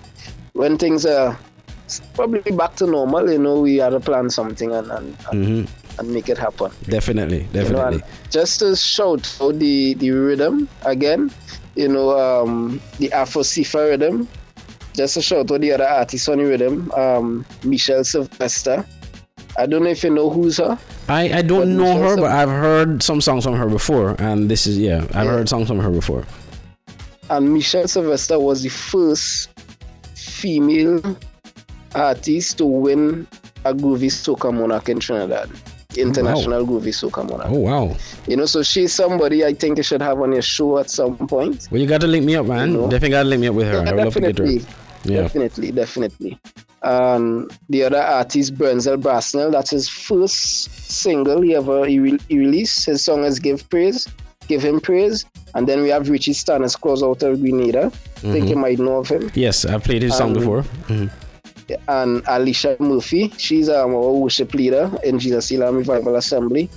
when 0.55 0.79
things 0.79 1.05
are 1.07 1.39
probably 2.15 2.53
back 2.53 2.75
to 2.77 2.87
normal, 2.87 3.31
you 3.31 3.39
know, 3.39 3.61
we 3.61 3.77
had 3.77 3.91
to 3.91 4.01
plan 4.01 4.31
something 4.31 4.73
and 4.73 4.91
and, 4.91 5.17
and, 5.31 5.47
hmm 5.47 5.65
and 5.99 6.09
make 6.11 6.31
it 6.31 6.39
happen. 6.39 6.71
Definitely, 6.85 7.47
You 7.53 7.65
know, 7.69 7.69
definitely. 7.69 8.03
just 8.31 8.61
to 8.61 8.75
shout 8.75 9.27
for 9.27 9.53
the 9.53 9.93
the 9.95 10.11
rhythm 10.11 10.67
again, 10.87 11.31
you 11.75 11.87
know, 11.87 12.19
um, 12.19 12.81
the 12.99 13.13
Afro 13.13 13.43
Sifa 13.43 13.91
rhythm. 13.91 14.27
Just 14.95 15.15
to 15.15 15.23
shout 15.23 15.51
out 15.51 15.61
the 15.61 15.73
other 15.73 15.89
artists 15.89 16.29
on 16.29 16.39
the 16.39 16.45
rhythm, 16.45 16.91
um, 16.93 17.47
Michelle 17.65 18.05
Sylvester. 18.05 18.85
I 19.59 19.67
don't 19.67 19.83
know 19.85 19.91
if 19.91 20.03
you 20.05 20.11
know 20.11 20.31
who's 20.31 20.59
her. 20.59 20.79
I, 21.09 21.33
I 21.39 21.43
don't 21.43 21.77
know 21.77 21.85
Michelle 21.95 21.99
her, 22.03 22.17
Sylv- 22.17 22.21
but 22.21 22.31
I've 22.31 22.49
heard 22.49 23.03
some 23.03 23.21
songs 23.21 23.45
from 23.45 23.55
her 23.55 23.69
before, 23.69 24.17
and 24.19 24.51
this 24.51 24.67
is 24.67 24.79
yeah, 24.79 25.05
I've 25.15 25.25
Yeah. 25.27 25.33
heard 25.33 25.49
songs 25.49 25.69
from 25.69 25.79
her 25.81 25.91
before. 25.91 26.25
and 27.31 27.53
Michelle 27.53 27.89
Sylvester 27.89 28.39
was 28.39 28.63
the 28.63 28.69
first 28.69 29.49
female 30.15 31.01
artist 31.95 32.59
to 32.59 32.65
win 32.67 33.27
a 33.65 33.73
Groovy 33.75 34.11
Soca 34.11 34.53
Monarch 34.53 34.89
in 34.89 35.01
Trinidad. 35.01 35.51
international 35.95 36.65
groovy 36.67 36.89
soca 36.89 37.23
monarch. 37.29 37.49
Oh 37.51 37.59
wow. 37.59 37.95
You 38.27 38.37
know, 38.39 38.47
so 38.47 38.63
she's 38.63 38.95
somebody 38.95 39.45
I 39.45 39.53
think 39.53 39.77
you 39.77 39.83
should 39.83 40.01
have 40.01 40.19
on 40.23 40.33
your 40.33 40.41
show 40.41 40.79
at 40.79 40.89
some 40.89 41.19
point. 41.29 41.69
Well, 41.71 41.83
you 41.83 41.87
got 41.87 42.01
to 42.01 42.07
link 42.07 42.25
me 42.25 42.35
up, 42.35 42.47
man. 42.47 42.71
You 42.73 42.77
know? 42.79 42.83
Definitely 42.85 43.11
got 43.11 43.23
to 43.25 43.29
link 43.29 43.41
me 43.43 43.49
up 43.49 43.55
with 43.55 43.67
her. 43.67 43.85
Yeah, 43.85 43.91
I 43.91 43.93
would 43.93 44.05
love 44.05 44.15
to 44.15 44.21
get 44.21 44.39
her. 44.39 44.47
Definitely. 45.03 45.15
Yeah. 45.15 45.23
Definitely, 45.23 45.73
definitely. 45.73 46.39
And 46.83 47.57
the 47.69 47.85
other 47.85 48.01
artist, 48.03 48.55
Brenzel 48.57 48.97
Brasnell, 49.01 49.53
that's 49.53 49.71
his 49.71 49.89
first 49.89 50.35
single 50.91 51.41
he 51.41 51.55
ever 51.55 51.87
he, 51.87 51.99
re- 52.01 52.19
he 52.29 52.39
released. 52.39 52.87
His 52.87 53.05
song 53.05 53.25
is 53.25 53.39
Give 53.39 53.69
Praise, 53.71 54.09
Give 54.49 54.61
Him 54.63 54.81
Praise. 54.81 55.25
And 55.55 55.69
then 55.69 55.83
we 55.83 55.91
have 55.91 56.09
Richie 56.09 56.33
Stanislaus 56.33 57.03
out 57.03 57.23
of 57.23 57.41
Grenada. 57.41 57.93
I 58.17 58.33
think 58.33 58.49
you 58.49 58.57
might 58.57 58.79
know 58.79 58.97
of 58.97 59.09
him. 59.09 59.31
Yes, 59.35 59.65
I've 59.65 59.85
played 59.85 60.03
his 60.03 60.17
song 60.17 60.31
Um, 60.31 60.35
before. 60.39 60.63
Mhm. 60.89 61.11
And 61.89 62.23
Alicia 62.27 62.77
Murphy, 62.81 63.33
she's 63.39 63.69
um, 63.69 63.95
our 63.95 64.13
worship 64.13 64.53
leader 64.55 64.91
in 65.05 65.19
Jesus 65.19 65.51
Elam 65.53 65.77
Revival 65.77 66.17
Assembly. 66.17 66.69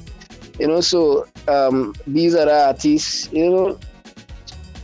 You 0.59 0.67
know, 0.67 0.82
so 0.82 1.26
um, 1.47 1.93
these 2.07 2.36
are 2.36 2.45
the 2.45 2.67
artists, 2.67 3.30
you 3.34 3.49
know, 3.49 3.80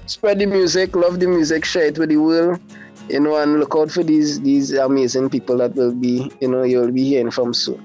spread 0.08 0.39
the 0.39 0.46
music, 0.48 0.96
love 0.96 1.20
the 1.20 1.28
music, 1.28 1.64
share 1.64 1.86
it 1.86 1.98
with 1.98 2.10
the 2.10 2.18
world, 2.18 2.60
you 3.10 3.20
know, 3.20 3.38
and 3.38 3.60
look 3.60 3.76
out 3.76 3.91
for 3.91 4.04
these 4.04 4.39
these 4.41 4.72
amazing 4.74 5.30
people 5.30 5.58
that 5.58 5.76
will 5.76 5.93
be, 5.93 6.32
you 6.39 6.47
know, 6.47 6.64
you'll 6.64 6.91
be 6.91 7.04
hearing 7.04 7.32
from 7.32 7.54
soon. 7.54 7.80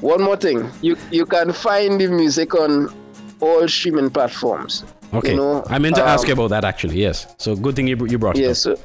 One 0.00 0.22
more 0.22 0.36
thing, 0.36 0.70
you 0.80 0.96
you 1.10 1.26
can 1.26 1.52
find 1.52 2.00
the 2.00 2.08
music 2.08 2.54
on 2.54 2.92
all 3.40 3.68
streaming 3.68 4.10
platforms. 4.10 4.84
Okay. 5.14 5.32
You 5.32 5.36
know, 5.36 5.64
I 5.68 5.78
meant 5.78 5.96
to 5.96 6.02
ask 6.02 6.24
um, 6.24 6.28
you 6.28 6.32
about 6.34 6.48
that 6.48 6.64
actually. 6.64 7.00
Yes. 7.00 7.34
So 7.38 7.54
good 7.54 7.76
thing 7.76 7.86
you 7.86 7.96
you 8.06 8.18
brought 8.18 8.36
it. 8.36 8.42
yeah, 8.42 8.52
so 8.52 8.76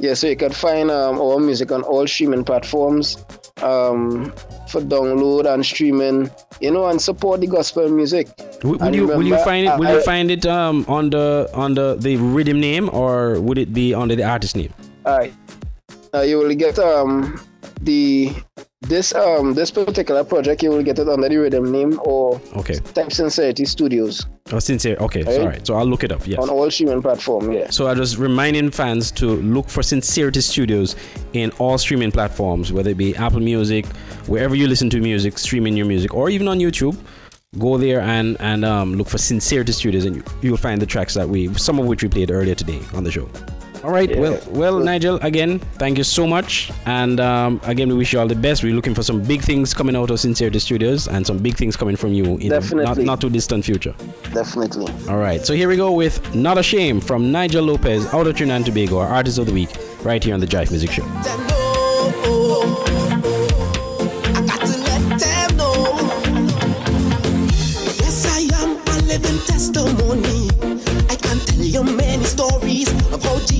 yeah, 0.00 0.14
so 0.14 0.26
you 0.26 0.36
can 0.36 0.52
find 0.52 0.90
um, 0.90 1.20
our 1.20 1.38
music 1.38 1.72
on 1.72 1.82
all 1.82 2.06
streaming 2.06 2.44
platforms 2.44 3.24
um, 3.62 4.32
for 4.68 4.80
download 4.80 5.46
and 5.52 5.64
streaming. 5.64 6.30
You 6.60 6.72
know, 6.72 6.86
and 6.86 7.00
support 7.00 7.40
the 7.40 7.46
gospel 7.46 7.88
music. 7.88 8.28
Would 8.64 8.82
And 8.82 8.94
you 8.94 9.06
will 9.06 9.22
you 9.26 9.36
find 9.44 9.66
it? 9.66 9.78
Will 9.78 9.86
I- 9.86 9.94
you 9.94 10.02
find 10.02 10.30
it 10.30 10.44
um 10.46 10.84
on 10.88 11.10
the 11.10 11.48
on 11.54 11.74
the 11.74 11.94
the 11.94 12.16
rhythm 12.16 12.58
name 12.60 12.90
or 12.92 13.38
would 13.40 13.58
it 13.58 13.72
be 13.72 13.94
under 13.94 14.16
the 14.16 14.24
artist 14.24 14.56
name? 14.56 14.74
Alright. 15.06 15.32
Uh, 16.12 16.22
you 16.22 16.38
will 16.38 16.54
get 16.54 16.78
um 16.78 17.38
the 17.82 18.32
this 18.82 19.12
um 19.14 19.54
this 19.54 19.70
particular 19.72 20.22
project 20.22 20.62
you 20.62 20.70
will 20.70 20.82
get 20.84 20.98
it 20.98 21.08
under 21.08 21.28
the 21.28 21.36
rhythm 21.36 21.72
name 21.72 21.98
or 22.04 22.40
Okay. 22.56 22.74
Type 22.94 23.10
Sincerity 23.12 23.64
Studios 23.64 24.24
Oh, 24.50 24.58
sincere. 24.60 24.96
Okay. 24.98 25.24
Right. 25.24 25.34
Sorry. 25.34 25.60
So 25.64 25.74
I'll 25.74 25.84
look 25.84 26.04
it 26.04 26.10
up. 26.12 26.26
Yes. 26.26 26.38
on 26.38 26.48
all 26.48 26.70
streaming 26.70 27.02
platform. 27.02 27.52
Yeah. 27.52 27.68
So 27.68 27.86
I 27.86 27.94
just 27.94 28.16
reminding 28.16 28.70
fans 28.70 29.10
to 29.12 29.26
look 29.26 29.68
for 29.68 29.82
Sincerity 29.82 30.40
Studios 30.40 30.96
in 31.34 31.50
all 31.58 31.76
streaming 31.76 32.10
platforms, 32.10 32.72
whether 32.72 32.88
it 32.90 32.96
be 32.96 33.14
Apple 33.16 33.40
Music, 33.40 33.84
wherever 34.26 34.54
you 34.54 34.66
listen 34.66 34.88
to 34.90 35.00
music, 35.00 35.36
streaming 35.36 35.76
your 35.76 35.84
music, 35.84 36.14
or 36.14 36.30
even 36.30 36.48
on 36.48 36.60
YouTube. 36.60 36.96
Go 37.58 37.76
there 37.76 38.00
and 38.00 38.38
and 38.40 38.64
um, 38.64 38.94
look 38.94 39.08
for 39.08 39.18
Sincerity 39.18 39.72
Studios, 39.72 40.06
and 40.06 40.16
you, 40.16 40.24
you'll 40.40 40.56
find 40.56 40.80
the 40.80 40.86
tracks 40.86 41.12
that 41.12 41.28
we, 41.28 41.52
some 41.54 41.78
of 41.78 41.84
which 41.86 42.02
we 42.02 42.08
played 42.08 42.30
earlier 42.30 42.54
today 42.54 42.80
on 42.94 43.04
the 43.04 43.10
show. 43.10 43.28
All 43.84 43.90
right. 43.90 44.10
Yeah. 44.10 44.20
Well, 44.20 44.40
well, 44.48 44.78
Nigel. 44.78 45.16
Again, 45.22 45.58
thank 45.78 45.98
you 45.98 46.04
so 46.04 46.26
much, 46.26 46.70
and 46.86 47.20
um, 47.20 47.60
again, 47.64 47.88
we 47.88 47.94
wish 47.94 48.12
you 48.12 48.20
all 48.20 48.26
the 48.26 48.34
best. 48.34 48.62
We're 48.62 48.74
looking 48.74 48.94
for 48.94 49.02
some 49.02 49.22
big 49.22 49.42
things 49.42 49.72
coming 49.72 49.96
out 49.96 50.10
of 50.10 50.18
Sincerity 50.20 50.58
Studios, 50.58 51.08
and 51.08 51.26
some 51.26 51.38
big 51.38 51.56
things 51.56 51.76
coming 51.76 51.96
from 51.96 52.12
you 52.12 52.36
in 52.38 52.48
the 52.48 52.82
not, 52.84 52.98
not 52.98 53.20
too 53.20 53.30
distant 53.30 53.64
future. 53.64 53.94
Definitely. 54.32 54.92
All 55.08 55.18
right, 55.18 55.44
so 55.44 55.54
here 55.54 55.68
we 55.68 55.76
go 55.76 55.92
with 55.92 56.34
Not 56.34 56.58
a 56.58 56.62
Shame 56.62 57.00
from 57.00 57.30
Nigel 57.30 57.64
Lopez 57.64 58.06
out 58.12 58.26
of 58.26 58.36
Trinidad 58.36 58.56
and 58.56 58.66
Tobago, 58.66 58.98
our 58.98 59.08
artist 59.08 59.38
of 59.38 59.46
the 59.46 59.52
week, 59.52 59.70
right 60.02 60.22
here 60.22 60.34
on 60.34 60.40
the 60.40 60.46
Jive 60.46 60.70
Music 60.70 60.90
Show. 60.90 61.67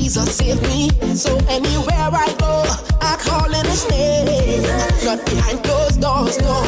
Jesus 0.08 0.36
saved 0.36 0.62
me. 0.62 0.88
So 1.14 1.36
anywhere 1.52 2.08
I 2.16 2.32
go, 2.40 2.64
I 2.96 3.20
call 3.20 3.52
in 3.52 3.60
His 3.68 3.84
name. 3.92 4.64
Not 5.04 5.20
behind 5.28 5.62
closed 5.62 6.00
doors, 6.00 6.40
no. 6.40 6.64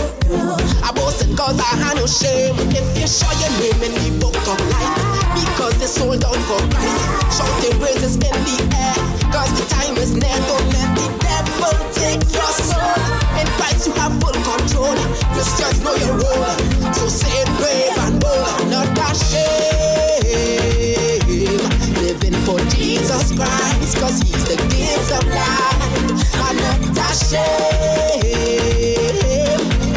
I 0.84 0.93
boasted 0.93 1.34
cause 1.38 1.57
I 1.57 1.72
had 1.80 1.97
no 1.97 2.05
shame. 2.05 2.53
If 2.68 2.84
you 3.01 3.09
show 3.09 3.32
your 3.41 3.49
name 3.57 3.80
in 3.80 3.93
the 3.97 4.20
book 4.20 4.36
of 4.45 4.61
life, 4.68 4.93
because 5.32 5.72
they 5.80 5.88
sold 5.88 6.20
out 6.22 6.36
for 6.36 6.61
Christ, 6.68 7.01
shouting 7.32 7.80
praises 7.80 8.20
in 8.20 8.36
the 8.45 8.57
air. 8.76 9.01
Cause 9.32 9.49
the 9.57 9.64
time 9.72 9.97
is 9.97 10.12
near, 10.12 10.36
don't 10.45 10.68
let 10.76 10.91
the 11.01 11.09
devil 11.24 11.72
take 11.97 12.20
your 12.36 12.53
soul. 12.61 12.93
In 13.41 13.49
Christ 13.57 13.88
you 13.88 13.97
have 13.97 14.12
full 14.20 14.36
control. 14.36 15.01
Christians 15.32 15.80
know 15.80 15.97
your 15.97 16.12
role. 16.12 16.93
So 16.93 17.09
say 17.09 17.32
it 17.41 17.49
brave 17.57 17.97
and 18.05 18.20
bold, 18.20 18.68
not 18.68 18.93
ashamed. 19.09 19.49
Christ, 23.41 23.97
cause 23.97 24.20
he's 24.20 24.45
the 24.45 24.57
gift 24.68 25.11
of 25.16 25.24
life. 25.32 25.80
I'm 26.45 26.57
not 26.57 26.80
ashamed 27.11 28.36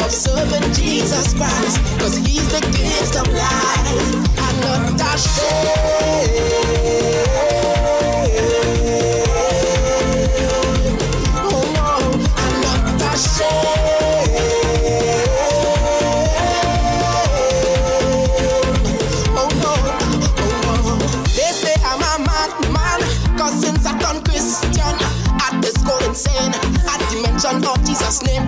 of 0.00 0.10
serving 0.10 0.72
Jesus 0.72 1.34
Christ, 1.34 1.76
cause 2.00 2.16
he's 2.16 2.48
the 2.48 2.60
gift 2.72 3.16
of 3.20 3.28
life. 3.28 4.38
I'm 4.38 4.56
not 4.60 5.14
ashamed. 5.14 6.43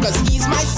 Cause 0.03 0.17
he's 0.29 0.47
my 0.49 0.76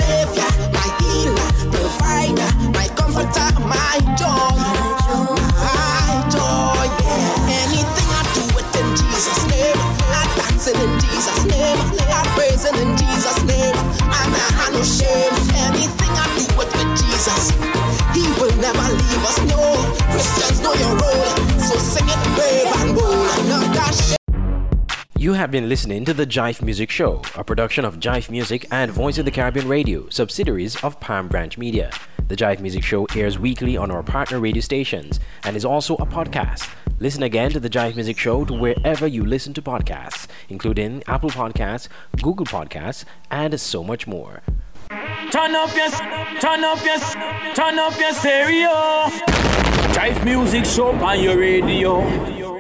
have 25.39 25.53
been 25.53 25.69
listening 25.69 26.05
to 26.05 26.13
the 26.13 26.27
Jive 26.27 26.63
Music 26.63 26.91
Show, 26.91 27.23
a 27.37 27.45
production 27.45 27.85
of 27.85 28.01
Jive 28.01 28.29
Music 28.29 28.67
and 28.73 28.91
Voice 28.91 29.19
of 29.19 29.25
the 29.25 29.31
Caribbean 29.31 29.69
Radio, 29.69 30.09
subsidiaries 30.09 30.83
of 30.83 30.99
Palm 30.99 31.29
Branch 31.29 31.57
Media. 31.57 31.93
The 32.27 32.35
Jive 32.35 32.59
Music 32.59 32.83
Show 32.83 33.07
airs 33.15 33.39
weekly 33.39 33.77
on 33.77 33.93
our 33.93 34.03
partner 34.03 34.41
radio 34.41 34.61
stations 34.61 35.21
and 35.45 35.57
is 35.57 35.65
also 35.65 35.95
a 35.95 36.07
podcast. 36.07 36.69
Listen 36.99 37.23
again 37.23 37.53
to 37.53 37.61
the 37.61 37.71
Jive 37.71 37.95
Music 37.95 38.19
Show 38.19 38.45
to 38.47 38.53
wherever 38.53 39.07
you 39.07 39.25
listen 39.25 39.55
to 39.55 39.63
podcasts, 39.63 40.27
including 40.49 41.05
Apple 41.07 41.31
Podcasts, 41.31 41.87
Google 42.21 42.47
Podcasts, 42.47 43.05
and 43.31 43.61
so 43.61 43.85
much 43.85 44.09
more. 44.09 44.43
Turn 44.89 45.55
up 45.55 45.73
your, 45.77 45.91
turn 46.41 46.65
up 46.65 46.85
your, 46.85 46.99
turn 47.55 47.79
up 47.79 47.97
your 47.97 48.13
stereo. 48.13 49.07
Jive 49.95 50.25
music 50.25 50.65
show 50.65 50.91
on 50.91 51.23
your 51.23 51.39
radio. 51.39 52.58